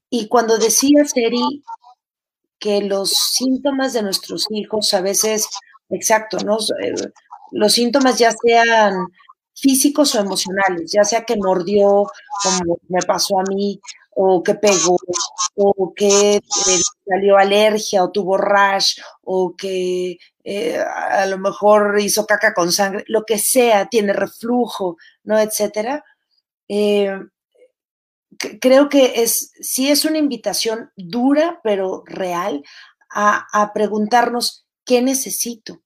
Y 0.09 0.27
cuando 0.27 0.57
decía 0.57 1.05
Seri 1.05 1.63
que 2.59 2.81
los 2.81 3.11
síntomas 3.11 3.93
de 3.93 4.03
nuestros 4.03 4.47
hijos 4.49 4.93
a 4.93 5.01
veces, 5.01 5.47
exacto, 5.89 6.37
¿no? 6.45 6.57
Eh, 6.81 6.93
los 7.51 7.73
síntomas 7.73 8.17
ya 8.17 8.31
sean 8.31 9.07
físicos 9.53 10.15
o 10.15 10.19
emocionales, 10.19 10.91
ya 10.91 11.03
sea 11.03 11.25
que 11.25 11.37
mordió, 11.37 12.05
como 12.43 12.77
me 12.89 13.01
pasó 13.05 13.39
a 13.39 13.43
mí, 13.43 13.79
o 14.15 14.41
que 14.43 14.55
pegó, 14.55 14.97
o 15.55 15.93
que 15.93 16.35
eh, 16.35 16.81
salió 17.07 17.37
alergia, 17.37 18.03
o 18.03 18.11
tuvo 18.11 18.37
rash, 18.37 18.99
o 19.23 19.55
que 19.55 20.17
eh, 20.47 20.77
a 20.77 21.25
lo 21.25 21.39
mejor 21.39 21.99
hizo 21.99 22.27
caca 22.27 22.53
con 22.53 22.71
sangre, 22.71 23.03
lo 23.07 23.25
que 23.25 23.39
sea, 23.39 23.87
tiene 23.87 24.13
reflujo, 24.13 24.95
¿no? 25.23 25.39
Etcétera. 25.39 26.05
Eh, 26.69 27.19
creo 28.61 28.87
que 28.87 29.23
es, 29.23 29.53
sí 29.59 29.89
es 29.89 30.05
una 30.05 30.19
invitación 30.19 30.91
dura, 30.95 31.59
pero 31.63 32.03
real, 32.05 32.63
a, 33.09 33.71
preguntarnos 33.73 34.67
qué 34.85 35.01
necesito 35.01 35.81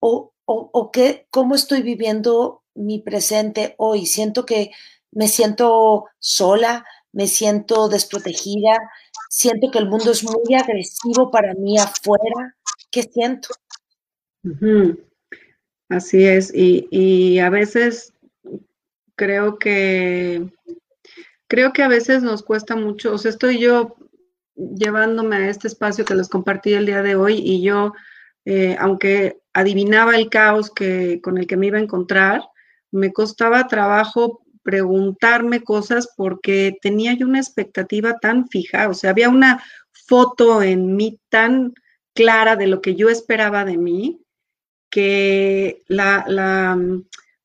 o, 0.00 0.32
o 0.46 0.90
qué, 0.90 1.28
cómo 1.30 1.54
estoy 1.54 1.82
viviendo 1.82 2.64
mi 2.74 3.00
presente 3.00 3.74
hoy. 3.78 4.06
Siento 4.06 4.44
que 4.44 4.72
me 5.12 5.28
siento 5.28 6.06
sola, 6.18 6.84
me 7.12 7.28
siento 7.28 7.88
desprotegida, 7.88 8.76
siento 9.28 9.70
que 9.70 9.78
el 9.78 9.88
mundo 9.88 10.10
es 10.10 10.24
muy 10.24 10.54
agresivo 10.54 11.30
para 11.30 11.54
mí 11.54 11.78
afuera. 11.78 12.56
¿Qué 12.90 13.04
siento? 13.04 13.50
Así 15.88 16.24
es, 16.24 16.54
y, 16.54 16.86
y, 16.90 17.40
a 17.40 17.50
veces 17.50 18.14
creo 19.16 19.58
que 19.58 20.48
creo 21.48 21.72
que 21.72 21.82
a 21.82 21.88
veces 21.88 22.22
nos 22.22 22.42
cuesta 22.44 22.76
mucho, 22.76 23.12
o 23.12 23.18
sea, 23.18 23.30
estoy 23.30 23.58
yo 23.58 23.96
llevándome 24.54 25.36
a 25.36 25.48
este 25.48 25.66
espacio 25.66 26.04
que 26.04 26.14
les 26.14 26.28
compartí 26.28 26.74
el 26.74 26.86
día 26.86 27.02
de 27.02 27.16
hoy 27.16 27.34
y 27.34 27.62
yo, 27.62 27.92
eh, 28.44 28.76
aunque 28.78 29.40
adivinaba 29.52 30.16
el 30.16 30.30
caos 30.30 30.70
que, 30.70 31.20
con 31.20 31.38
el 31.38 31.46
que 31.46 31.56
me 31.56 31.66
iba 31.66 31.78
a 31.78 31.82
encontrar, 31.82 32.42
me 32.92 33.12
costaba 33.12 33.66
trabajo 33.66 34.42
preguntarme 34.62 35.62
cosas 35.62 36.08
porque 36.16 36.78
tenía 36.80 37.14
yo 37.14 37.26
una 37.26 37.40
expectativa 37.40 38.18
tan 38.18 38.48
fija, 38.48 38.88
o 38.88 38.94
sea, 38.94 39.10
había 39.10 39.28
una 39.28 39.62
foto 39.92 40.62
en 40.62 40.94
mí 40.96 41.18
tan 41.30 41.74
clara 42.14 42.56
de 42.56 42.66
lo 42.68 42.80
que 42.80 42.94
yo 42.94 43.08
esperaba 43.08 43.64
de 43.64 43.76
mí, 43.76 44.20
que 44.90 45.82
la, 45.86 46.24
la, 46.28 46.78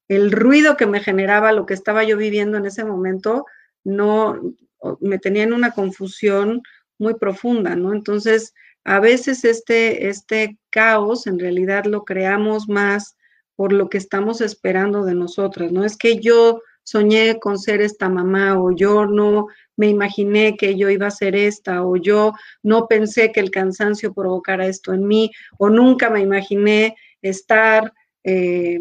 el 0.08 0.32
ruido 0.32 0.78
que 0.78 0.86
me 0.86 1.00
generaba 1.00 1.52
lo 1.52 1.66
que 1.66 1.74
estaba 1.74 2.04
yo 2.04 2.18
viviendo 2.18 2.58
en 2.58 2.66
ese 2.66 2.84
momento 2.84 3.46
no 3.84 4.42
me 5.00 5.20
tenía 5.20 5.44
en 5.44 5.54
una 5.54 5.72
confusión 5.72 6.62
muy 6.98 7.16
profunda, 7.16 7.76
¿no? 7.76 7.94
Entonces, 7.94 8.54
a 8.84 9.00
veces 9.00 9.46
este, 9.46 10.10
este 10.10 10.58
caos 10.70 11.28
en 11.28 11.40
realidad 11.40 11.86
lo 11.86 12.04
creamos 12.04 12.68
más 12.68 13.18
por 13.56 13.74
lo 13.74 13.90
que 13.90 13.98
estamos 13.98 14.42
esperando 14.42 15.06
de 15.06 15.16
nosotras, 15.16 15.72
¿no? 15.72 15.84
Es 15.84 15.98
que 15.98 16.20
yo 16.20 16.62
soñé 16.84 17.40
con 17.40 17.58
ser 17.58 17.82
esta 17.82 18.10
mamá 18.10 18.62
o 18.62 18.72
yo 18.72 19.06
no 19.06 19.48
me 19.76 19.88
imaginé 19.88 20.56
que 20.56 20.78
yo 20.78 20.90
iba 20.90 21.08
a 21.08 21.12
ser 21.12 21.36
esta 21.36 21.84
o 21.84 21.96
yo 21.96 22.34
no 22.64 22.88
pensé 22.88 23.32
que 23.32 23.40
el 23.40 23.50
cansancio 23.50 24.14
provocara 24.14 24.68
esto 24.68 24.94
en 24.94 25.08
mí 25.08 25.32
o 25.58 25.70
nunca 25.70 26.10
me 26.10 26.22
imaginé 26.22 26.96
estar 27.30 27.94
eh, 28.24 28.80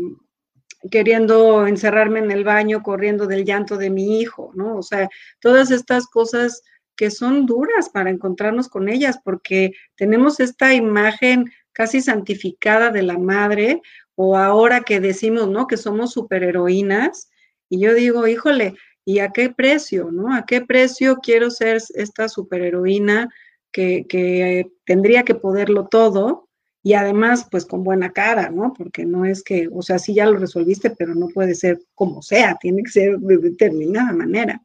queriendo 0.90 1.66
encerrarme 1.66 2.18
en 2.18 2.30
el 2.30 2.44
baño 2.44 2.82
corriendo 2.82 3.26
del 3.26 3.44
llanto 3.44 3.76
de 3.76 3.90
mi 3.90 4.20
hijo, 4.20 4.52
¿no? 4.54 4.76
O 4.76 4.82
sea, 4.82 5.08
todas 5.40 5.70
estas 5.70 6.06
cosas 6.06 6.62
que 6.96 7.10
son 7.10 7.46
duras 7.46 7.88
para 7.88 8.10
encontrarnos 8.10 8.68
con 8.68 8.88
ellas 8.88 9.18
porque 9.24 9.72
tenemos 9.96 10.40
esta 10.40 10.74
imagen 10.74 11.50
casi 11.72 12.00
santificada 12.00 12.90
de 12.90 13.02
la 13.02 13.18
madre 13.18 13.82
o 14.14 14.36
ahora 14.36 14.82
que 14.82 15.00
decimos, 15.00 15.48
¿no? 15.48 15.66
Que 15.66 15.76
somos 15.76 16.12
superheroínas 16.12 17.30
y 17.68 17.80
yo 17.80 17.94
digo, 17.94 18.26
híjole, 18.26 18.74
¿y 19.04 19.18
a 19.18 19.30
qué 19.30 19.50
precio, 19.50 20.10
no? 20.12 20.34
¿A 20.34 20.44
qué 20.46 20.60
precio 20.60 21.16
quiero 21.16 21.50
ser 21.50 21.78
esta 21.94 22.28
superheroína 22.28 23.28
que, 23.72 24.06
que 24.08 24.70
tendría 24.84 25.24
que 25.24 25.34
poderlo 25.34 25.88
todo? 25.88 26.48
Y 26.86 26.92
además, 26.92 27.48
pues 27.50 27.64
con 27.64 27.82
buena 27.82 28.12
cara, 28.12 28.50
¿no? 28.50 28.74
Porque 28.74 29.06
no 29.06 29.24
es 29.24 29.42
que, 29.42 29.70
o 29.72 29.80
sea, 29.80 29.98
sí 29.98 30.12
ya 30.12 30.26
lo 30.26 30.36
resolviste, 30.36 30.90
pero 30.90 31.14
no 31.14 31.28
puede 31.28 31.54
ser 31.54 31.80
como 31.94 32.20
sea, 32.20 32.58
tiene 32.60 32.82
que 32.82 32.90
ser 32.90 33.18
de 33.18 33.38
determinada 33.38 34.12
manera. 34.12 34.62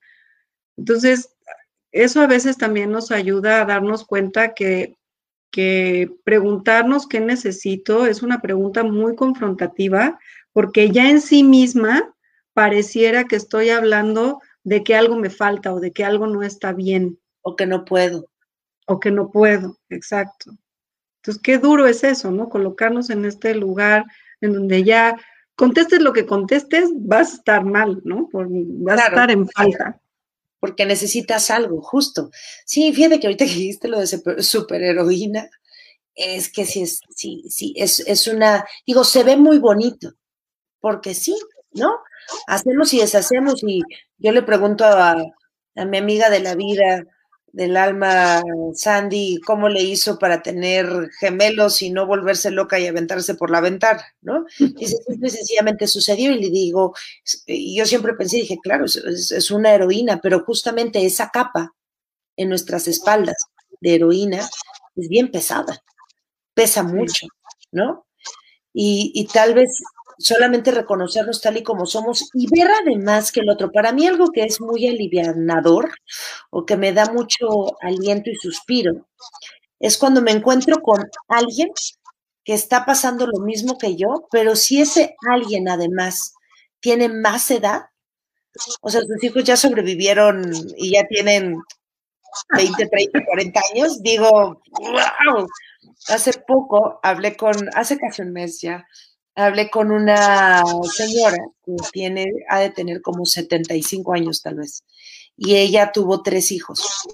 Entonces, 0.75 1.29
eso 1.93 2.19
a 2.19 2.27
veces 2.27 2.57
también 2.57 2.91
nos 2.91 3.11
ayuda 3.11 3.61
a 3.61 3.65
darnos 3.65 4.03
cuenta 4.05 4.53
que, 4.53 4.97
que 5.49 6.11
preguntarnos 6.25 7.07
qué 7.07 7.21
necesito 7.21 8.05
es 8.05 8.21
una 8.21 8.41
pregunta 8.41 8.83
muy 8.83 9.15
confrontativa, 9.15 10.19
porque 10.51 10.91
ya 10.91 11.09
en 11.09 11.21
sí 11.21 11.43
misma 11.43 12.13
pareciera 12.53 13.23
que 13.23 13.37
estoy 13.37 13.69
hablando 13.69 14.41
de 14.65 14.83
que 14.83 14.93
algo 14.93 15.15
me 15.15 15.29
falta 15.29 15.73
o 15.73 15.79
de 15.79 15.93
que 15.93 16.03
algo 16.03 16.27
no 16.27 16.43
está 16.43 16.73
bien. 16.73 17.17
O 17.41 17.55
que 17.55 17.65
no 17.65 17.85
puedo. 17.85 18.29
O 18.87 18.99
que 18.99 19.09
no 19.09 19.31
puedo, 19.31 19.77
exacto. 19.87 20.51
Entonces, 21.19 21.41
qué 21.41 21.57
duro 21.57 21.87
es 21.87 22.03
eso, 22.03 22.31
¿no? 22.31 22.49
Colocarnos 22.49 23.09
en 23.09 23.25
este 23.25 23.55
lugar 23.55 24.05
en 24.41 24.53
donde 24.53 24.83
ya 24.83 25.17
contestes 25.55 26.01
lo 26.01 26.13
que 26.13 26.25
contestes, 26.25 26.89
vas 26.93 27.31
a 27.31 27.35
estar 27.35 27.65
mal, 27.65 28.01
¿no? 28.05 28.29
vas 28.31 28.99
a 28.99 29.07
estar 29.07 29.29
en 29.29 29.47
falta. 29.49 29.99
Porque 30.61 30.85
necesitas 30.85 31.51
algo, 31.51 31.81
justo. 31.81 32.31
Sí, 32.65 32.93
fíjate 32.93 33.19
que 33.19 33.27
ahorita 33.27 33.45
que 33.45 33.51
dijiste 33.51 33.87
lo 33.89 33.99
de 33.99 34.07
superheroína, 34.41 35.49
es 36.15 36.51
que 36.51 36.65
sí, 36.65 36.83
es, 36.83 37.01
sí, 37.09 37.43
sí, 37.49 37.73
es, 37.77 37.99
es 38.01 38.27
una, 38.27 38.65
digo, 38.85 39.03
se 39.03 39.23
ve 39.23 39.35
muy 39.37 39.59
bonito, 39.59 40.13
porque 40.79 41.13
sí, 41.13 41.35
¿no? 41.71 41.91
hacemos 42.47 42.93
y 42.93 42.99
deshacemos 42.99 43.63
y 43.63 43.81
yo 44.17 44.31
le 44.31 44.41
pregunto 44.43 44.85
a, 44.85 45.15
mi 45.75 45.97
amiga 45.97 46.29
de 46.29 46.41
la 46.41 46.55
vida, 46.55 47.05
del 47.51 47.77
alma, 47.77 48.41
Sandy, 48.73 49.39
cómo 49.45 49.69
le 49.69 49.81
hizo 49.81 50.19
para 50.19 50.41
tener 50.41 51.09
gemelos 51.19 51.81
y 51.81 51.89
no 51.89 52.05
volverse 52.05 52.51
loca 52.51 52.79
y 52.79 52.87
aventarse 52.87 53.35
por 53.35 53.49
la 53.49 53.61
ventana, 53.61 54.03
¿no? 54.21 54.45
Dice, 54.57 54.97
simple 55.07 55.29
sencillamente 55.29 55.87
sucedió 55.87 56.31
y 56.31 56.39
le 56.39 56.49
digo, 56.49 56.93
y 57.45 57.77
yo 57.77 57.85
siempre 57.85 58.13
pensé, 58.13 58.37
dije, 58.37 58.59
claro, 58.61 58.85
es, 58.85 58.97
es, 58.97 59.51
una 59.51 59.73
heroína, 59.73 60.19
pero 60.21 60.43
justamente 60.43 61.05
esa 61.05 61.29
capa 61.29 61.73
en 62.35 62.49
nuestras 62.49 62.87
espaldas 62.87 63.37
de 63.81 63.95
heroína 63.95 64.47
es 64.95 65.09
bien 65.09 65.31
pesada, 65.31 65.83
pesa 66.53 66.83
mucho, 66.83 67.27
¿no? 67.71 68.05
Y, 68.73 69.11
y 69.15 69.25
tal 69.27 69.53
vez 69.53 69.69
solamente 70.19 70.71
reconocernos 70.71 71.41
tal 71.41 71.57
y 71.57 71.63
como 71.63 71.85
somos 71.85 72.29
y 72.33 72.47
ver 72.53 72.69
además 72.69 73.31
que 73.31 73.39
el 73.39 73.49
otro, 73.49 73.71
para 73.71 73.93
mí 73.93 74.05
algo 74.05 74.31
que 74.31 74.43
es 74.43 74.61
muy 74.61 74.87
alivianador 74.87 75.89
o 76.51 76.65
que 76.65 76.77
me 76.77 76.93
da 76.93 77.05
mucho 77.11 77.47
aliento 77.81 78.29
y 78.29 78.35
suspiro, 78.35 79.07
es 79.79 79.97
cuando 79.97 80.21
me 80.21 80.31
encuentro 80.31 80.81
con 80.81 81.09
alguien 81.29 81.69
que 82.43 82.53
está 82.53 82.85
pasando 82.85 83.27
lo 83.27 83.39
mismo 83.39 83.77
que 83.77 83.95
yo, 83.95 84.27
pero 84.31 84.55
si 84.55 84.81
ese 84.81 85.15
alguien 85.31 85.69
además 85.69 86.33
tiene 86.81 87.07
más 87.09 87.49
edad, 87.51 87.83
o 88.81 88.89
sea, 88.89 89.01
sus 89.01 89.23
hijos 89.23 89.43
ya 89.43 89.55
sobrevivieron 89.55 90.51
y 90.77 90.91
ya 90.91 91.07
tienen 91.07 91.61
20, 92.55 92.87
30, 92.87 93.25
40 93.25 93.61
años, 93.73 94.03
digo, 94.03 94.61
wow. 94.71 95.47
Hace 96.07 96.31
poco 96.47 96.99
hablé 97.03 97.35
con, 97.35 97.55
hace 97.73 97.97
casi 97.97 98.21
un 98.21 98.31
mes 98.31 98.61
ya, 98.61 98.85
hablé 99.35 99.69
con 99.69 99.91
una 99.91 100.63
señora 100.93 101.37
que 101.65 101.75
tiene, 101.91 102.25
ha 102.49 102.59
de 102.59 102.69
tener 102.69 103.01
como 103.01 103.25
75 103.25 104.13
años 104.13 104.41
tal 104.41 104.55
vez, 104.55 104.83
y 105.37 105.55
ella 105.55 105.91
tuvo 105.91 106.21
tres 106.21 106.51
hijos. 106.51 107.07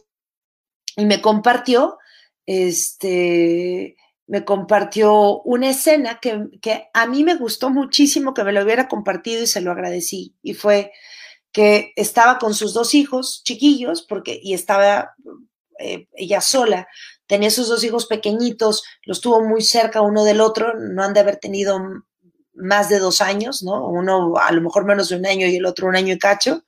Y 0.98 1.06
me 1.06 1.22
compartió, 1.22 1.98
este, 2.46 3.96
me 4.28 4.46
compartió 4.46 5.42
una 5.42 5.70
escena 5.70 6.20
que, 6.20 6.48
que, 6.62 6.88
a 6.94 7.06
mí 7.06 7.24
me 7.24 7.36
gustó 7.36 7.70
muchísimo 7.70 8.34
que 8.34 8.44
me 8.44 8.54
lo 8.54 8.64
hubiera 8.64 8.88
compartido 8.88 9.44
y 9.44 9.48
se 9.48 9.62
lo 9.62 9.72
agradecí. 9.72 10.36
Y 10.42 10.54
fue 10.54 10.92
que 11.52 11.94
estaba 11.96 12.38
con 12.38 12.54
sus 12.54 12.74
dos 12.74 12.94
hijos 12.96 13.42
chiquillos, 13.44 14.02
porque, 14.02 14.40
y 14.42 14.54
estaba 14.54 15.16
eh, 15.80 16.08
ella 16.14 16.42
sola, 16.42 16.88
tenía 17.28 17.50
sus 17.52 17.68
dos 17.68 17.84
hijos 17.84 18.06
pequeñitos, 18.06 18.84
los 19.04 19.22
tuvo 19.22 19.42
muy 19.42 19.62
cerca 19.62 20.02
uno 20.02 20.24
del 20.24 20.42
otro, 20.42 20.74
no 20.78 21.04
han 21.04 21.14
de 21.14 21.20
haber 21.20 21.38
tenido 21.38 21.80
más 22.54 22.90
de 22.90 23.00
dos 23.00 23.22
años, 23.22 23.64
¿no? 23.64 23.88
Uno 23.88 24.38
a 24.38 24.52
lo 24.52 24.62
mejor 24.62 24.86
menos 24.86 25.10
de 25.10 25.18
un 25.18 25.26
año 25.26 25.48
y 25.48 25.58
el 25.58 25.66
otro 25.66 25.88
un 25.88 25.96
año 25.96 26.14
y 26.14 26.20
cacho. 26.20 26.64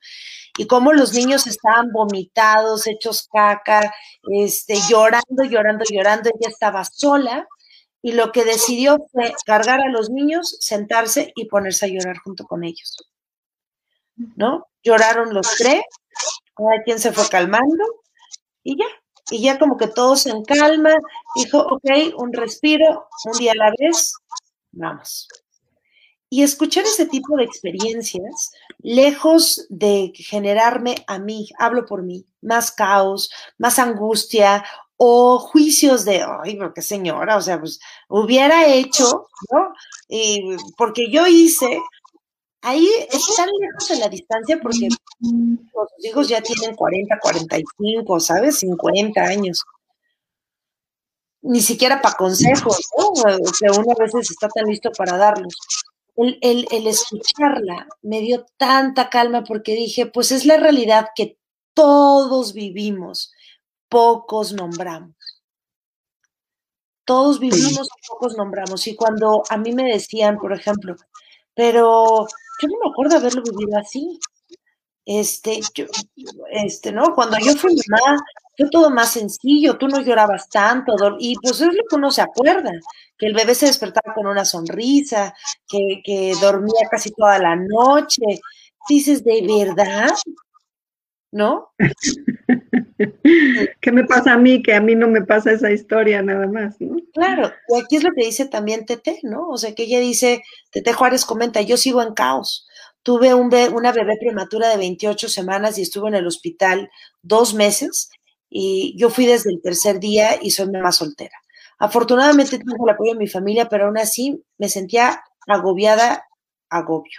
Y 0.58 0.66
cómo 0.66 0.92
los 0.92 1.12
niños 1.12 1.46
estaban 1.46 1.92
vomitados, 1.92 2.86
hechos 2.86 3.28
caca, 3.32 3.92
este, 4.22 4.76
llorando, 4.88 5.44
llorando, 5.44 5.84
llorando. 5.88 6.30
Ella 6.30 6.50
estaba 6.50 6.84
sola 6.84 7.46
y 8.02 8.12
lo 8.12 8.32
que 8.32 8.44
decidió 8.44 8.98
fue 9.12 9.32
cargar 9.46 9.80
a 9.80 9.90
los 9.90 10.10
niños, 10.10 10.56
sentarse 10.60 11.32
y 11.36 11.46
ponerse 11.46 11.86
a 11.86 11.88
llorar 11.88 12.18
junto 12.18 12.44
con 12.44 12.64
ellos. 12.64 12.96
¿No? 14.36 14.66
Lloraron 14.82 15.32
los 15.32 15.48
tres, 15.56 15.82
cada 16.56 16.82
quien 16.84 16.98
se 16.98 17.12
fue 17.12 17.28
calmando 17.28 17.84
y 18.64 18.76
ya. 18.78 18.86
Y 19.30 19.42
ya 19.42 19.58
como 19.58 19.76
que 19.76 19.88
todos 19.88 20.26
en 20.26 20.44
calma, 20.44 20.94
dijo, 21.36 21.58
ok, 21.58 22.14
un 22.16 22.32
respiro, 22.32 23.08
un 23.24 23.38
día 23.38 23.52
a 23.52 23.56
la 23.56 23.72
vez, 23.78 24.14
vamos. 24.72 25.28
Y 26.30 26.42
escuchar 26.42 26.84
ese 26.84 27.06
tipo 27.06 27.36
de 27.36 27.44
experiencias, 27.44 28.52
lejos 28.80 29.66
de 29.70 30.12
generarme 30.14 30.96
a 31.06 31.18
mí, 31.18 31.48
hablo 31.58 31.86
por 31.86 32.02
mí, 32.02 32.26
más 32.42 32.70
caos, 32.70 33.30
más 33.56 33.78
angustia 33.78 34.64
o 34.98 35.38
juicios 35.38 36.04
de, 36.04 36.22
ay, 36.42 36.56
pero 36.56 36.74
qué 36.74 36.82
señora, 36.82 37.36
o 37.36 37.40
sea, 37.40 37.58
pues 37.58 37.78
hubiera 38.08 38.66
hecho, 38.66 39.28
¿no? 39.52 39.72
Y 40.08 40.56
porque 40.76 41.10
yo 41.10 41.26
hice, 41.26 41.80
ahí 42.62 42.88
están 43.10 43.48
lejos 43.60 43.90
en 43.90 44.00
la 44.00 44.08
distancia 44.08 44.58
porque 44.60 44.88
los 45.20 46.04
hijos 46.04 46.28
ya 46.28 46.40
tienen 46.40 46.74
40, 46.74 47.18
45, 47.20 48.20
¿sabes? 48.20 48.58
50 48.60 49.20
años. 49.20 49.64
Ni 51.40 51.60
siquiera 51.60 52.02
para 52.02 52.16
consejos, 52.16 52.80
¿no? 52.96 53.12
Que 53.58 53.70
uno 53.70 53.92
a 53.92 54.02
veces 54.02 54.30
está 54.30 54.48
tan 54.48 54.66
listo 54.66 54.90
para 54.92 55.16
darlos 55.16 55.54
el, 56.18 56.86
escucharla 56.86 57.86
me 58.02 58.20
dio 58.20 58.44
tanta 58.56 59.08
calma 59.08 59.44
porque 59.44 59.74
dije, 59.74 60.06
pues 60.06 60.32
es 60.32 60.44
la 60.44 60.56
realidad 60.56 61.08
que 61.14 61.38
todos 61.74 62.54
vivimos, 62.54 63.32
pocos 63.88 64.52
nombramos. 64.52 65.14
Todos 67.04 67.38
vivimos, 67.38 67.88
pocos 68.08 68.36
nombramos. 68.36 68.86
Y 68.86 68.96
cuando 68.96 69.42
a 69.48 69.56
mí 69.56 69.72
me 69.72 69.84
decían, 69.84 70.38
por 70.38 70.52
ejemplo, 70.52 70.96
pero 71.58 72.24
yo 72.62 72.68
no 72.68 72.76
me 72.84 72.90
acuerdo 72.92 73.16
haberlo 73.16 73.42
vivido 73.42 73.76
así. 73.80 74.20
Este, 75.04 75.58
yo, 75.74 75.86
este, 76.52 76.92
¿no? 76.92 77.16
Cuando 77.16 77.36
yo 77.44 77.56
fui 77.56 77.74
mamá, 77.88 78.16
fue 78.56 78.70
todo 78.70 78.90
más 78.90 79.14
sencillo, 79.14 79.76
tú 79.76 79.88
no 79.88 80.00
llorabas 80.00 80.48
tanto, 80.50 80.94
y 81.18 81.34
pues 81.42 81.60
es 81.60 81.74
lo 81.74 81.82
que 81.90 81.96
uno 81.96 82.12
se 82.12 82.22
acuerda, 82.22 82.70
que 83.18 83.26
el 83.26 83.34
bebé 83.34 83.56
se 83.56 83.66
despertaba 83.66 84.14
con 84.14 84.28
una 84.28 84.44
sonrisa, 84.44 85.34
que, 85.66 86.00
que 86.04 86.34
dormía 86.40 86.86
casi 86.88 87.10
toda 87.10 87.40
la 87.40 87.56
noche. 87.56 88.22
Dices, 88.88 89.24
¿de 89.24 89.44
verdad? 89.44 90.14
¿No? 91.32 91.72
¿Qué 93.80 93.92
me 93.92 94.04
pasa 94.04 94.34
a 94.34 94.38
mí? 94.38 94.62
Que 94.62 94.74
a 94.74 94.80
mí 94.80 94.94
no 94.94 95.08
me 95.08 95.22
pasa 95.22 95.52
esa 95.52 95.70
historia 95.70 96.22
nada 96.22 96.46
más. 96.46 96.76
Claro, 97.12 97.52
y 97.68 97.80
aquí 97.80 97.96
es 97.96 98.02
lo 98.02 98.10
que 98.12 98.24
dice 98.24 98.46
también 98.46 98.86
Tete, 98.86 99.20
¿no? 99.22 99.48
O 99.48 99.58
sea, 99.58 99.74
que 99.74 99.84
ella 99.84 100.00
dice, 100.00 100.42
Tete 100.70 100.92
Juárez 100.92 101.24
comenta, 101.24 101.60
yo 101.60 101.76
sigo 101.76 102.02
en 102.02 102.14
caos. 102.14 102.66
Tuve 103.02 103.34
un 103.34 103.54
una 103.72 103.92
bebé 103.92 104.16
prematura 104.18 104.68
de 104.68 104.76
28 104.76 105.28
semanas 105.28 105.78
y 105.78 105.82
estuve 105.82 106.08
en 106.08 106.14
el 106.16 106.26
hospital 106.26 106.90
dos 107.22 107.54
meses 107.54 108.10
y 108.50 108.94
yo 108.98 109.10
fui 109.10 109.26
desde 109.26 109.50
el 109.50 109.60
tercer 109.62 110.00
día 110.00 110.38
y 110.40 110.50
soy 110.50 110.70
mamá 110.70 110.92
soltera. 110.92 111.36
Afortunadamente 111.78 112.58
tengo 112.58 112.86
el 112.86 112.94
apoyo 112.94 113.12
de 113.12 113.18
mi 113.18 113.28
familia, 113.28 113.68
pero 113.68 113.86
aún 113.86 113.98
así 113.98 114.42
me 114.58 114.68
sentía 114.68 115.22
agobiada, 115.46 116.26
agobio. 116.68 117.18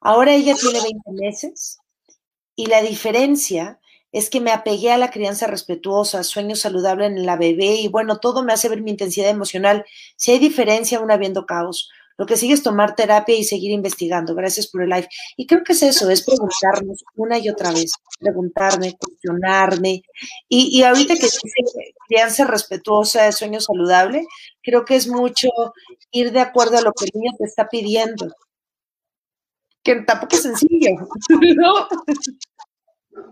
Ahora 0.00 0.34
ella 0.34 0.54
tiene 0.54 0.80
20 0.80 1.10
meses 1.12 1.78
y 2.54 2.66
la 2.66 2.82
diferencia 2.82 3.80
es 4.12 4.30
que 4.30 4.40
me 4.40 4.52
apegué 4.52 4.90
a 4.90 4.98
la 4.98 5.10
crianza 5.10 5.46
respetuosa, 5.46 6.22
sueño 6.22 6.56
saludable 6.56 7.06
en 7.06 7.26
la 7.26 7.36
bebé 7.36 7.76
y 7.76 7.88
bueno, 7.88 8.18
todo 8.18 8.42
me 8.42 8.52
hace 8.52 8.68
ver 8.68 8.82
mi 8.82 8.90
intensidad 8.90 9.30
emocional. 9.30 9.84
Si 10.16 10.32
hay 10.32 10.38
diferencia 10.38 10.98
aún 10.98 11.10
habiendo 11.10 11.46
caos, 11.46 11.90
lo 12.18 12.26
que 12.26 12.36
sigue 12.36 12.52
es 12.52 12.64
tomar 12.64 12.96
terapia 12.96 13.36
y 13.36 13.44
seguir 13.44 13.70
investigando. 13.70 14.34
Gracias 14.34 14.66
por 14.66 14.82
el 14.82 14.90
live. 14.90 15.08
Y 15.36 15.46
creo 15.46 15.62
que 15.62 15.72
es 15.72 15.82
eso, 15.84 16.10
es 16.10 16.24
preguntarnos 16.24 17.04
una 17.14 17.38
y 17.38 17.48
otra 17.48 17.70
vez, 17.70 17.92
preguntarme, 18.18 18.96
cuestionarme. 18.98 20.02
Y, 20.48 20.76
y 20.76 20.82
ahorita 20.82 21.14
que 21.14 21.22
dice 21.22 21.40
crianza 22.08 22.44
respetuosa, 22.44 23.30
sueño 23.30 23.60
saludable, 23.60 24.26
creo 24.62 24.84
que 24.84 24.96
es 24.96 25.06
mucho 25.06 25.48
ir 26.10 26.32
de 26.32 26.40
acuerdo 26.40 26.78
a 26.78 26.82
lo 26.82 26.92
que 26.92 27.04
el 27.04 27.12
niño 27.14 27.32
te 27.38 27.44
está 27.44 27.68
pidiendo. 27.68 28.34
Que 29.84 30.02
tampoco 30.02 30.34
es 30.34 30.42
sencillo, 30.42 30.90
¿no? 31.56 31.88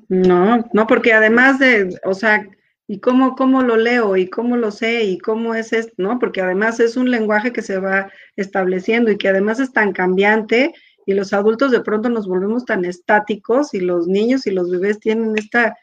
No, 0.09 0.65
no, 0.73 0.87
porque 0.87 1.13
además 1.13 1.59
de, 1.59 1.99
o 2.05 2.15
sea, 2.15 2.49
¿y 2.87 3.01
cómo, 3.01 3.35
cómo 3.35 3.63
lo 3.63 3.77
leo? 3.77 4.17
¿Y 4.17 4.29
cómo 4.29 4.57
lo 4.57 4.71
sé? 4.71 5.05
¿Y 5.05 5.19
cómo 5.19 5.55
es 5.55 5.73
esto? 5.73 5.93
¿No? 5.97 6.19
Porque 6.19 6.41
además 6.41 6.79
es 6.81 6.97
un 6.97 7.11
lenguaje 7.11 7.53
que 7.53 7.63
se 7.63 7.79
va 7.79 8.11
estableciendo 8.37 9.11
y 9.11 9.19
que 9.19 9.29
además 9.29 9.59
es 9.61 9.73
tan 9.73 9.93
cambiante 9.93 10.75
y 11.07 11.15
los 11.15 11.33
adultos 11.33 11.71
de 11.71 11.81
pronto 11.81 12.09
nos 12.09 12.27
volvemos 12.27 12.65
tan 12.65 12.85
estáticos 12.85 13.75
y 13.75 13.81
los 13.81 14.09
niños 14.09 14.47
y 14.47 14.51
los 14.51 14.71
bebés 14.71 14.99
tienen 14.99 15.35
esta, 15.37 15.77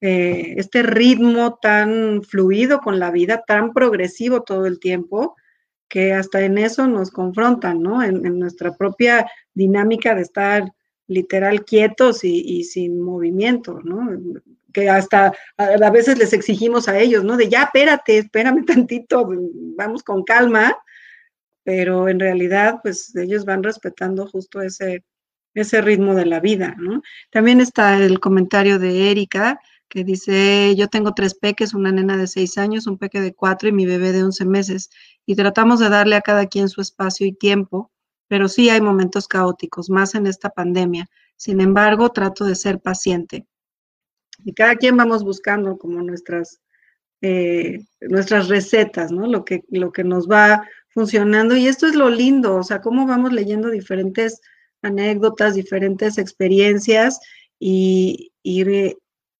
eh, 0.00 0.54
este 0.56 0.82
ritmo 0.82 1.58
tan 1.60 2.22
fluido 2.22 2.80
con 2.80 2.98
la 2.98 3.10
vida, 3.10 3.44
tan 3.46 3.72
progresivo 3.72 4.42
todo 4.42 4.66
el 4.66 4.80
tiempo, 4.80 5.36
que 5.88 6.14
hasta 6.14 6.42
en 6.42 6.56
eso 6.56 6.86
nos 6.86 7.10
confrontan, 7.10 7.82
¿no? 7.82 8.02
En, 8.02 8.24
en 8.24 8.38
nuestra 8.38 8.74
propia 8.74 9.26
dinámica 9.52 10.14
de 10.14 10.22
estar 10.22 10.72
literal 11.12 11.64
quietos 11.64 12.24
y, 12.24 12.64
sin 12.64 13.00
movimiento, 13.00 13.80
¿no? 13.84 14.08
Que 14.72 14.88
hasta 14.88 15.32
a, 15.56 15.90
veces 15.90 16.18
les 16.18 16.32
exigimos 16.32 16.88
a 16.88 16.98
ellos, 16.98 17.24
¿no? 17.24 17.36
De 17.36 17.48
ya, 17.48 17.64
espérate, 17.64 18.18
espérame 18.18 18.64
tantito, 18.66 19.28
vamos 19.76 20.02
con 20.02 20.24
calma, 20.24 20.76
pero 21.64 22.08
en 22.08 22.18
realidad, 22.18 22.80
pues 22.82 23.14
ellos 23.14 23.44
van 23.44 23.62
respetando 23.62 24.26
justo 24.26 24.62
ese, 24.62 25.04
ese 25.54 25.80
ritmo 25.80 26.14
de 26.14 26.26
la 26.26 26.40
vida, 26.40 26.74
¿no? 26.78 27.02
También 27.30 27.60
está 27.60 28.02
el 28.02 28.18
comentario 28.18 28.78
de 28.78 29.10
Erika, 29.10 29.60
que 29.88 30.04
dice, 30.04 30.74
yo 30.74 30.88
tengo 30.88 31.12
tres 31.12 31.34
peques, 31.34 31.74
una 31.74 31.92
nena 31.92 32.16
de 32.16 32.26
seis 32.26 32.56
años, 32.56 32.86
un 32.86 32.96
peque 32.96 33.20
de 33.20 33.34
cuatro 33.34 33.68
y 33.68 33.72
mi 33.72 33.84
bebé 33.84 34.12
de 34.12 34.24
once 34.24 34.44
meses, 34.46 34.88
y 35.26 35.36
tratamos 35.36 35.80
de 35.80 35.90
darle 35.90 36.16
a 36.16 36.22
cada 36.22 36.46
quien 36.46 36.70
su 36.70 36.80
espacio 36.80 37.26
y 37.26 37.32
tiempo 37.32 37.91
pero 38.32 38.48
sí 38.48 38.70
hay 38.70 38.80
momentos 38.80 39.28
caóticos, 39.28 39.90
más 39.90 40.14
en 40.14 40.26
esta 40.26 40.48
pandemia. 40.48 41.06
Sin 41.36 41.60
embargo, 41.60 42.08
trato 42.08 42.46
de 42.46 42.54
ser 42.54 42.80
paciente. 42.80 43.44
Y 44.42 44.54
cada 44.54 44.76
quien 44.76 44.96
vamos 44.96 45.22
buscando 45.22 45.76
como 45.76 46.00
nuestras, 46.00 46.58
eh, 47.20 47.84
nuestras 48.00 48.48
recetas, 48.48 49.12
¿no? 49.12 49.26
Lo 49.26 49.44
que, 49.44 49.64
lo 49.68 49.92
que 49.92 50.02
nos 50.02 50.30
va 50.30 50.66
funcionando. 50.88 51.54
Y 51.56 51.66
esto 51.66 51.86
es 51.86 51.94
lo 51.94 52.08
lindo, 52.08 52.56
o 52.56 52.62
sea, 52.62 52.80
cómo 52.80 53.06
vamos 53.06 53.34
leyendo 53.34 53.68
diferentes 53.68 54.40
anécdotas, 54.80 55.54
diferentes 55.54 56.16
experiencias 56.16 57.20
y, 57.58 58.32
y, 58.42 58.64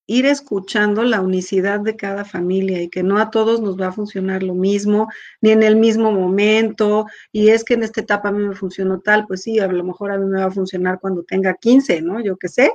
ir 0.07 0.27
escuchando 0.27 1.05
la 1.05 1.21
unicidad 1.21 1.81
de 1.81 1.97
cada 1.97 2.25
familia 2.25 2.83
y 2.83 2.89
que 2.89 3.03
no 3.03 3.19
a 3.19 3.31
todos 3.31 3.61
nos 3.61 3.81
va 3.81 3.89
a 3.89 3.93
funcionar 3.93 4.43
lo 4.43 4.55
mismo, 4.55 5.09
ni 5.41 5.51
en 5.51 5.63
el 5.63 5.77
mismo 5.77 6.13
momento, 6.13 7.07
y 7.31 7.51
es 7.51 7.65
que 7.65 7.75
en 7.75 7.85
esta 7.85 8.01
etapa 8.01 8.29
a 8.29 8.33
mí 8.33 8.47
me 8.47 8.55
funcionó 8.55 9.01
tal, 9.01 9.27
pues 9.27 9.43
sí, 9.43 9.59
a 9.59 9.69
lo 9.69 9.85
mejor 9.85 10.13
a 10.13 10.19
mí 10.19 10.27
me 10.27 10.41
va 10.41 10.47
a 10.47 10.51
funcionar 10.51 10.99
cuando 11.01 11.23
tenga 11.23 11.55
15, 11.55 12.03
¿no? 12.03 12.21
Yo 12.21 12.37
qué 12.37 12.49
sé, 12.49 12.73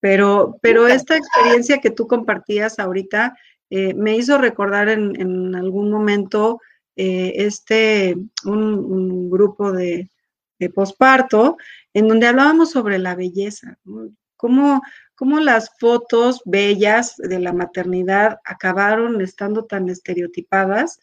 pero, 0.00 0.58
pero 0.62 0.86
esta 0.88 1.16
experiencia 1.16 1.80
que 1.80 1.90
tú 1.90 2.06
compartías 2.06 2.78
ahorita 2.78 3.36
eh, 3.70 3.94
me 3.94 4.16
hizo 4.16 4.38
recordar 4.38 4.88
en, 4.88 5.54
algún 5.54 5.90
momento 5.90 6.60
eh, 6.96 7.34
este, 7.36 8.16
un, 8.44 9.30
grupo 9.30 9.72
de, 9.72 10.10
de 10.58 10.70
posparto, 10.70 11.56
en 11.92 12.08
donde 12.08 12.26
hablábamos 12.26 12.70
sobre 12.70 12.98
la 12.98 13.14
belleza, 13.14 13.78
¿no? 13.84 14.10
cómo, 14.38 14.80
cómo 15.18 15.40
las 15.40 15.72
fotos 15.80 16.40
bellas 16.44 17.16
de 17.16 17.40
la 17.40 17.52
maternidad 17.52 18.38
acabaron 18.44 19.20
estando 19.20 19.64
tan 19.64 19.88
estereotipadas, 19.88 21.00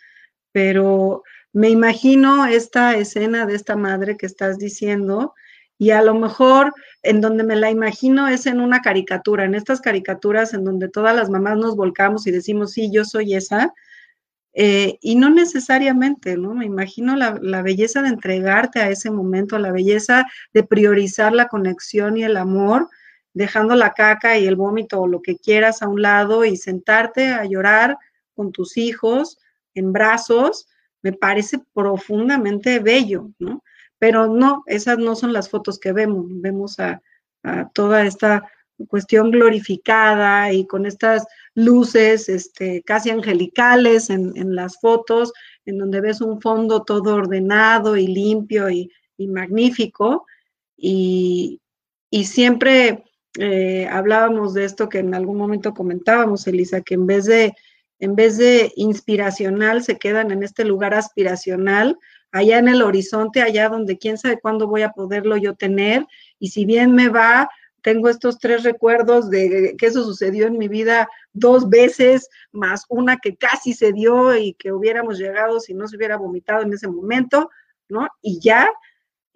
pero 0.53 1.23
me 1.51 1.69
imagino 1.69 2.45
esta 2.45 2.95
escena 2.95 3.45
de 3.45 3.55
esta 3.55 3.75
madre 3.75 4.15
que 4.15 4.25
estás 4.25 4.57
diciendo 4.57 5.33
y 5.77 5.89
a 5.89 6.01
lo 6.01 6.15
mejor 6.15 6.73
en 7.03 7.19
donde 7.19 7.43
me 7.43 7.57
la 7.57 7.69
imagino 7.69 8.29
es 8.29 8.45
en 8.45 8.61
una 8.61 8.79
caricatura, 8.81 9.43
en 9.43 9.53
estas 9.53 9.81
caricaturas 9.81 10.53
en 10.53 10.63
donde 10.63 10.87
todas 10.87 11.13
las 11.13 11.29
mamás 11.29 11.57
nos 11.57 11.75
volcamos 11.75 12.25
y 12.25 12.31
decimos, 12.31 12.71
sí, 12.71 12.89
yo 12.93 13.03
soy 13.03 13.35
esa, 13.35 13.73
eh, 14.53 14.97
y 15.01 15.15
no 15.15 15.29
necesariamente, 15.29 16.37
¿no? 16.37 16.53
Me 16.53 16.65
imagino 16.65 17.17
la, 17.17 17.37
la, 17.41 17.61
belleza 17.61 18.01
de 18.01 18.07
entregarte 18.07 18.79
a 18.79 18.89
ese 18.89 19.11
momento, 19.11 19.59
la 19.59 19.73
belleza 19.73 20.25
de 20.53 20.63
priorizar 20.63 21.33
la 21.33 21.49
conexión 21.49 22.15
y 22.15 22.23
el 22.23 22.37
amor 22.37 22.87
dejando 23.35 23.75
la 23.75 23.93
caca 23.93 24.37
y 24.37 24.47
el 24.47 24.55
vómito 24.55 25.01
o 25.01 25.07
lo 25.07 25.21
que 25.21 25.37
quieras 25.37 25.81
a 25.81 25.89
un 25.89 26.01
lado 26.01 26.45
y 26.45 26.55
sentarte 26.55 27.27
a 27.27 27.43
llorar 27.43 27.97
con 28.33 28.53
tus 28.53 28.77
hijos 28.77 29.37
en 29.75 29.91
brazos, 29.91 30.67
me 31.01 31.11
parece 31.11 31.59
profundamente 31.73 32.79
bello, 32.79 33.29
¿no? 33.37 33.61
Pero 33.99 34.27
no, 34.27 34.63
esas 34.67 34.97
no 34.97 35.15
son 35.15 35.33
las 35.33 35.49
fotos 35.49 35.77
que 35.79 35.91
vemos, 35.91 36.25
vemos 36.29 36.79
a, 36.79 37.01
toda 37.73 38.07
esta 38.07 38.49
cuestión 38.87 39.29
glorificada 39.29 40.51
y 40.51 40.65
con 40.65 40.87
estas 40.87 41.27
luces 41.53 42.27
este, 42.27 42.81
casi 42.81 43.11
angelicales 43.11 44.09
en, 44.09 44.55
las 44.55 44.79
fotos, 44.79 45.31
en 45.65 45.77
donde 45.77 46.01
ves 46.01 46.21
un 46.21 46.41
fondo 46.41 46.81
todo 46.81 47.13
ordenado 47.13 47.97
y 47.97 48.07
limpio 48.07 48.71
y, 48.71 48.89
magnífico. 49.19 50.25
Y, 50.75 51.61
y 52.09 52.25
siempre 52.25 53.03
eh, 53.39 53.87
hablábamos 53.91 54.53
de 54.53 54.65
esto 54.65 54.89
que 54.89 54.99
en 54.99 55.13
algún 55.13 55.37
momento 55.37 55.73
comentábamos, 55.73 56.47
Elisa, 56.47 56.81
que 56.81 56.95
en 56.95 57.05
vez 57.05 57.25
de 57.25 57.53
en 57.99 58.15
vez 58.15 58.37
de 58.37 58.73
inspiracional 58.75 59.83
se 59.83 59.97
quedan 59.97 60.31
en 60.31 60.43
este 60.43 60.65
lugar 60.65 60.93
aspiracional, 60.93 61.97
allá 62.31 62.57
en 62.57 62.67
el 62.67 62.81
horizonte, 62.81 63.41
allá 63.41 63.69
donde 63.69 63.97
quién 63.97 64.17
sabe 64.17 64.39
cuándo 64.39 64.67
voy 64.67 64.81
a 64.81 64.91
poderlo 64.91 65.37
yo 65.37 65.55
tener. 65.55 66.05
Y 66.37 66.49
si 66.49 66.65
bien 66.65 66.93
me 66.93 67.07
va, 67.07 67.49
tengo 67.81 68.09
estos 68.09 68.39
tres 68.39 68.63
recuerdos 68.63 69.29
de 69.29 69.75
que 69.77 69.85
eso 69.85 70.03
sucedió 70.03 70.47
en 70.47 70.57
mi 70.57 70.67
vida 70.67 71.07
dos 71.31 71.69
veces, 71.69 72.29
más 72.51 72.83
una 72.89 73.17
que 73.17 73.37
casi 73.37 73.73
se 73.73 73.93
dio 73.93 74.35
y 74.35 74.53
que 74.55 74.73
hubiéramos 74.73 75.17
llegado 75.17 75.59
si 75.59 75.73
no 75.73 75.87
se 75.87 75.95
hubiera 75.95 76.17
vomitado 76.17 76.63
en 76.63 76.73
ese 76.73 76.89
momento, 76.89 77.49
¿no? 77.87 78.09
Y 78.21 78.39
ya, 78.39 78.67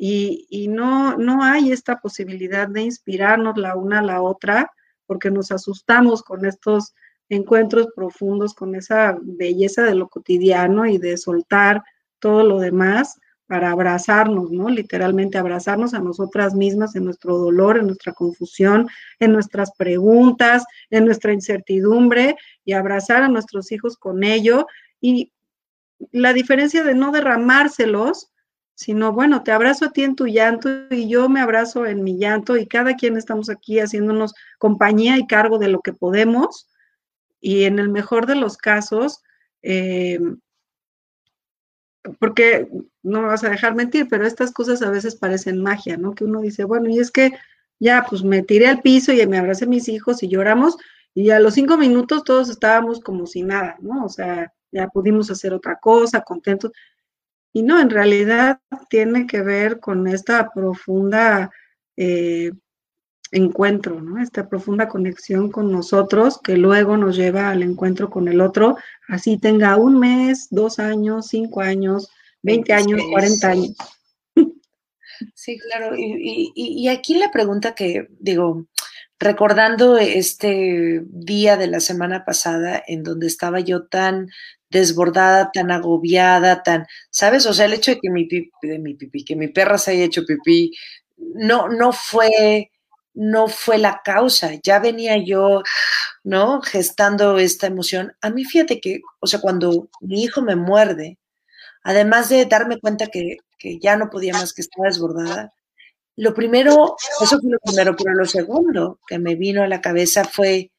y, 0.02 0.70
no, 0.70 1.18
no 1.18 1.44
hay 1.44 1.74
esta 1.74 2.00
posibilidad 2.00 2.70
de 2.70 2.84
inspirarnos 2.84 3.58
la 3.58 3.76
una 3.76 4.00
a 4.00 4.04
la 4.04 4.22
otra 4.22 4.72
porque 5.06 5.30
nos 5.30 5.52
asustamos 5.52 6.24
con 6.24 6.46
estos 6.46 6.94
encuentros 7.28 7.90
profundos, 7.94 8.54
con 8.54 8.76
esa 8.76 9.18
belleza 9.22 9.84
de 9.84 9.96
lo 9.96 10.08
cotidiano 10.08 10.86
y 10.86 11.00
de 11.00 11.18
soltar 11.18 11.84
todo 12.20 12.44
lo 12.44 12.60
demás 12.60 13.20
para 13.46 13.72
abrazarnos, 13.72 14.52
¿no? 14.52 14.70
Literalmente 14.70 15.38
abrazarnos 15.38 15.94
a 15.94 16.00
nosotras 16.00 16.56
mismas 16.56 16.96
en 16.96 17.04
nuestro 17.04 17.38
dolor, 17.38 17.78
en 17.78 17.88
nuestra 17.88 18.14
confusión, 18.14 18.88
en 19.20 19.34
nuestras 19.34 19.72
preguntas, 19.74 20.64
en 20.92 21.04
nuestra 21.04 21.34
incertidumbre 21.34 22.38
y 22.64 22.72
abrazar 22.72 23.24
a 23.24 23.28
nuestros 23.28 23.74
hijos 23.74 23.98
con 23.98 24.24
ello. 24.24 24.66
Y 25.02 25.34
la 26.12 26.32
diferencia 26.32 26.84
de 26.84 26.96
no 26.96 27.12
derramárselos 27.12 28.32
sino 28.80 29.12
bueno, 29.12 29.44
te 29.44 29.52
abrazo 29.52 29.84
a 29.84 29.92
ti 29.92 30.06
en 30.06 30.16
tu 30.16 30.26
llanto 30.26 30.70
y 30.90 31.10
yo 31.10 31.28
me 31.28 31.42
abrazo 31.42 31.86
en 31.86 32.02
mi 32.02 32.18
llanto 32.18 32.56
y 32.56 32.66
cada 32.66 32.96
quien 32.96 33.18
estamos 33.18 33.50
aquí 33.50 33.82
haciéndonos 33.82 34.34
compañía 34.58 35.18
y 35.18 35.28
cargo 35.28 35.60
de 35.60 35.68
lo 35.68 35.82
que 35.82 35.92
podemos 35.92 36.70
y 37.42 37.66
en 37.66 37.78
el 37.78 37.90
mejor 37.90 38.26
de 38.26 38.36
los 38.36 38.56
casos, 38.56 39.22
eh, 39.64 40.18
porque 42.20 42.70
no 43.04 43.22
me 43.22 43.28
vas 43.28 43.44
a 43.44 43.50
dejar 43.50 43.76
mentir, 43.76 44.08
pero 44.10 44.26
estas 44.26 44.54
cosas 44.54 44.82
a 44.82 44.90
veces 44.90 45.18
parecen 45.18 45.62
magia, 45.62 45.98
¿no? 45.98 46.16
Que 46.16 46.24
uno 46.24 46.40
dice, 46.40 46.64
bueno, 46.64 46.88
y 46.88 47.00
es 47.00 47.12
que 47.12 47.34
ya, 47.80 48.06
pues 48.10 48.24
me 48.24 48.44
tiré 48.44 48.68
al 48.68 48.82
piso 48.82 49.12
y 49.12 49.28
me 49.28 49.40
abracé 49.40 49.66
a 49.66 49.68
mis 49.68 49.90
hijos 49.90 50.24
y 50.24 50.30
lloramos, 50.30 50.78
y 51.14 51.32
a 51.32 51.42
los 51.42 51.56
cinco 51.56 51.76
minutos 51.76 52.24
todos 52.24 52.50
estábamos 52.50 53.02
como 53.02 53.28
si 53.28 53.44
nada, 53.44 53.76
¿no? 53.82 54.06
O 54.06 54.10
sea, 54.10 54.54
ya 54.72 54.88
pudimos 54.88 55.30
hacer 55.30 55.54
otra 55.54 55.76
cosa, 55.82 56.22
contentos. 56.22 56.72
Y 57.54 57.64
no, 57.64 57.80
en 57.80 57.90
realidad 57.90 58.60
tiene 58.90 59.26
que 59.28 59.42
ver 59.42 59.80
con 59.80 60.08
esta 60.08 60.52
profunda 60.52 61.52
eh, 61.98 62.52
encuentro, 63.32 64.02
¿no? 64.02 64.22
Esta 64.22 64.48
profunda 64.48 64.88
conexión 64.88 65.52
con 65.52 65.72
nosotros 65.72 66.40
que 66.42 66.58
luego 66.58 66.98
nos 66.98 67.16
lleva 67.16 67.50
al 67.50 67.64
encuentro 67.64 68.10
con 68.10 68.28
el 68.28 68.42
otro, 68.42 68.78
así 69.08 69.38
tenga 69.38 69.78
un 69.78 70.00
mes, 70.00 70.48
dos 70.50 70.80
años, 70.80 71.28
cinco 71.28 71.62
años, 71.62 72.10
veinte 72.42 72.74
años, 72.74 73.02
cuarenta 73.12 73.50
años. 73.50 73.76
Sí, 75.34 75.60
claro. 75.60 75.96
Y, 75.98 76.88
aquí 76.88 77.16
la 77.16 77.30
pregunta 77.32 77.76
que 77.76 78.08
digo, 78.20 78.68
recordando 79.20 79.98
este 79.98 81.04
día 81.10 81.58
de 81.58 81.68
la 81.68 81.82
semana 81.82 82.24
pasada 82.24 82.82
en 82.88 83.04
donde 83.04 83.28
estaba 83.28 83.60
yo 83.60 83.88
tan 83.88 84.30
desbordada, 84.70 85.52
tan 85.52 85.72
agobiada, 85.72 86.64
tan, 86.64 86.88
¿sabes? 87.10 87.46
O 87.46 87.54
sea, 87.54 87.66
el 87.66 87.74
hecho 87.74 87.92
de 87.92 88.00
que 88.00 88.10
mi 88.10 88.26
pipi, 88.26 88.52
de 88.62 88.80
mi 88.80 88.94
pipí, 88.94 89.24
que 89.26 89.36
mi 89.36 89.48
perra 89.48 89.78
se 89.78 89.92
haya 89.92 90.06
hecho 90.06 90.26
pipí, 90.26 90.72
no, 91.18 91.70
no 91.70 91.92
fue, 91.92 92.72
no 93.14 93.48
fue 93.48 93.78
la 93.78 94.02
causa. 94.04 94.52
Ya 94.64 94.80
venía 94.80 95.18
yo, 95.18 95.64
¿no? 96.24 96.62
Gestando 96.62 97.40
esta 97.40 97.68
emoción. 97.68 98.14
A 98.22 98.30
mí, 98.30 98.46
fíjate 98.46 98.80
que, 98.80 99.02
o 99.20 99.28
sea, 99.28 99.42
cuando 99.42 99.90
mi 100.02 100.24
hijo 100.24 100.42
me 100.42 100.56
muerde, 100.56 101.18
además 101.84 102.30
de 102.30 102.46
darme 102.46 102.80
cuenta 102.80 103.08
que, 103.08 103.38
que 103.58 103.80
ya 103.80 103.98
no 103.98 104.10
podía 104.10 104.34
más, 104.34 104.54
que 104.54 104.62
estaba 104.62 104.88
desbordada, 104.88 105.54
lo 106.16 106.34
primero, 106.34 106.98
eso 107.22 107.40
fue 107.40 107.52
lo 107.52 107.60
primero, 107.60 107.96
pero 107.96 108.14
lo 108.14 108.26
segundo 108.26 109.00
que 109.08 109.20
me 109.20 109.36
vino 109.36 109.64
a 109.64 109.68
la 109.68 109.82
cabeza 109.82 110.26
fue, 110.26 110.72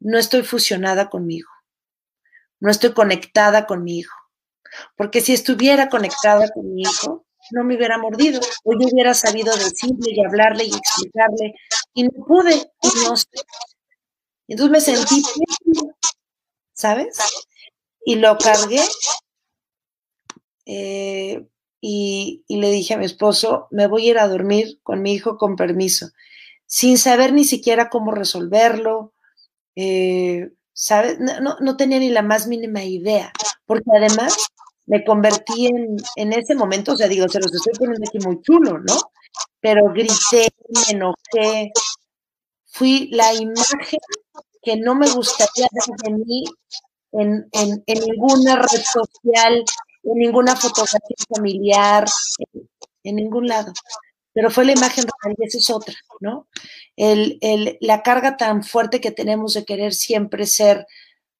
no 0.00 0.18
estoy 0.18 0.42
fusionada 0.42 1.10
conmigo 1.10 1.48
no 2.60 2.70
estoy 2.70 2.92
conectada 2.92 3.66
con 3.66 3.82
mi 3.82 3.98
hijo. 3.98 4.14
Porque 4.96 5.20
si 5.20 5.32
estuviera 5.32 5.88
conectada 5.88 6.48
con 6.50 6.74
mi 6.74 6.82
hijo, 6.82 7.26
no 7.52 7.64
me 7.64 7.76
hubiera 7.76 7.98
mordido, 7.98 8.40
o 8.64 8.72
yo 8.72 8.88
hubiera 8.92 9.14
sabido 9.14 9.54
decirle 9.56 10.12
y 10.12 10.24
hablarle 10.24 10.64
y 10.64 10.74
explicarle, 10.74 11.54
y 11.94 12.04
no 12.04 12.10
pude, 12.26 12.54
y 12.54 13.04
no 13.04 13.16
sé. 13.16 13.28
Entonces 14.46 14.70
me 14.70 14.80
sentí, 14.80 15.22
¿sabes? 16.72 17.18
Y 18.04 18.16
lo 18.16 18.36
cargué 18.38 18.82
eh, 20.66 21.46
y, 21.80 22.44
le 22.48 22.70
dije 22.70 22.94
a 22.94 22.98
mi 22.98 23.06
esposo, 23.06 23.68
me 23.70 23.86
voy 23.86 24.06
a 24.06 24.10
ir 24.10 24.18
a 24.18 24.28
dormir 24.28 24.80
con 24.82 25.02
mi 25.02 25.12
hijo 25.12 25.36
con 25.36 25.56
permiso, 25.56 26.10
sin 26.66 26.98
saber 26.98 27.32
ni 27.32 27.44
siquiera 27.44 27.88
cómo 27.90 28.12
resolverlo. 28.12 29.14
Eh, 29.76 30.50
¿sabes? 30.72 31.18
No, 31.18 31.56
no, 31.60 31.76
tenía 31.76 31.98
ni 31.98 32.10
la 32.10 32.22
más 32.22 32.46
mínima 32.46 32.82
idea, 32.84 33.32
porque 33.66 33.90
además 33.94 34.36
me 34.86 35.04
convertí 35.04 35.66
en, 35.66 35.96
en 36.16 36.32
ese 36.32 36.54
momento, 36.54 36.92
o 36.92 36.96
sea, 36.96 37.08
digo, 37.08 37.28
se 37.28 37.40
los 37.40 37.54
estoy 37.54 37.72
poniendo 37.78 38.06
aquí 38.08 38.18
muy 38.26 38.40
chulo, 38.42 38.78
¿no? 38.78 38.96
Pero 39.60 39.92
grité, 39.92 40.48
me 40.68 40.96
enojé, 40.96 41.72
fui 42.66 43.08
la 43.12 43.32
imagen 43.34 44.00
que 44.62 44.76
no 44.76 44.94
me 44.94 45.10
gustaría 45.10 45.66
ver 45.72 45.96
de 46.04 46.24
mí 46.24 46.44
en, 47.12 47.48
en, 47.52 47.82
en, 47.86 47.98
ninguna 48.00 48.56
red 48.56 48.82
social, 48.82 49.64
en 50.04 50.14
ninguna 50.14 50.56
fotografía 50.56 51.16
familiar, 51.28 52.06
en 53.04 53.16
ningún 53.16 53.46
lado 53.46 53.72
pero 54.32 54.50
fue 54.50 54.64
la 54.64 54.72
imagen 54.72 55.04
real 55.04 55.36
y 55.38 55.46
esa 55.46 55.58
es 55.58 55.70
otra, 55.70 55.94
¿no? 56.20 56.48
El, 56.96 57.38
el, 57.40 57.78
la 57.80 58.02
carga 58.02 58.36
tan 58.36 58.62
fuerte 58.62 59.00
que 59.00 59.10
tenemos 59.10 59.54
de 59.54 59.64
querer 59.64 59.94
siempre 59.94 60.46
ser 60.46 60.86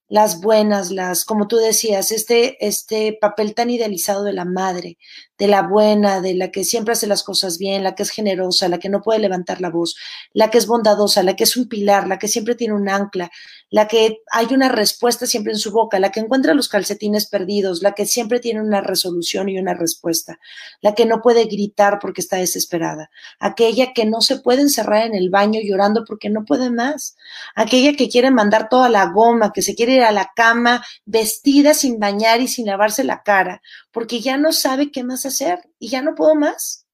las 0.08 0.40
buenas, 0.40 0.90
las, 0.90 1.24
como 1.24 1.46
tú 1.46 1.56
decías, 1.56 2.10
este, 2.10 2.66
este 2.66 3.16
papel 3.20 3.54
tan 3.54 3.70
idealizado 3.70 4.24
de 4.24 4.32
la 4.32 4.44
madre, 4.44 4.98
de 5.41 5.49
la 5.49 5.62
buena, 5.62 6.20
de 6.20 6.34
la 6.34 6.51
que 6.51 6.64
siempre 6.64 6.93
hace 6.93 7.07
las 7.07 7.24
cosas 7.24 7.57
bien, 7.57 7.82
la 7.82 7.95
que 7.95 8.03
es 8.03 8.11
generosa, 8.11 8.68
la 8.68 8.78
que 8.78 8.91
no 8.91 9.01
puede 9.01 9.20
levantar 9.20 9.62
la 9.62 9.70
voz, 9.70 9.97
la 10.34 10.51
que 10.51 10.59
es 10.59 10.66
bondadosa, 10.66 11.22
la 11.22 11.34
que 11.34 11.45
es 11.45 11.57
un 11.57 11.66
pilar, 11.66 12.07
la 12.07 12.18
que 12.18 12.28
siempre 12.28 12.55
tiene 12.57 12.74
un 12.74 12.91
ancla, 12.91 13.30
la 13.70 13.88
que 13.88 14.18
hay 14.32 14.49
una 14.53 14.68
respuesta 14.68 15.26
siempre 15.26 15.55
en 15.55 15.59
su 15.59 15.72
boca, 15.72 15.99
la 15.99 16.12
que 16.12 16.20
encuentra 16.20 16.53
los 16.53 16.68
calcetines 16.68 17.26
perdidos, 17.26 17.80
la 17.80 17.93
que 17.93 18.05
siempre 18.05 18.38
tiene 18.38 18.61
una 18.61 18.82
resolución 18.82 19.49
y 19.49 19.59
una 19.59 19.72
respuesta, 19.72 20.38
la 20.82 20.95
que 20.95 21.07
no 21.07 21.22
puede 21.22 21.47
gritar 21.47 22.01
porque 22.03 22.20
está 22.20 22.36
desesperada, 22.36 23.11
aquella 23.38 23.95
que 23.95 24.05
no 24.05 24.20
se 24.20 24.41
puede 24.41 24.61
encerrar 24.61 25.07
en 25.07 25.14
el 25.14 25.30
baño 25.30 25.59
llorando 25.64 26.05
porque 26.05 26.28
no 26.28 26.45
puede 26.45 26.68
más, 26.68 27.16
aquella 27.55 27.95
que 27.95 28.11
quiere 28.11 28.30
mandar 28.30 28.68
toda 28.68 28.91
la 28.91 29.07
goma, 29.07 29.53
que 29.55 29.62
se 29.62 29.74
quiere 29.74 29.95
ir 29.95 30.03
a 30.03 30.12
la 30.12 30.32
cama 30.36 30.84
vestida 31.07 31.72
sin 31.72 31.99
bañar 31.99 32.43
y 32.43 32.49
sin 32.49 32.66
lavarse 32.66 33.05
la 33.05 33.22
cara, 33.22 33.62
porque 33.93 34.20
ya 34.20 34.36
no 34.36 34.53
sabe 34.53 34.91
qué 34.91 35.05
más 35.05 35.26
hacer 35.26 35.68
y 35.78 35.88
ya 35.88 36.03
no 36.03 36.14
puedo 36.14 36.34
más, 36.34 36.86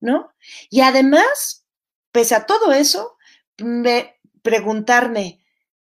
¿no? 0.00 0.32
Y 0.68 0.80
además, 0.80 1.64
pese 2.12 2.34
a 2.34 2.46
todo 2.46 2.72
eso, 2.72 3.16
me, 3.58 4.16
preguntarme, 4.42 5.40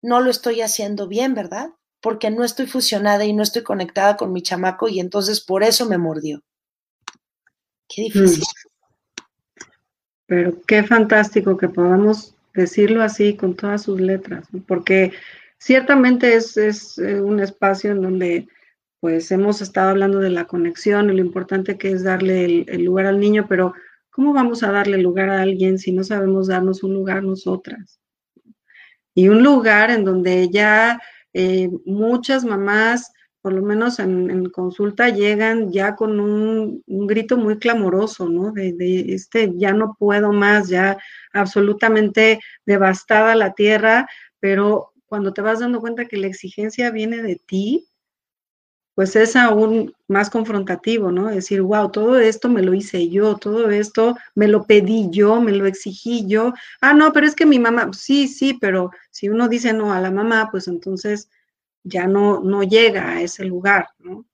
no 0.01 0.21
lo 0.21 0.29
estoy 0.29 0.61
haciendo 0.61 1.07
bien, 1.07 1.33
¿verdad? 1.33 1.69
Porque 2.01 2.29
no 2.29 2.43
estoy 2.43 2.67
fusionada 2.67 3.25
y 3.25 3.33
no 3.33 3.43
estoy 3.43 3.63
conectada 3.63 4.17
con 4.17 4.33
mi 4.33 4.41
chamaco 4.41 4.89
y 4.89 4.99
entonces 4.99 5.41
por 5.41 5.63
eso 5.63 5.85
me 5.87 5.97
mordió. 5.97 6.43
Qué 7.87 8.01
mm. 8.01 8.05
difícil. 8.05 8.43
Pero 10.25 10.61
qué 10.63 10.83
fantástico 10.83 11.57
que 11.57 11.69
podamos 11.69 12.35
decirlo 12.53 13.01
así 13.01 13.35
con 13.35 13.55
todas 13.55 13.83
sus 13.83 13.99
letras, 13.99 14.47
porque 14.67 15.11
ciertamente 15.57 16.35
es, 16.35 16.55
es 16.57 16.97
eh, 16.99 17.19
un 17.21 17.39
espacio 17.39 17.91
en 17.91 18.01
donde 18.01 18.47
pues 19.03 19.29
hemos 19.33 19.61
estado 19.61 19.89
hablando 19.89 20.19
de 20.19 20.29
la 20.29 20.45
conexión 20.45 21.09
y 21.09 21.13
lo 21.13 21.19
importante 21.19 21.77
que 21.77 21.91
es 21.91 22.05
darle 22.05 22.63
el, 22.65 22.85
lugar 22.85 23.05
al 23.05 23.19
niño, 23.19 23.47
pero 23.49 23.73
¿cómo 24.09 24.31
vamos 24.31 24.63
a 24.63 24.71
darle 24.71 24.97
lugar 24.97 25.29
a 25.29 25.41
alguien 25.41 25.77
si 25.77 25.91
no 25.91 26.05
sabemos 26.05 26.47
darnos 26.47 26.83
un 26.83 26.93
lugar 26.93 27.21
nosotras? 27.21 27.99
y 29.13 29.27
un 29.27 29.43
lugar 29.43 29.91
en 29.91 30.05
donde 30.05 30.47
ya 30.49 31.01
eh, 31.33 31.69
muchas 31.85 32.45
mamás, 32.45 33.11
por 33.41 33.51
lo 33.51 33.61
menos 33.61 33.99
en, 33.99 34.49
consulta, 34.51 35.09
llegan 35.09 35.69
ya 35.73 35.97
con 35.97 36.21
un, 36.21 36.81
grito 36.87 37.35
muy 37.35 37.59
clamoroso, 37.59 38.29
¿no? 38.29 38.53
De, 38.53 38.71
de, 38.71 39.13
este, 39.13 39.51
ya 39.57 39.73
no 39.73 39.97
puedo 39.99 40.31
más, 40.31 40.69
ya 40.69 40.97
absolutamente 41.33 42.39
devastada 42.65 43.35
la 43.35 43.51
tierra, 43.51 44.07
pero 44.39 44.93
cuando 45.07 45.33
te 45.33 45.41
vas 45.41 45.59
dando 45.59 45.81
cuenta 45.81 46.05
que 46.05 46.15
la 46.15 46.27
exigencia 46.27 46.89
viene 46.89 47.21
de 47.21 47.35
ti, 47.35 47.89
pues 48.95 49.15
es 49.15 49.35
aún 49.35 49.93
más 50.07 50.29
confrontativo, 50.29 51.11
¿no? 51.11 51.27
Decir, 51.27 51.61
wow, 51.61 51.89
todo 51.89 52.19
esto 52.19 52.49
me 52.49 52.61
lo 52.61 52.73
hice 52.73 53.09
yo, 53.09 53.35
todo 53.37 53.69
esto 53.71 54.15
me 54.35 54.47
lo 54.47 54.65
pedí 54.65 55.07
yo, 55.09 55.41
me 55.41 55.51
lo 55.51 55.65
exigí 55.65 56.27
yo. 56.27 56.53
Ah, 56.81 56.93
no, 56.93 57.11
pero 57.11 57.25
es 57.25 57.35
que 57.35 57.45
mi 57.45 57.59
mamá, 57.59 57.89
sí, 57.93 58.27
sí, 58.27 58.57
pero 58.59 58.91
si 59.09 59.29
uno 59.29 59.47
dice 59.47 59.73
no 59.73 59.93
a 59.93 59.99
la 59.99 60.11
mamá, 60.11 60.49
pues 60.51 60.67
entonces 60.67 61.29
ya 61.83 62.07
no, 62.07 62.41
no 62.41 62.63
llega 62.63 63.09
a 63.09 63.21
ese 63.21 63.45
lugar, 63.45 63.89
¿no? 63.99 64.25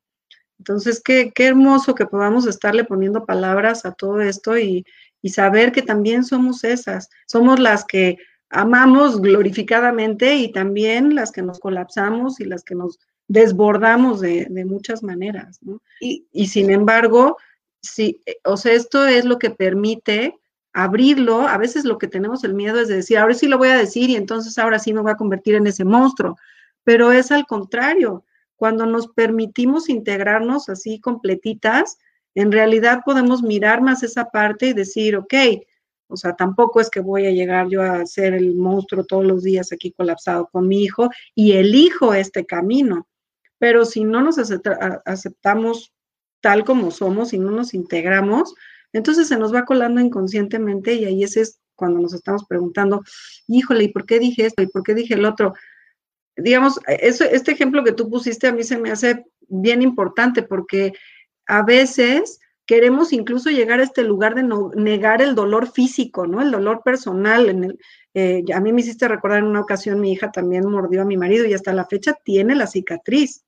Entonces, 0.57 1.01
qué, 1.01 1.31
qué 1.33 1.47
hermoso 1.47 1.95
que 1.95 2.05
podamos 2.05 2.45
estarle 2.45 2.83
poniendo 2.83 3.25
palabras 3.25 3.85
a 3.85 3.93
todo 3.93 4.19
esto 4.19 4.57
y, 4.57 4.85
y 5.21 5.29
saber 5.29 5.71
que 5.71 5.81
también 5.81 6.25
somos 6.25 6.65
esas, 6.65 7.09
somos 7.27 7.59
las 7.59 7.85
que 7.85 8.17
amamos 8.49 9.21
glorificadamente 9.21 10.35
y 10.35 10.51
también 10.51 11.15
las 11.15 11.31
que 11.31 11.41
nos 11.41 11.59
colapsamos 11.59 12.41
y 12.41 12.45
las 12.45 12.63
que 12.63 12.75
nos 12.75 12.99
desbordamos 13.29 14.19
de, 14.19 14.47
muchas 14.65 15.03
maneras, 15.03 15.59
¿no? 15.61 15.81
Y, 16.01 16.47
sin 16.47 16.71
embargo, 16.71 17.37
sí, 17.81 18.19
eh, 18.25 18.37
o 18.43 18.57
sea, 18.57 18.73
esto 18.73 19.05
es 19.05 19.23
lo 19.23 19.37
que 19.37 19.51
permite 19.51 20.35
abrirlo. 20.73 21.47
A 21.47 21.57
veces 21.57 21.85
lo 21.85 21.99
que 21.99 22.07
tenemos 22.07 22.43
el 22.43 22.55
miedo 22.55 22.81
es 22.81 22.87
de 22.87 22.95
decir, 22.95 23.19
ahora 23.19 23.35
sí 23.35 23.47
lo 23.47 23.59
voy 23.59 23.69
a 23.69 23.77
decir 23.77 24.09
y 24.09 24.15
entonces 24.15 24.57
ahora 24.57 24.79
sí 24.79 24.93
me 24.93 25.01
voy 25.01 25.11
a 25.11 25.17
convertir 25.17 25.55
en 25.55 25.67
ese 25.67 25.85
monstruo. 25.85 26.37
Pero 26.83 27.11
es 27.11 27.31
al 27.31 27.45
contrario, 27.45 28.25
cuando 28.55 28.87
nos 28.87 29.07
permitimos 29.07 29.89
integrarnos 29.89 30.67
así 30.67 30.99
completitas, 30.99 31.99
en 32.33 32.51
realidad 32.51 33.01
podemos 33.05 33.43
mirar 33.43 33.81
más 33.81 34.01
esa 34.01 34.25
parte 34.25 34.67
y 34.67 34.73
decir, 34.73 35.15
ok, 35.15 35.33
o 36.07 36.17
sea, 36.17 36.35
tampoco 36.35 36.81
es 36.81 36.89
que 36.89 36.99
voy 36.99 37.27
a 37.27 37.31
llegar 37.31 37.67
yo 37.69 37.83
a 37.83 38.03
ser 38.07 38.33
el 38.33 38.55
monstruo 38.55 39.03
todos 39.03 39.23
los 39.23 39.43
días 39.43 39.71
aquí 39.71 39.91
colapsado 39.91 40.49
con 40.51 40.67
mi 40.67 40.81
hijo 40.81 41.09
y 41.35 41.51
elijo 41.51 42.15
este 42.15 42.47
camino. 42.47 43.05
Pero 43.59 43.85
si 43.85 44.03
no 44.03 44.21
nos 44.21 44.39
aceptamos 44.39 45.93
tal 46.41 46.63
como 46.65 46.91
somos 46.91 47.33
y 47.33 47.39
no 47.39 47.51
nos 47.51 47.73
integramos, 47.73 48.55
entonces 48.93 49.27
se 49.27 49.37
nos 49.37 49.53
va 49.53 49.65
colando 49.65 50.01
inconscientemente 50.01 50.93
y 50.93 51.05
ahí 51.05 51.23
ese 51.23 51.41
es 51.41 51.59
cuando 51.75 51.99
nos 51.99 52.13
estamos 52.13 52.45
preguntando, 52.45 53.03
híjole, 53.47 53.85
¿y 53.85 53.87
por 53.89 54.05
qué 54.05 54.19
dije 54.19 54.45
esto? 54.45 54.63
¿Y 54.63 54.67
por 54.67 54.83
qué 54.83 54.95
dije 54.95 55.13
el 55.13 55.25
otro? 55.25 55.53
digamos, 56.41 56.79
este 56.87 57.51
ejemplo 57.51 57.83
que 57.83 57.91
tú 57.91 58.09
pusiste 58.09 58.47
a 58.47 58.53
mí 58.53 58.63
se 58.63 58.77
me 58.77 58.91
hace 58.91 59.25
bien 59.47 59.81
importante 59.81 60.43
porque 60.43 60.93
a 61.47 61.63
veces 61.63 62.39
queremos 62.65 63.13
incluso 63.13 63.49
llegar 63.49 63.79
a 63.79 63.83
este 63.83 64.03
lugar 64.03 64.35
de 64.35 64.43
no, 64.43 64.71
negar 64.75 65.21
el 65.21 65.35
dolor 65.35 65.71
físico, 65.71 66.27
¿no? 66.27 66.41
El 66.41 66.51
dolor 66.51 66.81
personal. 66.83 67.49
En 67.49 67.63
el, 67.63 67.79
eh, 68.13 68.43
a 68.53 68.59
mí 68.59 68.71
me 68.71 68.81
hiciste 68.81 69.07
recordar 69.07 69.39
en 69.39 69.45
una 69.45 69.61
ocasión, 69.61 69.99
mi 69.99 70.11
hija 70.11 70.31
también 70.31 70.69
mordió 70.69 71.01
a 71.01 71.05
mi 71.05 71.17
marido 71.17 71.45
y 71.45 71.53
hasta 71.53 71.73
la 71.73 71.85
fecha 71.85 72.15
tiene 72.23 72.55
la 72.55 72.67
cicatriz. 72.67 73.43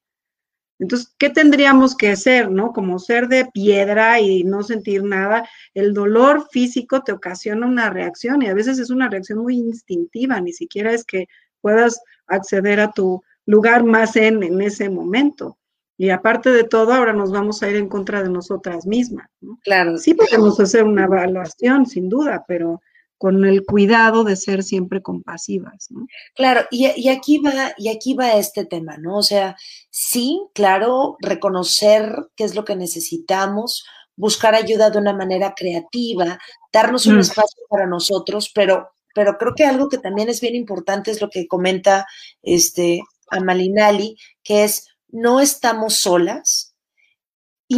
Entonces, 0.82 1.14
¿qué 1.20 1.30
tendríamos 1.30 1.96
que 1.96 2.10
hacer, 2.10 2.50
no? 2.50 2.74
Como 2.74 2.98
ser 2.98 3.28
de 3.28 3.46
piedra 3.46 4.20
y 4.20 4.44
no 4.44 4.64
sentir 4.64 5.04
nada. 5.04 5.48
El 5.76 5.94
dolor 5.94 6.48
físico 6.52 7.04
te 7.04 7.12
ocasiona 7.12 7.68
una 7.68 7.92
reacción 7.92 8.42
y 8.42 8.48
a 8.48 8.56
veces 8.56 8.80
es 8.80 8.90
una 8.90 9.08
reacción 9.08 9.40
muy 9.40 9.58
instintiva, 9.58 10.42
ni 10.42 10.54
siquiera 10.54 10.92
es 10.92 11.06
que 11.06 11.28
puedas 11.62 12.02
acceder 12.26 12.80
a 12.80 12.92
tu 12.92 13.22
lugar 13.46 13.84
más 13.84 14.16
en, 14.16 14.42
en 14.42 14.60
ese 14.60 14.90
momento. 14.90 15.60
Y 15.98 16.10
aparte 16.10 16.50
de 16.50 16.64
todo, 16.64 16.94
ahora 16.94 17.14
nos 17.14 17.32
vamos 17.32 17.62
a 17.62 17.70
ir 17.70 17.76
en 17.76 17.88
contra 17.88 18.24
de 18.24 18.30
nosotras 18.30 18.88
mismas. 18.88 19.30
¿no? 19.40 19.60
Claro. 19.64 20.00
Sí 20.00 20.16
podemos 20.16 20.60
hacer 20.60 20.84
una 20.84 21.04
evaluación, 21.04 21.86
sin 21.86 22.10
duda, 22.10 22.44
pero 22.48 22.82
con 23.22 23.46
el 23.46 23.64
cuidado 23.64 24.24
de 24.24 24.36
ser 24.36 24.64
siempre 24.64 25.04
compasivas. 25.04 25.92
¿no? 25.92 26.08
Claro, 26.34 26.62
y, 26.72 26.88
y, 27.00 27.10
aquí 27.10 27.38
va, 27.38 27.72
y 27.78 27.90
aquí 27.90 28.16
va 28.16 28.34
este 28.34 28.66
tema, 28.66 28.98
¿no? 28.98 29.20
O 29.20 29.22
sea, 29.22 29.56
sí, 29.92 30.42
claro, 30.56 31.18
reconocer 31.20 32.16
qué 32.36 32.46
es 32.46 32.56
lo 32.56 32.66
que 32.66 32.76
necesitamos, 32.76 33.86
buscar 34.16 34.56
ayuda 34.56 34.90
de 34.90 34.98
una 34.98 35.14
manera 35.14 35.54
creativa, 35.56 36.40
darnos 36.74 37.06
un 37.06 37.18
mm. 37.18 37.20
espacio 37.20 37.62
para 37.70 37.86
nosotros, 37.86 38.52
pero, 38.56 38.90
pero 39.14 39.38
creo 39.38 39.54
que 39.56 39.66
algo 39.66 39.88
que 39.88 40.00
también 40.00 40.28
es 40.28 40.42
bien 40.42 40.56
importante 40.56 41.12
es 41.12 41.22
lo 41.22 41.30
que 41.30 41.46
comenta 41.46 42.08
este 42.42 43.04
Amalinali, 43.30 44.18
que 44.44 44.64
es 44.64 44.88
no 45.10 45.42
estamos 45.42 45.98
solas 45.98 46.71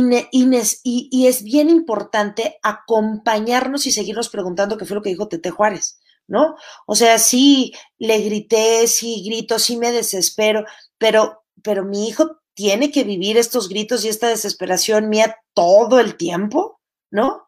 y, 0.02 1.10
y, 1.12 1.28
es 1.28 1.44
bien 1.44 1.70
importante 1.70 2.58
acompañarnos 2.64 3.86
y 3.86 3.92
seguirnos 3.92 4.30
preguntando 4.30 4.78
qué 4.78 4.86
fue 4.86 4.96
lo 4.96 5.02
que 5.02 5.10
dijo 5.10 5.28
Tete 5.28 5.52
Juárez, 5.52 6.00
¿no? 6.28 6.56
O 6.88 6.96
sea, 6.96 7.20
sí, 7.20 7.74
le 8.00 8.20
grité, 8.22 8.88
sí 8.88 9.24
grito, 9.26 9.60
sí 9.60 9.78
me 9.78 9.92
desespero, 9.92 10.66
pero, 10.98 11.44
pero 11.62 11.86
mi 11.86 12.08
hijo 12.08 12.40
tiene 12.56 12.92
que 12.92 13.04
vivir 13.04 13.38
estos 13.38 13.70
gritos 13.70 14.04
y 14.04 14.10
esta 14.10 14.28
desesperación 14.28 15.10
mía 15.10 15.38
todo 15.54 16.00
el 16.00 16.18
tiempo, 16.18 16.80
¿no? 17.12 17.44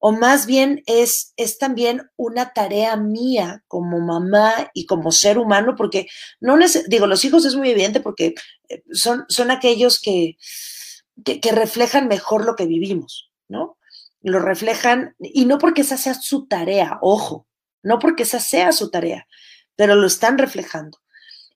o 0.00 0.12
más 0.12 0.46
bien 0.46 0.82
es, 0.86 1.32
es 1.36 1.58
también 1.58 2.02
una 2.16 2.52
tarea 2.52 2.96
mía 2.96 3.64
como 3.66 3.98
mamá 3.98 4.70
y 4.72 4.86
como 4.86 5.10
ser 5.10 5.38
humano, 5.38 5.74
porque 5.76 6.06
no 6.40 6.56
digo, 6.86 7.06
los 7.06 7.24
hijos 7.24 7.44
es 7.44 7.56
muy 7.56 7.70
evidente 7.70 8.00
porque 8.00 8.34
eh, 8.68 8.82
son, 8.92 9.24
son 9.28 9.50
aquellos 9.50 10.00
que, 10.00 10.36
que, 11.24 11.52
reflejan 11.52 12.08
mejor 12.08 12.44
lo 12.44 12.56
que 12.56 12.66
vivimos, 12.66 13.30
¿no? 13.48 13.78
Lo 14.20 14.40
reflejan, 14.40 15.14
y 15.18 15.46
no 15.46 15.58
porque 15.58 15.82
esa 15.82 15.96
sea 15.96 16.14
su 16.14 16.46
tarea, 16.46 16.98
ojo, 17.02 17.46
no 17.82 17.98
porque 17.98 18.24
esa 18.24 18.40
sea 18.40 18.72
su 18.72 18.90
tarea, 18.90 19.26
pero 19.76 19.94
lo 19.94 20.06
están 20.06 20.38
reflejando. 20.38 20.98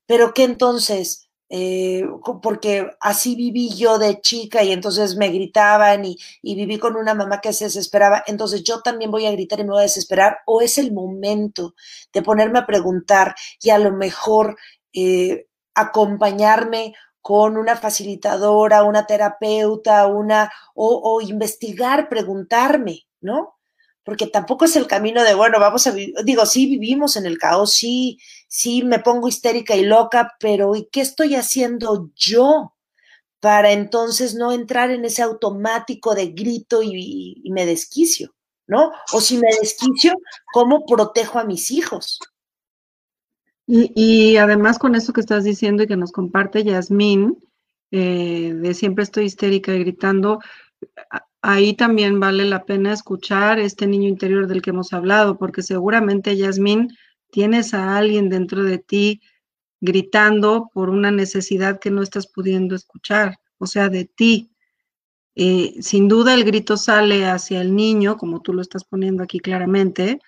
Pero 0.06 0.34
que 0.34 0.44
entonces 0.44 1.28
eh, 1.54 2.06
porque 2.42 2.88
así 2.98 3.36
viví 3.36 3.76
yo 3.76 3.98
de 3.98 4.22
chica 4.22 4.62
y 4.62 4.72
entonces 4.72 5.16
me 5.16 5.28
gritaban 5.28 6.02
y, 6.06 6.16
viví 6.42 6.78
con 6.78 6.96
una 6.96 7.12
mamá 7.12 7.42
que 7.42 7.52
se 7.52 7.66
desesperaba, 7.66 8.24
entonces 8.26 8.64
yo 8.64 8.80
también 8.80 9.10
voy 9.10 9.26
a 9.26 9.32
gritar 9.32 9.60
y 9.60 9.64
me 9.64 9.72
voy 9.72 9.80
a 9.80 9.82
desesperar, 9.82 10.38
o 10.46 10.62
es 10.62 10.78
el 10.78 10.92
momento 10.92 11.74
de 12.14 12.22
ponerme 12.22 12.60
a 12.60 12.66
preguntar 12.66 13.34
y 13.60 13.68
a 13.68 13.78
lo 13.78 13.92
mejor 13.92 14.56
eh, 14.94 15.46
acompañarme 15.74 16.94
con 17.22 17.56
una 17.56 17.76
facilitadora, 17.76 18.84
una 18.84 19.06
terapeuta, 19.06 20.06
una, 20.06 20.52
o, 20.74 21.00
o 21.02 21.20
investigar, 21.22 22.08
preguntarme, 22.08 23.06
¿no? 23.20 23.56
porque 24.04 24.26
tampoco 24.26 24.64
es 24.64 24.76
el 24.76 24.86
camino 24.86 25.22
de, 25.22 25.34
bueno, 25.34 25.60
vamos 25.60 25.86
a 25.86 25.92
vivir, 25.92 26.14
digo, 26.24 26.44
sí 26.44 26.66
vivimos 26.66 27.16
en 27.16 27.26
el 27.26 27.38
caos, 27.38 27.74
sí, 27.74 28.18
sí 28.48 28.82
me 28.82 28.98
pongo 28.98 29.28
histérica 29.28 29.76
y 29.76 29.84
loca, 29.84 30.34
pero 30.40 30.74
¿y 30.74 30.88
qué 30.90 31.00
estoy 31.00 31.36
haciendo 31.36 32.10
yo 32.16 32.74
para 33.40 33.72
entonces 33.72 34.34
no 34.34 34.52
entrar 34.52 34.90
en 34.90 35.04
ese 35.04 35.22
automático 35.22 36.14
de 36.14 36.28
grito 36.28 36.82
y, 36.82 37.42
me 37.50 37.66
desquicio, 37.66 38.34
¿no? 38.66 38.92
O 39.12 39.20
si 39.20 39.36
me 39.36 39.48
desquicio, 39.60 40.14
¿cómo 40.52 40.84
protejo 40.86 41.38
a 41.38 41.44
mis 41.44 41.70
hijos? 41.70 42.20
Y, 43.74 43.90
y 43.94 44.36
además 44.36 44.78
con 44.78 44.94
eso 44.94 45.14
que 45.14 45.22
estás 45.22 45.44
diciendo 45.44 45.82
y 45.82 45.86
que 45.86 45.96
nos 45.96 46.12
comparte 46.12 46.62
Yasmín, 46.62 47.38
eh, 47.90 48.52
de 48.54 48.74
siempre 48.74 49.02
estoy 49.02 49.24
histérica 49.24 49.74
y 49.74 49.78
gritando, 49.78 50.40
ahí 51.40 51.72
también 51.72 52.20
vale 52.20 52.44
la 52.44 52.66
pena 52.66 52.92
escuchar 52.92 53.58
este 53.58 53.86
niño 53.86 54.08
interior 54.10 54.46
del 54.46 54.60
que 54.60 54.68
hemos 54.68 54.92
hablado, 54.92 55.38
porque 55.38 55.62
seguramente, 55.62 56.36
Yasmín, 56.36 56.88
tienes 57.30 57.72
a 57.72 57.96
alguien 57.96 58.28
dentro 58.28 58.62
de 58.62 58.76
ti 58.76 59.22
gritando 59.80 60.68
por 60.74 60.90
una 60.90 61.10
necesidad 61.10 61.80
que 61.80 61.90
no 61.90 62.02
estás 62.02 62.26
pudiendo 62.26 62.74
escuchar, 62.74 63.38
o 63.56 63.66
sea, 63.66 63.88
de 63.88 64.04
ti. 64.04 64.50
Eh, 65.34 65.76
sin 65.80 66.08
duda 66.08 66.34
el 66.34 66.44
grito 66.44 66.76
sale 66.76 67.24
hacia 67.24 67.62
el 67.62 67.74
niño, 67.74 68.18
como 68.18 68.42
tú 68.42 68.52
lo 68.52 68.60
estás 68.60 68.84
poniendo 68.84 69.22
aquí 69.22 69.40
claramente, 69.40 70.20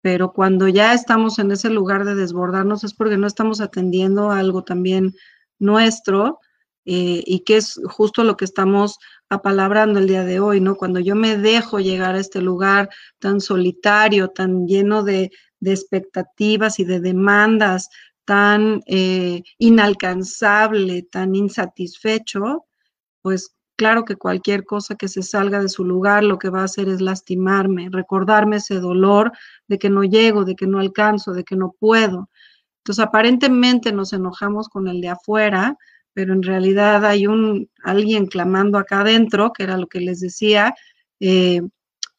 pero 0.00 0.32
cuando 0.32 0.68
ya 0.68 0.94
estamos 0.94 1.38
en 1.38 1.50
ese 1.52 1.70
lugar 1.70 2.04
de 2.04 2.14
desbordarnos 2.14 2.84
es 2.84 2.94
porque 2.94 3.16
no 3.16 3.26
estamos 3.26 3.60
atendiendo 3.60 4.30
algo 4.30 4.62
también 4.62 5.14
nuestro 5.58 6.38
eh, 6.84 7.22
y 7.26 7.40
que 7.40 7.58
es 7.58 7.78
justo 7.84 8.24
lo 8.24 8.36
que 8.36 8.44
estamos 8.44 8.98
apalabrando 9.28 9.98
el 9.98 10.06
día 10.06 10.24
de 10.24 10.40
hoy, 10.40 10.60
¿no? 10.60 10.76
Cuando 10.76 11.00
yo 11.00 11.14
me 11.14 11.36
dejo 11.36 11.80
llegar 11.80 12.14
a 12.14 12.20
este 12.20 12.40
lugar 12.40 12.88
tan 13.18 13.40
solitario, 13.40 14.28
tan 14.28 14.66
lleno 14.66 15.02
de, 15.02 15.30
expectativas 15.60 16.78
y 16.78 16.84
de 16.84 17.00
demandas, 17.00 17.90
tan 18.24 18.80
eh, 18.86 19.42
inalcanzable, 19.58 21.02
tan 21.02 21.34
insatisfecho, 21.34 22.64
pues 23.20 23.57
claro 23.78 24.04
que 24.04 24.16
cualquier 24.16 24.64
cosa 24.64 24.96
que 24.96 25.06
se 25.06 25.22
salga 25.22 25.62
de 25.62 25.68
su 25.68 25.84
lugar 25.84 26.24
lo 26.24 26.38
que 26.38 26.50
va 26.50 26.62
a 26.62 26.64
hacer 26.64 26.88
es 26.88 27.00
lastimarme, 27.00 27.88
recordarme 27.92 28.56
ese 28.56 28.80
dolor 28.80 29.30
de 29.68 29.78
que 29.78 29.88
no 29.88 30.02
llego, 30.02 30.44
de 30.44 30.56
que 30.56 30.66
no 30.66 30.80
alcanzo, 30.80 31.32
de 31.32 31.44
que 31.44 31.54
no 31.54 31.74
puedo. 31.78 32.28
Entonces, 32.78 33.04
aparentemente 33.04 33.92
nos 33.92 34.12
enojamos 34.12 34.68
con 34.68 34.88
el 34.88 35.00
de 35.00 35.10
afuera, 35.10 35.78
pero 36.12 36.32
en 36.32 36.42
realidad 36.42 37.04
hay 37.04 37.28
un 37.28 37.70
alguien 37.84 38.26
clamando 38.26 38.78
acá 38.78 39.02
adentro, 39.02 39.52
que 39.52 39.62
era 39.62 39.78
lo 39.78 39.86
que 39.86 40.00
les 40.00 40.18
decía, 40.20 40.74
eh, 41.20 41.62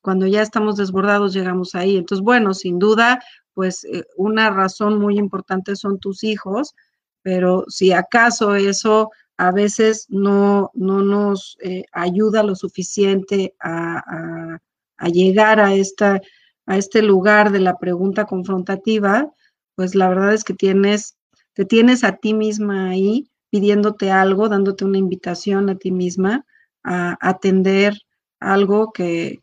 cuando 0.01 0.28
ya 0.28 0.41
estamos 0.41 0.78
desbordados 0.78 1.34
llegamos 1.34 1.76
ahí. 1.76 1.97
Entonces, 1.97 2.24
bueno, 2.24 2.53
sin 2.53 2.80
duda, 2.80 3.20
pues 3.53 3.84
eh, 3.84 4.05
una 4.16 4.49
razón 4.49 4.97
muy 4.97 5.18
importante 5.20 5.76
son 5.76 5.99
tus 5.99 6.24
hijos, 6.24 6.74
pero 7.22 7.66
si 7.68 7.91
acaso 7.91 8.55
eso 8.55 9.10
a 9.40 9.52
veces 9.52 10.06
no, 10.10 10.70
no 10.74 11.02
nos 11.02 11.58
eh, 11.62 11.86
ayuda 11.94 12.44
lo 12.44 12.56
suficiente 12.56 13.56
a, 13.62 14.60
a, 14.98 15.08
llegar 15.08 15.62
a, 15.62 15.74
esta, 15.74 16.20
a 16.66 16.78
este 16.78 17.02
lugar 17.02 17.54
de 17.54 17.62
la 17.62 17.78
pregunta 17.78 18.26
confrontativa, 18.26 19.34
pues 19.76 19.96
la 19.96 20.10
verdad 20.10 20.34
es 20.34 20.44
que 20.44 20.54
tienes, 20.54 21.16
te 21.54 21.64
tienes 21.64 22.04
a 22.04 22.18
ti 22.18 22.34
misma 22.34 22.90
ahí 22.90 23.32
pidiéndote 23.50 24.12
algo, 24.12 24.50
dándote 24.50 24.84
una 24.84 24.98
invitación 24.98 25.70
a 25.70 25.76
ti 25.76 25.92
misma 25.92 26.46
a 26.84 27.18
atender 27.22 27.94
algo 28.42 28.92
que, 28.92 29.40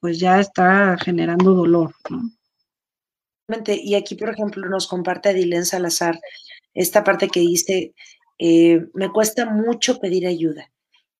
pues 0.00 0.18
ya 0.20 0.40
está 0.40 0.96
generando 0.96 1.52
dolor. 1.52 1.94
Y 3.66 3.94
aquí, 3.94 4.14
por 4.14 4.30
ejemplo, 4.30 4.66
nos 4.70 4.86
comparte 4.86 5.28
Adilén 5.28 5.66
Salazar 5.66 6.18
esta 6.72 7.04
parte 7.04 7.28
que 7.28 7.40
dice, 7.40 7.94
eh, 8.38 8.86
me 8.94 9.10
cuesta 9.10 9.46
mucho 9.46 9.98
pedir 9.98 10.26
ayuda 10.26 10.70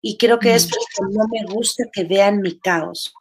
y 0.00 0.18
creo 0.18 0.38
que 0.38 0.54
es 0.54 0.68
porque 0.68 1.14
no 1.14 1.24
me 1.28 1.52
gusta 1.52 1.84
que 1.92 2.04
vean 2.04 2.40
mi 2.40 2.58
caos 2.58 3.14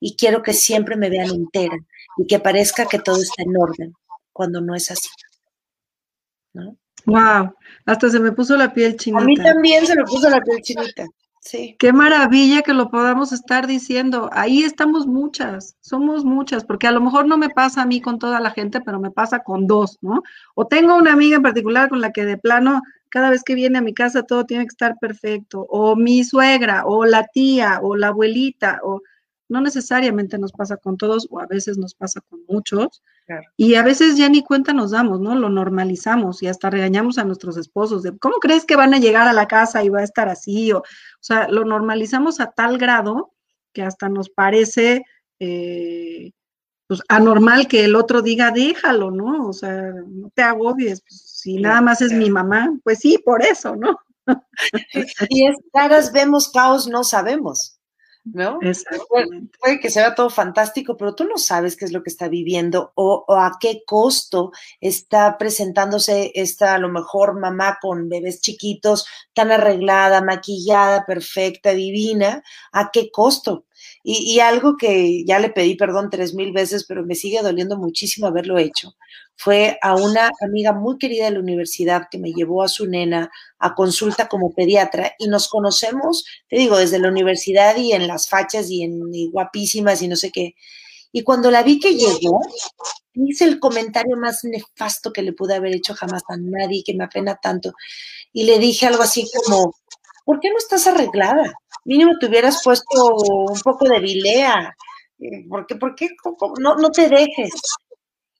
y 0.00 0.16
quiero 0.16 0.42
que 0.42 0.52
siempre 0.52 0.96
me 0.96 1.10
vean 1.10 1.30
entera 1.30 1.76
y 2.16 2.26
que 2.26 2.38
parezca 2.38 2.86
que 2.86 2.98
todo 2.98 3.20
está 3.20 3.42
en 3.42 3.56
orden 3.56 3.94
cuando 4.32 4.60
no 4.60 4.74
es 4.74 4.90
así. 4.90 5.08
¿no? 6.54 6.76
Wow, 7.06 7.54
hasta 7.84 8.08
se 8.08 8.20
me 8.20 8.32
puso 8.32 8.56
la 8.56 8.72
piel 8.72 8.96
chinita. 8.96 9.22
A 9.22 9.26
mí 9.26 9.36
también 9.36 9.86
se 9.86 9.96
me 9.96 10.04
puso 10.04 10.30
la 10.30 10.40
piel 10.40 10.62
chinita. 10.62 11.06
Sí. 11.40 11.76
Qué 11.78 11.92
maravilla 11.92 12.62
que 12.62 12.72
lo 12.72 12.90
podamos 12.90 13.32
estar 13.32 13.66
diciendo. 13.66 14.30
Ahí 14.32 14.62
estamos 14.62 15.06
muchas, 15.06 15.76
somos 15.82 16.24
muchas, 16.24 16.64
porque 16.64 16.86
a 16.86 16.92
lo 16.92 17.02
mejor 17.02 17.26
no 17.26 17.36
me 17.36 17.50
pasa 17.50 17.82
a 17.82 17.86
mí 17.86 18.00
con 18.00 18.18
toda 18.18 18.40
la 18.40 18.50
gente, 18.50 18.80
pero 18.80 18.98
me 18.98 19.10
pasa 19.10 19.40
con 19.40 19.66
dos, 19.66 19.98
¿no? 20.00 20.22
O 20.54 20.66
tengo 20.66 20.96
una 20.96 21.12
amiga 21.12 21.36
en 21.36 21.42
particular 21.42 21.90
con 21.90 22.00
la 22.00 22.12
que 22.12 22.24
de 22.24 22.38
plano 22.38 22.80
cada 23.14 23.30
vez 23.30 23.44
que 23.44 23.54
viene 23.54 23.78
a 23.78 23.80
mi 23.80 23.94
casa 23.94 24.24
todo 24.24 24.44
tiene 24.44 24.64
que 24.64 24.72
estar 24.72 24.98
perfecto, 24.98 25.64
o 25.70 25.94
mi 25.94 26.24
suegra, 26.24 26.84
o 26.84 27.04
la 27.04 27.28
tía, 27.28 27.78
o 27.80 27.94
la 27.94 28.08
abuelita, 28.08 28.80
o 28.82 29.02
no 29.48 29.60
necesariamente 29.60 30.36
nos 30.36 30.50
pasa 30.50 30.78
con 30.78 30.96
todos 30.96 31.28
o 31.30 31.38
a 31.38 31.46
veces 31.46 31.78
nos 31.78 31.94
pasa 31.94 32.20
con 32.28 32.40
muchos. 32.48 33.04
Y 33.56 33.76
a 33.76 33.84
veces 33.84 34.16
ya 34.16 34.28
ni 34.28 34.42
cuenta 34.42 34.72
nos 34.72 34.90
damos, 34.90 35.20
¿no? 35.20 35.36
Lo 35.36 35.48
normalizamos 35.48 36.42
y 36.42 36.48
hasta 36.48 36.70
regañamos 36.70 37.18
a 37.18 37.24
nuestros 37.24 37.56
esposos 37.56 38.02
de, 38.02 38.18
¿cómo 38.18 38.38
crees 38.40 38.64
que 38.64 38.74
van 38.74 38.94
a 38.94 38.98
llegar 38.98 39.28
a 39.28 39.32
la 39.32 39.46
casa 39.46 39.84
y 39.84 39.90
va 39.90 40.00
a 40.00 40.04
estar 40.04 40.28
así? 40.28 40.72
O, 40.72 40.78
o 40.78 40.84
sea, 41.20 41.46
lo 41.46 41.64
normalizamos 41.64 42.40
a 42.40 42.50
tal 42.50 42.78
grado 42.78 43.32
que 43.72 43.82
hasta 43.84 44.08
nos 44.08 44.28
parece 44.28 45.04
eh, 45.38 46.32
pues, 46.88 47.00
anormal 47.08 47.68
que 47.68 47.84
el 47.84 47.94
otro 47.94 48.22
diga, 48.22 48.50
déjalo, 48.50 49.12
¿no? 49.12 49.46
O 49.46 49.52
sea, 49.52 49.92
no 50.04 50.30
te 50.34 50.42
agobies, 50.42 51.00
pues, 51.00 51.33
si 51.44 51.58
nada 51.58 51.82
más 51.82 52.00
es 52.00 52.10
mi 52.10 52.30
mamá, 52.30 52.74
pues 52.84 53.00
sí, 53.00 53.18
por 53.22 53.42
eso, 53.42 53.76
¿no? 53.76 53.98
y 55.28 55.46
es 55.46 55.56
caras 55.74 56.10
vemos, 56.10 56.50
caos 56.50 56.88
no 56.88 57.04
sabemos. 57.04 57.78
¿no? 58.24 58.58
Puede, 59.60 59.78
que 59.78 59.90
sea 59.90 60.14
todo 60.14 60.30
fantástico, 60.30 60.96
pero 60.96 61.14
tú 61.14 61.24
no 61.24 61.36
sabes 61.36 61.76
qué 61.76 61.84
es 61.84 61.92
lo 61.92 62.02
que 62.02 62.08
está 62.08 62.28
viviendo 62.28 62.92
o, 62.94 63.26
a 63.28 63.58
qué 63.60 63.82
costo 63.86 64.52
está 64.80 65.36
presentándose 65.36 66.32
esta, 66.34 66.74
a 66.74 66.78
lo 66.78 66.88
mejor, 66.88 67.38
mamá 67.38 67.76
con 67.82 68.08
bebés 68.08 68.40
chiquitos, 68.40 69.06
tan 69.34 69.52
arreglada, 69.52 70.22
maquillada, 70.22 71.04
perfecta, 71.04 71.72
divina, 71.72 72.42
a 72.72 72.90
qué 72.90 73.10
costo. 73.10 73.66
Y, 74.06 74.38
algo 74.40 74.76
que 74.76 75.24
ya 75.24 75.38
le 75.38 75.48
pedí 75.48 75.76
perdón 75.76 76.10
tres 76.10 76.34
mil 76.34 76.52
veces, 76.52 76.84
pero 76.86 77.06
me 77.06 77.14
sigue 77.14 77.40
doliendo 77.40 77.78
muchísimo 77.78 78.26
haberlo 78.26 78.58
hecho, 78.58 78.94
fue 79.34 79.78
a 79.80 79.94
una 79.96 80.30
amiga 80.42 80.74
muy 80.74 80.98
querida 80.98 81.24
de 81.24 81.30
la 81.30 81.40
universidad 81.40 82.08
que 82.10 82.18
me 82.18 82.32
llevó 82.32 82.62
a 82.62 82.68
su 82.68 82.86
nena 82.86 83.30
a 83.58 83.74
consulta 83.74 84.28
como 84.28 84.52
pediatra 84.52 85.14
y 85.18 85.26
nos 85.28 85.48
conocemos, 85.48 86.26
te 86.48 86.56
digo, 86.56 86.76
desde 86.76 86.98
la 86.98 87.08
universidad 87.08 87.76
y 87.76 87.92
en 87.92 88.06
las 88.06 88.28
fachas 88.28 88.70
y 88.70 88.82
en 88.82 89.00
guapísimas 89.32 90.02
y 90.02 90.08
no 90.08 90.16
sé 90.16 90.30
qué. 90.30 90.54
Y 91.10 91.22
cuando 91.22 91.50
la 91.50 91.62
vi 91.62 91.78
que 91.78 91.94
llegó, 91.94 92.40
hice 93.14 93.44
el 93.44 93.60
comentario 93.60 94.16
más 94.16 94.42
nefasto 94.42 95.12
que 95.12 95.22
le 95.22 95.32
pude 95.32 95.54
haber 95.54 95.74
hecho 95.74 95.94
jamás 95.94 96.22
a 96.28 96.36
nadie, 96.36 96.82
que 96.84 96.94
me 96.94 97.04
apena 97.04 97.38
tanto. 97.40 97.72
Y 98.32 98.42
le 98.44 98.58
dije 98.58 98.86
algo 98.86 99.04
así 99.04 99.24
como, 99.32 99.76
¿por 100.24 100.40
qué 100.40 100.50
no 100.50 100.58
estás 100.58 100.86
arreglada? 100.86 101.52
mínimo 101.84 102.12
te 102.18 102.26
hubieras 102.26 102.62
puesto 102.62 103.14
un 103.14 103.60
poco 103.60 103.88
de 103.88 104.00
vilea. 104.00 104.74
Eh, 105.18 105.46
¿Por 105.48 105.66
qué? 105.66 105.76
¿Por 105.76 105.94
qué? 105.94 106.08
No, 106.58 106.76
no 106.76 106.90
te 106.90 107.08
dejes. 107.08 107.52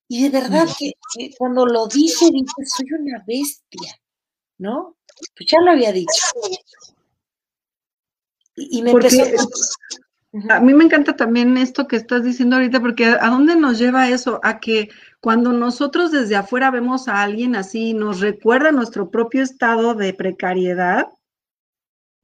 Y 0.09 0.29
de 0.29 0.41
verdad 0.41 0.67
que, 0.79 0.93
cuando 1.39 1.67
lo 1.67 1.87
dije, 1.87 2.27
dije, 2.31 2.67
soy 2.67 2.87
una 2.99 3.23
bestia, 3.27 3.99
¿no? 4.59 4.97
Pues 5.37 5.51
ya 5.51 5.61
lo 5.61 5.71
había 5.71 5.93
dicho. 5.93 6.13
Y, 8.57 8.83
me 8.83 8.93
empezó 8.93 9.23
a... 10.51 10.61
mí 10.61 10.75
me 10.75 10.85
encanta 10.85 11.17
también 11.17 11.57
esto 11.57 11.89
que 11.89 11.97
estás 11.97 12.23
diciendo 12.23 12.57
ahorita, 12.57 12.81
porque 12.81 13.07
¿a 13.07 13.29
dónde 13.29 13.57
nos 13.57 13.79
lleva 13.79 14.09
eso? 14.09 14.41
A 14.43 14.61
que 14.61 14.91
cuando 15.21 15.53
nosotros 15.53 16.13
desde 16.13 16.37
afuera 16.37 16.71
vemos 16.71 17.09
a 17.09 17.23
alguien 17.23 17.57
así, 17.57 17.95
nos 17.95 18.21
recuerda 18.21 18.71
nuestro 18.71 19.11
propio 19.11 19.43
estado 19.43 19.95
de 19.95 20.13
precariedad, 20.13 21.09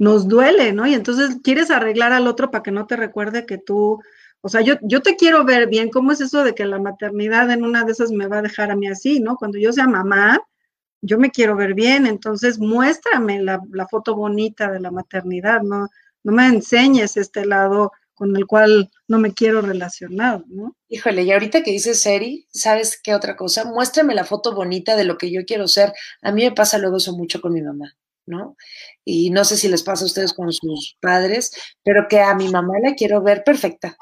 nos 0.01 0.29
duele, 0.29 0.73
¿no? 0.73 0.87
Y 0.87 0.95
entonces 0.95 1.37
quieres 1.45 1.71
arreglar 1.71 2.15
al 2.15 2.27
otro 2.27 2.51
para 2.51 2.63
que 2.63 2.71
no 2.71 2.87
te 2.87 2.97
recuerde 2.97 3.45
que 3.45 3.59
tú, 3.59 4.01
o 4.41 4.49
sea, 4.49 4.63
yo, 4.63 4.77
yo 4.81 5.03
te 5.03 5.15
quiero 5.15 5.45
ver 5.45 5.69
bien, 5.69 5.91
¿cómo 5.91 6.11
es 6.11 6.23
eso 6.23 6.43
de 6.43 6.55
que 6.55 6.65
la 6.65 6.79
maternidad 6.79 7.51
en 7.51 7.65
una 7.65 7.85
de 7.85 7.93
esas 7.93 8.11
me 8.11 8.27
va 8.27 8.39
a 8.39 8.43
dejar 8.43 8.71
a 8.71 8.77
mí 8.77 8.89
así, 8.89 9.21
¿no? 9.21 9.37
Cuando 9.37 9.59
yo 9.59 9.75
sea 9.75 9.87
mamá, 9.87 10.41
yo 11.03 11.19
me 11.19 11.31
quiero 11.31 11.55
ver 11.55 11.75
bien, 11.75 12.07
entonces 12.07 12.59
muéstrame 12.59 13.43
la, 13.43 13.61
foto 13.91 14.17
bonita 14.17 14.71
de 14.71 14.81
la 14.81 14.91
maternidad, 14.91 15.61
¿no? 15.61 15.89
No 16.25 16.33
me 16.33 16.47
enseñes 16.47 17.19
este 17.19 17.45
lado 17.45 17.93
con 18.15 18.35
el 18.35 18.47
cual 18.47 18.91
no 19.07 19.19
me 19.19 19.35
quiero 19.35 19.61
relacionar, 19.61 20.43
¿no? 20.49 20.77
Híjole, 20.89 21.25
y 21.25 21.33
ahorita 21.33 21.63
que 21.63 21.73
dices 21.73 22.01
Seri, 22.01 22.47
¿sabes 22.51 22.99
qué 23.03 23.15
otra 23.15 23.37
cosa? 23.37 23.67
Muéstrame 23.67 24.15
la 24.15 24.25
foto 24.25 24.55
bonita 24.55 24.97
de 24.97 25.05
lo 25.05 25.19
que 25.19 25.31
yo 25.31 25.45
quiero 25.45 25.69
ser. 25.69 25.93
A 26.23 26.33
mí 26.33 26.45
me 26.45 26.53
pasa 26.53 26.79
luego 26.79 26.97
eso 26.97 27.15
mucho 27.15 27.43
con 27.43 27.53
mi 27.53 27.61
mamá. 27.61 27.95
¿No? 28.31 28.57
Y 29.05 29.31
no 29.31 29.45
sé 29.45 29.57
si 29.57 29.69
les 29.69 29.83
pasa 29.83 30.05
a 30.05 30.07
ustedes 30.07 30.33
con 30.35 30.53
sus 30.53 30.97
padres, 31.01 31.53
pero 31.83 32.07
que 32.09 32.21
a 32.21 32.35
mi 32.35 32.49
mamá 32.49 32.75
la 32.83 32.95
quiero 32.95 33.23
ver 33.23 33.45
perfecta. 33.45 33.97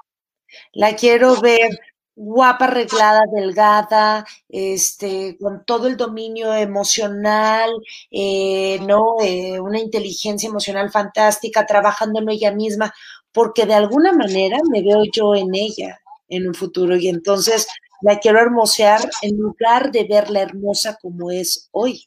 La 0.73 0.97
quiero 0.97 1.41
ver 1.41 1.71
guapa, 2.17 2.65
arreglada, 2.67 3.23
delgada, 3.33 4.27
este, 4.49 5.37
con 5.39 5.65
todo 5.65 5.87
el 5.87 5.97
dominio 5.97 6.53
emocional, 6.55 7.71
eh, 8.11 8.81
¿no? 8.87 9.17
Eh, 9.23 9.61
una 9.61 9.79
inteligencia 9.79 10.49
emocional 10.49 10.91
fantástica, 10.91 11.65
trabajando 11.67 12.21
en 12.21 12.29
ella 12.31 12.53
misma, 12.53 12.93
porque 13.33 13.67
de 13.67 13.75
alguna 13.75 14.13
manera 14.13 14.59
me 14.71 14.83
veo 14.83 15.05
yo 15.13 15.35
en 15.35 15.55
ella 15.55 16.01
en 16.29 16.49
un 16.49 16.55
futuro 16.55 16.97
y 16.97 17.09
entonces 17.09 17.67
la 18.03 18.19
quiero 18.19 18.41
hermosear 18.41 19.01
en 19.23 19.37
lugar 19.37 19.91
de 19.93 20.05
verla 20.05 20.41
hermosa 20.41 20.99
como 21.01 21.31
es 21.31 21.69
hoy, 21.73 22.07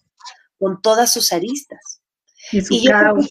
con 0.59 0.81
todas 0.81 1.11
sus 1.13 1.31
aristas. 1.33 1.90
Y 2.51 2.61
su 2.61 2.89
caos. 2.89 3.29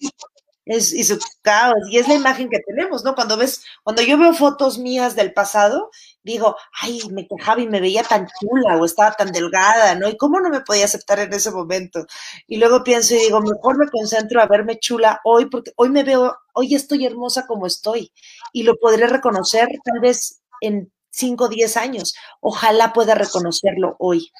Es, 0.67 0.93
y 0.93 1.03
su 1.03 1.19
caos, 1.43 1.79
y 1.91 1.99
es 1.99 2.07
la 2.07 2.15
imagen 2.15 2.49
que 2.49 2.61
tenemos, 2.61 3.03
¿no? 3.03 3.15
Cuando 3.15 3.37
ves, 3.37 3.65
cuando 3.83 4.03
yo 4.03 4.17
veo 4.19 4.33
fotos 4.35 4.79
mías 4.79 5.17
del 5.17 5.33
pasado, 5.33 5.91
digo, 6.23 6.55
ay, 6.81 7.01
me 7.11 7.27
quejaba 7.27 7.61
y 7.61 7.67
me 7.67 7.81
veía 7.81 8.05
tan 8.05 8.29
chula 8.39 8.77
o 8.77 8.85
estaba 8.85 9.13
tan 9.13 9.33
delgada, 9.33 9.97
¿no? 9.97 10.09
¿Y 10.09 10.17
cómo 10.17 10.39
no 10.39 10.49
me 10.49 10.61
podía 10.61 10.85
aceptar 10.85 11.19
en 11.19 11.33
ese 11.33 11.51
momento? 11.51 12.07
Y 12.47 12.59
luego 12.59 12.85
pienso 12.85 13.15
y 13.15 13.19
digo, 13.19 13.41
mejor 13.41 13.79
me 13.79 13.89
concentro 13.89 14.41
a 14.41 14.47
verme 14.47 14.79
chula 14.79 15.21
hoy, 15.25 15.47
porque 15.47 15.73
hoy 15.77 15.89
me 15.91 16.05
veo, 16.05 16.37
hoy 16.55 16.75
estoy 16.75 17.05
hermosa 17.05 17.47
como 17.47 17.67
estoy, 17.67 18.13
y 18.53 18.63
lo 18.63 18.77
podré 18.77 19.07
reconocer 19.09 19.67
tal 19.85 20.01
vez 20.01 20.41
en 20.61 20.93
5 21.11 21.45
o 21.45 21.49
10 21.49 21.77
años. 21.79 22.15
Ojalá 22.41 22.93
pueda 22.93 23.15
reconocerlo 23.15 23.97
hoy. 23.99 24.31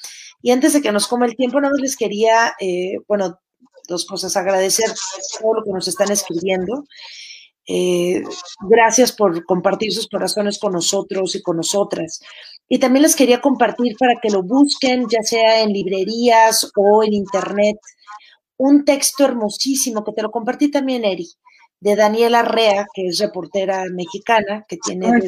Y 0.41 0.51
antes 0.51 0.73
de 0.73 0.81
que 0.81 0.91
nos 0.91 1.07
coma 1.07 1.25
el 1.25 1.35
tiempo, 1.35 1.59
nada 1.59 1.71
más 1.71 1.81
les 1.81 1.97
quería, 1.97 2.53
eh, 2.59 2.97
bueno, 3.07 3.39
dos 3.91 4.05
cosas. 4.05 4.35
Agradecer 4.35 4.91
todo 5.39 5.53
lo 5.53 5.63
que 5.63 5.71
nos 5.71 5.87
están 5.87 6.11
escribiendo. 6.11 6.85
Eh, 7.67 8.23
gracias 8.67 9.11
por 9.11 9.45
compartir 9.45 9.93
sus 9.93 10.07
corazones 10.07 10.57
con 10.57 10.73
nosotros 10.73 11.35
y 11.35 11.41
con 11.41 11.57
nosotras. 11.57 12.21
Y 12.67 12.79
también 12.79 13.03
les 13.03 13.15
quería 13.15 13.41
compartir 13.41 13.95
para 13.99 14.15
que 14.21 14.29
lo 14.29 14.41
busquen, 14.43 15.05
ya 15.09 15.21
sea 15.21 15.61
en 15.61 15.71
librerías 15.71 16.71
o 16.75 17.03
en 17.03 17.13
internet, 17.13 17.77
un 18.57 18.85
texto 18.85 19.25
hermosísimo 19.25 20.03
que 20.03 20.13
te 20.13 20.21
lo 20.21 20.31
compartí 20.31 20.71
también, 20.71 21.05
Eri, 21.05 21.27
de 21.79 21.95
Daniela 21.95 22.43
Rea, 22.43 22.85
que 22.93 23.07
es 23.07 23.19
reportera 23.19 23.85
mexicana, 23.91 24.65
que 24.67 24.77
tiene 24.77 25.21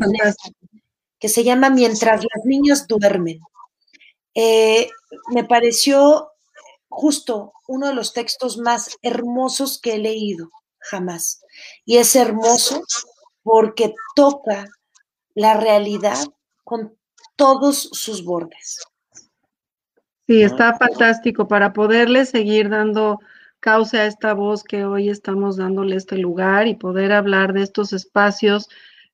que 1.19 1.29
se 1.29 1.43
llama 1.45 1.69
Mientras 1.69 2.21
las 2.21 2.45
niñas 2.45 2.85
duermen. 2.85 3.39
Eh, 4.35 4.89
me 5.33 5.45
pareció 5.45 6.32
justo 6.95 7.53
uno 7.67 7.87
de 7.87 7.93
los 7.93 8.13
textos 8.13 8.57
más 8.57 8.97
hermosos 9.01 9.79
que 9.81 9.95
he 9.95 9.97
leído 9.97 10.51
jamás. 10.79 11.41
Y 11.85 11.97
es 11.97 12.15
hermoso 12.15 12.83
porque 13.41 13.93
toca 14.15 14.67
la 15.33 15.55
realidad 15.55 16.17
con 16.63 16.95
todos 17.35 17.89
sus 17.93 18.23
bordes. 18.23 18.79
Sí, 20.27 20.41
está 20.41 20.77
fantástico 20.77 21.47
para 21.47 21.73
poderle 21.73 22.25
seguir 22.25 22.69
dando 22.69 23.19
causa 23.59 23.97
a 23.97 24.05
esta 24.05 24.33
voz 24.33 24.63
que 24.63 24.85
hoy 24.85 25.09
estamos 25.09 25.57
dándole 25.57 25.95
este 25.95 26.17
lugar 26.17 26.67
y 26.67 26.75
poder 26.75 27.11
hablar 27.11 27.53
de 27.53 27.63
estos 27.63 27.91
espacios 27.91 28.69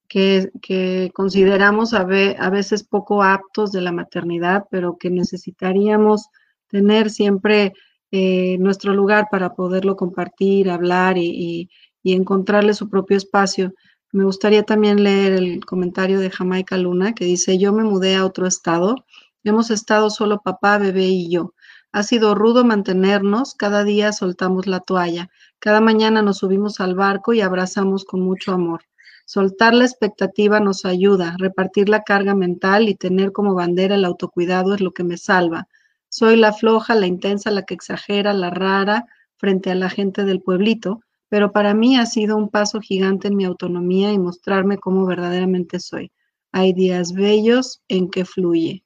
que, 0.07 0.51
que 0.61 1.11
consideramos 1.13 1.93
a, 1.93 2.01
a 2.01 2.49
veces 2.49 2.83
poco 2.83 3.23
aptos 3.23 3.71
de 3.71 3.81
la 3.81 3.91
maternidad, 3.91 4.65
pero 4.69 4.97
que 4.97 5.09
necesitaríamos 5.09 6.29
tener 6.69 7.09
siempre 7.09 7.73
eh, 8.11 8.57
nuestro 8.59 8.93
lugar 8.93 9.27
para 9.29 9.53
poderlo 9.53 9.95
compartir, 9.95 10.69
hablar 10.69 11.17
y, 11.17 11.69
encontrarle 12.03 12.73
su 12.73 12.89
propio 12.89 13.17
espacio. 13.17 13.73
Me 14.11 14.23
gustaría 14.23 14.63
también 14.63 15.03
leer 15.03 15.33
el 15.33 15.63
comentario 15.63 16.19
de 16.19 16.31
Jamaica 16.31 16.75
Luna 16.77 17.13
que 17.13 17.25
dice, 17.25 17.59
yo 17.59 17.71
me 17.71 17.83
mudé 17.83 18.15
a 18.15 18.25
otro 18.25 18.47
estado, 18.47 18.95
hemos 19.43 19.69
estado 19.69 20.09
solo 20.09 20.41
papá, 20.41 20.79
bebé 20.79 21.05
y 21.05 21.29
yo. 21.29 21.53
Ha 21.91 22.01
sido 22.03 22.33
rudo 22.33 22.65
mantenernos, 22.65 23.53
cada 23.53 23.83
día 23.83 24.11
soltamos 24.11 24.65
la 24.65 24.79
toalla, 24.79 25.29
cada 25.59 25.81
mañana 25.81 26.23
nos 26.23 26.37
subimos 26.39 26.79
al 26.79 26.95
barco 26.95 27.33
y 27.33 27.41
abrazamos 27.41 28.05
con 28.05 28.21
mucho 28.21 28.53
amor. 28.53 28.81
Soltar 29.25 29.75
la 29.75 29.85
expectativa 29.85 30.59
nos 30.59 30.85
ayuda, 30.85 31.35
repartir 31.37 31.89
la 31.89 32.03
carga 32.03 32.33
mental 32.33 32.89
y 32.89 32.95
tener 32.95 33.31
como 33.31 33.53
bandera 33.53 33.93
el 33.93 34.05
autocuidado 34.05 34.73
es 34.73 34.81
lo 34.81 34.91
que 34.91 35.03
me 35.03 35.17
salva. 35.17 35.67
Soy 36.09 36.35
la 36.35 36.53
floja, 36.53 36.95
la 36.95 37.07
intensa, 37.07 37.51
la 37.51 37.63
que 37.63 37.75
exagera, 37.75 38.33
la 38.33 38.49
rara 38.49 39.05
frente 39.37 39.71
a 39.71 39.75
la 39.75 39.89
gente 39.89 40.25
del 40.25 40.41
pueblito, 40.41 41.01
pero 41.29 41.51
para 41.51 41.73
mí 41.73 41.97
ha 41.97 42.05
sido 42.05 42.35
un 42.35 42.49
paso 42.49 42.81
gigante 42.81 43.27
en 43.27 43.35
mi 43.35 43.45
autonomía 43.45 44.11
y 44.11 44.17
mostrarme 44.17 44.77
cómo 44.77 45.05
verdaderamente 45.05 45.79
soy. 45.79 46.11
Hay 46.51 46.73
días 46.73 47.13
bellos 47.13 47.81
en 47.87 48.09
que 48.09 48.25
fluye. 48.25 48.83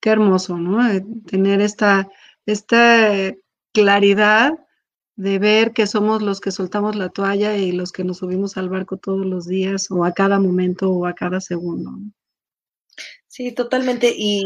Qué 0.00 0.10
hermoso, 0.10 0.56
¿no? 0.56 0.88
Eh, 0.88 1.04
tener 1.26 1.60
esta, 1.60 2.08
esta 2.46 3.34
claridad 3.72 4.52
de 5.16 5.38
ver 5.38 5.72
que 5.72 5.86
somos 5.86 6.22
los 6.22 6.40
que 6.40 6.50
soltamos 6.50 6.96
la 6.96 7.08
toalla 7.08 7.56
y 7.56 7.72
los 7.72 7.92
que 7.92 8.04
nos 8.04 8.18
subimos 8.18 8.56
al 8.56 8.68
barco 8.68 8.96
todos 8.96 9.26
los 9.26 9.46
días 9.46 9.90
o 9.90 10.04
a 10.04 10.12
cada 10.12 10.38
momento 10.38 10.90
o 10.90 11.06
a 11.06 11.14
cada 11.14 11.40
segundo. 11.40 11.92
Sí, 13.32 13.50
totalmente. 13.52 14.12
Y, 14.14 14.44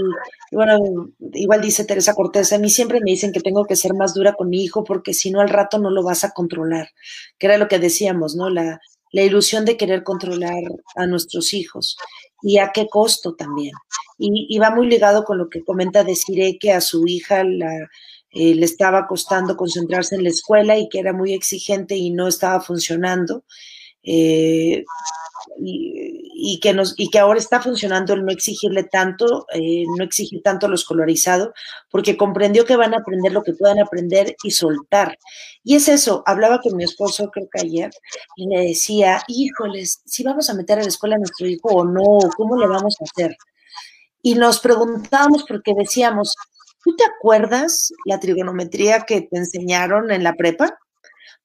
bueno, 0.53 1.11
igual 1.33 1.61
dice 1.61 1.85
Teresa 1.85 2.15
Cortés, 2.15 2.53
a 2.53 2.59
mí 2.59 2.71
siempre 2.71 3.01
me 3.01 3.11
dicen 3.11 3.33
que 3.33 3.41
tengo 3.41 3.65
que 3.65 3.75
ser 3.75 3.95
más 3.95 4.15
dura 4.15 4.35
con 4.35 4.49
mi 4.49 4.63
hijo 4.63 4.85
porque 4.85 5.13
si 5.13 5.33
no 5.33 5.41
al 5.41 5.49
rato 5.49 5.81
no 5.81 5.91
lo 5.91 6.05
vas 6.05 6.23
a 6.23 6.31
controlar, 6.31 6.91
que 7.37 7.49
era 7.49 7.59
lo 7.59 7.67
que 7.67 7.81
decíamos, 7.81 8.37
¿no? 8.37 8.49
La, 8.49 8.81
la 9.11 9.23
ilusión 9.25 9.65
de 9.65 9.77
querer 9.77 10.05
controlar 10.05 10.63
a 10.95 11.07
nuestros 11.09 11.53
hijos 11.53 11.97
y 12.43 12.59
a 12.59 12.71
qué 12.73 12.87
costo 12.87 13.35
también. 13.35 13.73
Y, 14.19 14.57
va 14.61 14.71
muy 14.71 14.87
ligado 14.87 15.25
con 15.25 15.39
lo 15.39 15.49
que 15.49 15.65
comenta 15.65 16.05
Desiree, 16.05 16.57
que 16.57 16.71
a 16.71 16.81
su 16.81 17.09
hija 17.09 17.43
la, 17.43 17.89
eh, 18.31 18.55
le 18.55 18.65
estaba 18.67 19.09
costando 19.09 19.57
concentrarse 19.57 20.15
en 20.15 20.23
la 20.23 20.31
escuela 20.31 20.79
y 20.79 20.89
que 20.89 21.01
era 21.01 21.13
muy 21.13 21.33
exigente 21.35 21.97
y 21.97 22.11
no 22.11 22.29
estaba 22.29 22.61
funcionando. 22.61 23.45
Eh, 24.05 24.85
y, 25.59 26.16
que 26.61 26.75
nos, 26.75 26.95
y 26.99 27.09
que 27.09 27.19
ahora 27.19 27.39
está 27.39 27.61
funcionando 27.63 28.13
el 28.13 28.25
no 28.25 28.33
exigirle 28.33 28.85
tanto, 28.85 29.47
eh, 29.53 29.85
no 29.97 30.05
exigir 30.05 30.43
tanto 30.43 30.69
los 30.69 30.85
colorizados, 30.85 31.51
porque 31.91 32.17
comprendió 32.17 32.65
que 32.65 32.77
van 32.77 32.95
a 32.95 32.99
aprender 32.99 33.33
lo 33.33 33.43
que 33.43 33.55
puedan 33.55 33.79
aprender 33.79 34.37
y 34.43 34.51
soltar. 34.51 35.19
Y 35.65 35.77
es 35.77 35.89
eso, 35.89 36.23
hablaba 36.27 36.61
con 36.61 36.77
mi 36.77 36.85
esposo 36.85 37.31
creo 37.31 37.49
que 37.51 37.63
ayer 37.63 37.91
y 38.37 38.49
le 38.49 38.67
decía, 38.67 39.23
híjoles, 39.29 40.03
si 40.05 40.23
vamos 40.25 40.51
a 40.51 40.55
meter 40.55 40.79
a 40.79 40.83
la 40.83 40.89
escuela 40.89 41.17
a 41.17 41.19
nuestro 41.19 41.47
hijo 41.47 41.69
o 41.69 41.85
no, 41.85 42.19
¿cómo 42.37 42.57
le 42.57 42.67
vamos 42.67 42.97
a 43.01 43.05
hacer? 43.05 43.37
Y 44.23 44.35
nos 44.35 44.61
preguntábamos 44.61 45.45
porque 45.49 45.73
decíamos, 45.75 46.35
¿tú 46.85 46.95
te 46.97 47.05
acuerdas 47.05 47.93
la 48.05 48.21
trigonometría 48.21 49.03
que 49.03 49.23
te 49.23 49.39
enseñaron 49.39 50.11
en 50.11 50.23
la 50.23 50.35
prepa? 50.35 50.79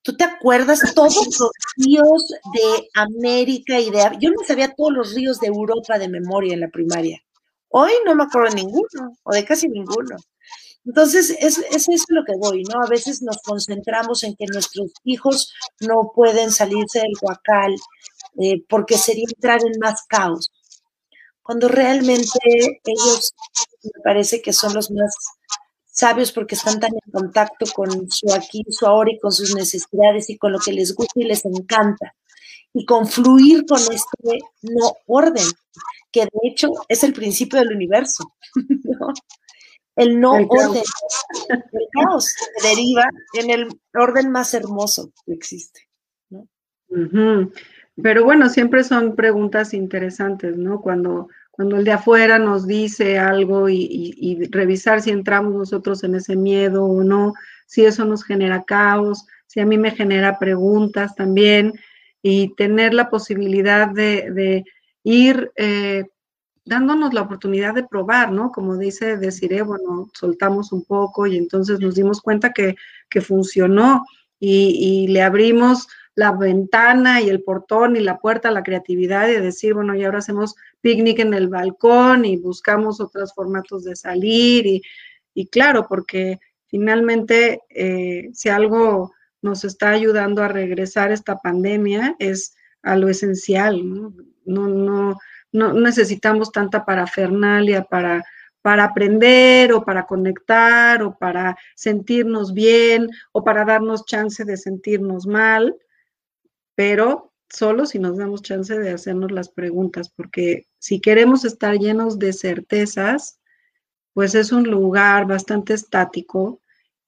¿Tú 0.02 0.16
te 0.16 0.24
acuerdas 0.24 0.82
todos 0.95 1.16
los 1.39 1.52
ríos 1.78 2.24
de 2.54 2.89
América 2.95 3.80
y 3.80 3.89
de... 3.89 4.18
Yo 4.20 4.32
no 4.32 4.43
sabía 4.45 4.74
todos 4.74 4.91
los 4.93 5.14
ríos 5.14 5.39
de 5.39 5.47
Europa 5.47 5.99
de 5.99 6.10
memoria 6.10 6.54
en 6.54 6.62
la 6.62 6.70
primaria. 6.70 7.22
Hoy 7.70 7.91
no 8.06 8.16
me 8.16 8.24
acuerdo 8.24 8.49
de 8.49 8.64
ninguno, 8.64 9.18
o 9.24 9.32
de 9.32 9.45
casi 9.45 9.68
ninguno. 9.68 10.18
Entonces, 10.84 11.30
es, 11.39 11.60
es 11.60 11.88
eso 11.88 12.06
lo 12.10 12.24
que 12.26 12.34
voy, 12.38 12.64
¿no? 12.64 12.84
A 12.84 12.89
veces 12.89 13.22
nos 13.22 13.38
concentramos 13.43 14.24
en 14.24 14.36
que 14.36 14.45
nuestros 14.52 14.91
hijos 15.04 15.54
no 15.80 16.12
pueden 16.14 16.52
salirse 16.52 16.99
del 16.99 17.14
huacal 17.22 17.76
eh, 18.39 18.64
porque 18.68 18.97
sería 18.97 19.26
entrar 19.28 19.62
en 19.62 19.80
más 19.80 20.04
caos. 20.08 20.52
Cuando 21.43 21.68
realmente 21.68 22.39
ellos 22.84 23.34
me 23.84 24.02
parece 24.04 24.41
que 24.41 24.54
son 24.54 24.74
los 24.74 24.89
más 24.91 25.14
sabios 25.92 26.32
porque 26.32 26.56
están 26.56 26.80
tan 26.80 26.92
en 26.94 27.12
contacto 27.12 27.66
con 27.76 28.10
su 28.10 28.34
aquí, 28.34 28.64
su 28.70 28.86
ahora 28.88 29.12
y 29.12 29.20
con 29.20 29.32
sus 29.32 29.54
necesidades 29.54 30.30
y 30.30 30.38
con 30.38 30.54
lo 30.54 30.60
que 30.60 30.72
les 30.72 30.96
gusta 30.96 31.20
y 31.20 31.26
les 31.26 31.46
encanta. 31.46 32.16
Y 32.74 32.86
confluir 32.86 33.66
con 33.66 33.80
este 33.80 34.39
no 34.62 34.94
orden, 35.06 35.46
que 36.12 36.22
de 36.22 36.39
hecho 36.44 36.70
es 36.88 37.04
el 37.04 37.14
principio 37.14 37.60
del 37.60 37.76
universo. 37.76 38.34
El 39.98 40.22
no 40.22 40.32
orden, 40.32 40.84
el 41.50 41.88
caos 41.92 42.26
se 42.26 42.68
deriva 42.68 43.04
en 43.34 43.50
el 43.50 43.68
orden 43.94 44.32
más 44.32 44.54
hermoso 44.54 45.12
que 45.26 45.34
existe. 45.34 45.82
Pero 48.02 48.24
bueno, 48.24 48.48
siempre 48.48 48.86
son 48.86 49.18
preguntas 49.18 49.74
interesantes, 49.74 50.58
¿no? 50.58 50.82
Cuando 50.82 51.28
cuando 51.52 51.76
el 51.76 51.84
de 51.84 51.91
afuera 51.91 52.39
nos 52.39 52.66
dice 52.66 53.20
algo 53.20 53.70
y, 53.70 54.47
revisar 54.52 55.02
si 55.02 55.12
entramos 55.12 55.54
nosotros 55.54 56.04
en 56.04 56.16
ese 56.16 56.36
miedo 56.36 56.86
o 56.86 57.04
no, 57.04 57.34
si 57.68 57.86
eso 57.86 58.06
nos 58.06 58.24
genera 58.24 58.64
caos, 58.64 59.26
si 59.47 59.60
a 59.60 59.66
mí 59.66 59.78
me 59.78 59.91
genera 59.91 60.39
preguntas 60.39 61.14
también 61.16 61.74
y 62.24 62.56
tener 62.56 62.93
la 62.93 63.10
posibilidad 63.10 63.89
de, 63.89 64.64
ir 65.04 65.52
eh, 65.56 66.06
dándonos 66.64 67.14
la 67.14 67.22
oportunidad 67.22 67.74
de 67.74 67.84
probar, 67.84 68.32
¿no? 68.32 68.52
Como 68.52 68.78
dice 68.78 69.18
Desiree, 69.18 69.64
bueno, 69.64 70.10
soltamos 70.14 70.72
un 70.72 70.86
poco 70.86 71.28
y 71.28 71.38
entonces 71.38 71.80
nos 71.80 71.95
dimos 71.95 72.22
cuenta 72.22 72.54
que, 72.54 72.76
funcionó 73.22 74.06
y, 74.39 75.04
y 75.06 75.08
le 75.08 75.22
abrimos 75.22 75.88
la 76.16 76.32
ventana 76.32 77.22
y 77.22 77.30
el 77.30 77.41
portón 77.43 77.95
y 77.95 78.01
la 78.01 78.20
puerta 78.20 78.51
la 78.51 78.64
creatividad 78.64 79.30
y 79.30 79.39
decir, 79.39 79.74
bueno, 79.74 79.95
y 79.95 80.03
ahora 80.03 80.20
hacemos 80.20 80.55
picnic 80.82 81.20
en 81.20 81.34
el 81.34 81.47
balcón 81.47 82.26
y 82.26 82.38
buscamos 82.38 82.99
otros 82.99 83.34
formatos 83.34 83.84
de 83.84 83.95
salir 83.95 84.82
y, 85.34 85.47
claro, 85.47 85.88
porque 85.88 86.39
finalmente 86.68 87.62
eh, 87.70 88.30
si 88.34 88.49
algo 88.49 89.14
nos 89.41 89.64
está 89.64 89.91
ayudando 89.91 90.43
a 90.43 90.49
regresar 90.49 91.12
esta 91.12 91.38
pandemia 91.38 92.16
es 92.20 92.55
a 92.84 92.95
lo 92.95 93.09
esencial, 93.09 93.88
¿no? 93.88 94.14
No, 94.43 94.68
no, 94.68 95.18
no 95.51 95.74
necesitamos 95.74 96.51
tanta 96.51 96.84
parafernalia 96.84 97.84
para, 97.84 98.24
para 98.62 98.86
aprender 98.86 99.72
o 99.72 99.84
para 99.86 100.05
conectar 100.05 101.03
o 101.03 101.18
para 101.18 101.57
sentirnos 101.76 102.53
bien 102.53 103.09
o 103.32 103.43
para 103.43 103.66
darnos 103.66 104.05
chance 104.05 104.43
de 104.43 104.57
sentirnos 104.57 105.26
mal 105.26 105.76
pero 106.76 107.32
solo 107.49 107.86
si 107.86 107.99
nos 107.99 108.17
damos 108.17 108.41
chance 108.41 108.78
de 108.78 108.91
hacernos 108.91 109.32
las 109.32 109.49
preguntas, 109.49 110.09
porque 110.09 110.67
si 110.80 110.99
queremos 110.99 111.45
estar 111.45 111.78
llenos 111.78 112.19
de 112.19 112.34
certezas, 112.34 113.39
pues 114.13 114.36
es 114.36 114.51
un 114.51 114.69
lugar 114.69 115.26
bastante 115.28 115.74
estático 115.74 116.61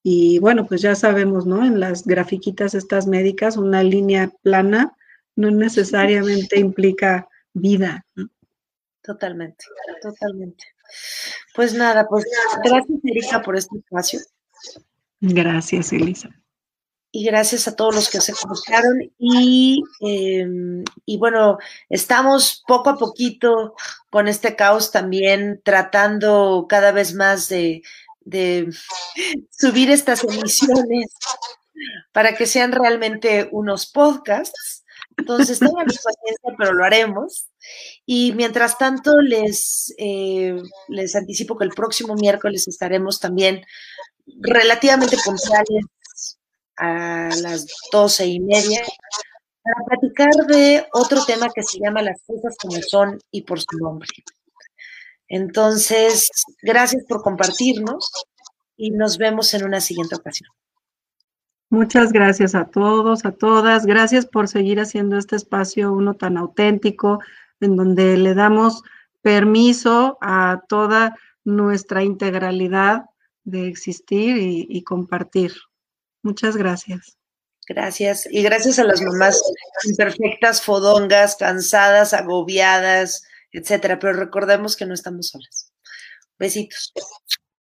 y 0.03 0.39
bueno, 0.39 0.65
pues 0.67 0.81
ya 0.81 0.95
sabemos, 0.95 1.45
¿no? 1.45 1.63
En 1.65 1.79
las 1.79 2.05
grafiquitas 2.05 2.73
estas 2.75 3.07
médicas, 3.07 3.55
una 3.55 3.83
línea 3.83 4.31
plana 4.41 4.95
no 5.35 5.49
necesariamente 5.49 6.59
implica 6.59 7.27
vida. 7.53 8.05
Totalmente, 9.01 9.65
totalmente. 10.01 10.65
Pues 11.55 11.73
nada, 11.73 12.07
pues 12.07 12.25
gracias 12.63 12.99
Erika 13.03 13.41
por 13.41 13.55
este 13.55 13.77
espacio. 13.77 14.19
Gracias, 15.21 15.93
Elisa 15.93 16.42
y 17.15 17.25
gracias 17.25 17.67
a 17.67 17.75
todos 17.75 17.93
los 17.93 18.09
que 18.09 18.19
se 18.19 18.33
conectaron. 18.33 18.99
Y, 19.19 19.83
em, 20.01 20.83
y 21.05 21.17
bueno, 21.17 21.59
estamos 21.87 22.63
poco 22.67 22.89
a 22.89 22.97
poquito 22.97 23.75
con 24.09 24.27
este 24.27 24.55
caos 24.55 24.91
también 24.91 25.61
tratando 25.63 26.65
cada 26.67 26.91
vez 26.91 27.13
más 27.13 27.49
de, 27.49 27.83
de 28.21 28.67
subir 29.51 29.91
estas 29.91 30.23
emisiones 30.23 31.11
para 32.13 32.35
que 32.35 32.47
sean 32.47 32.71
realmente 32.71 33.47
unos 33.51 33.85
podcasts. 33.85 34.83
Entonces, 35.15 35.59
tengan 35.59 35.85
paciencia, 35.85 36.55
pero 36.57 36.73
lo 36.73 36.83
haremos. 36.83 37.45
Y 38.07 38.31
mientras 38.31 38.79
tanto, 38.79 39.21
les, 39.21 39.93
eh, 39.99 40.59
les 40.87 41.15
anticipo 41.15 41.59
que 41.59 41.65
el 41.65 41.75
próximo 41.75 42.15
miércoles 42.15 42.67
estaremos 42.67 43.19
también 43.19 43.63
relativamente 44.41 45.17
puntuales 45.23 45.85
a 46.77 47.29
las 47.41 47.67
doce 47.91 48.25
y 48.25 48.39
media 48.39 48.81
para 49.63 49.85
platicar 49.87 50.33
de 50.47 50.85
otro 50.93 51.23
tema 51.25 51.47
que 51.53 51.63
se 51.63 51.79
llama 51.79 52.01
las 52.01 52.21
cosas 52.25 52.55
como 52.61 52.81
son 52.81 53.19
y 53.31 53.43
por 53.43 53.59
su 53.59 53.77
nombre. 53.77 54.09
Entonces, 55.27 56.29
gracias 56.61 57.03
por 57.07 57.21
compartirnos 57.21 58.11
y 58.75 58.91
nos 58.91 59.17
vemos 59.17 59.53
en 59.53 59.65
una 59.65 59.79
siguiente 59.79 60.15
ocasión. 60.15 60.49
Muchas 61.69 62.11
gracias 62.11 62.53
a 62.53 62.65
todos, 62.65 63.25
a 63.25 63.31
todas. 63.31 63.87
Gracias 63.87 64.27
por 64.27 64.47
seguir 64.47 64.79
haciendo 64.79 65.17
este 65.17 65.35
espacio 65.35 65.91
uno 65.91 66.13
tan 66.13 66.37
auténtico, 66.37 67.19
en 67.61 67.75
donde 67.75 68.15
le 68.17 68.35
damos 68.35 68.83
permiso 69.23 70.19
a 70.21 70.61
toda 70.67 71.17
nuestra 71.43 72.03
integralidad 72.03 73.05
de 73.43 73.67
existir 73.67 74.37
y, 74.37 74.83
compartir. 74.83 75.53
Muchas 76.23 76.57
gracias. 76.57 77.17
Gracias. 77.67 78.27
Y 78.29 78.43
gracias 78.43 78.79
a 78.79 78.83
las 78.83 79.01
mamás 79.01 79.41
imperfectas, 79.85 80.61
fodongas, 80.61 81.35
cansadas, 81.35 82.13
agobiadas, 82.13 83.23
etcétera. 83.51 83.99
Pero 83.99 84.13
recordemos 84.13 84.75
que 84.75 84.85
no 84.85 84.93
estamos 84.93 85.29
solas. 85.29 85.71
Besitos. 86.39 86.93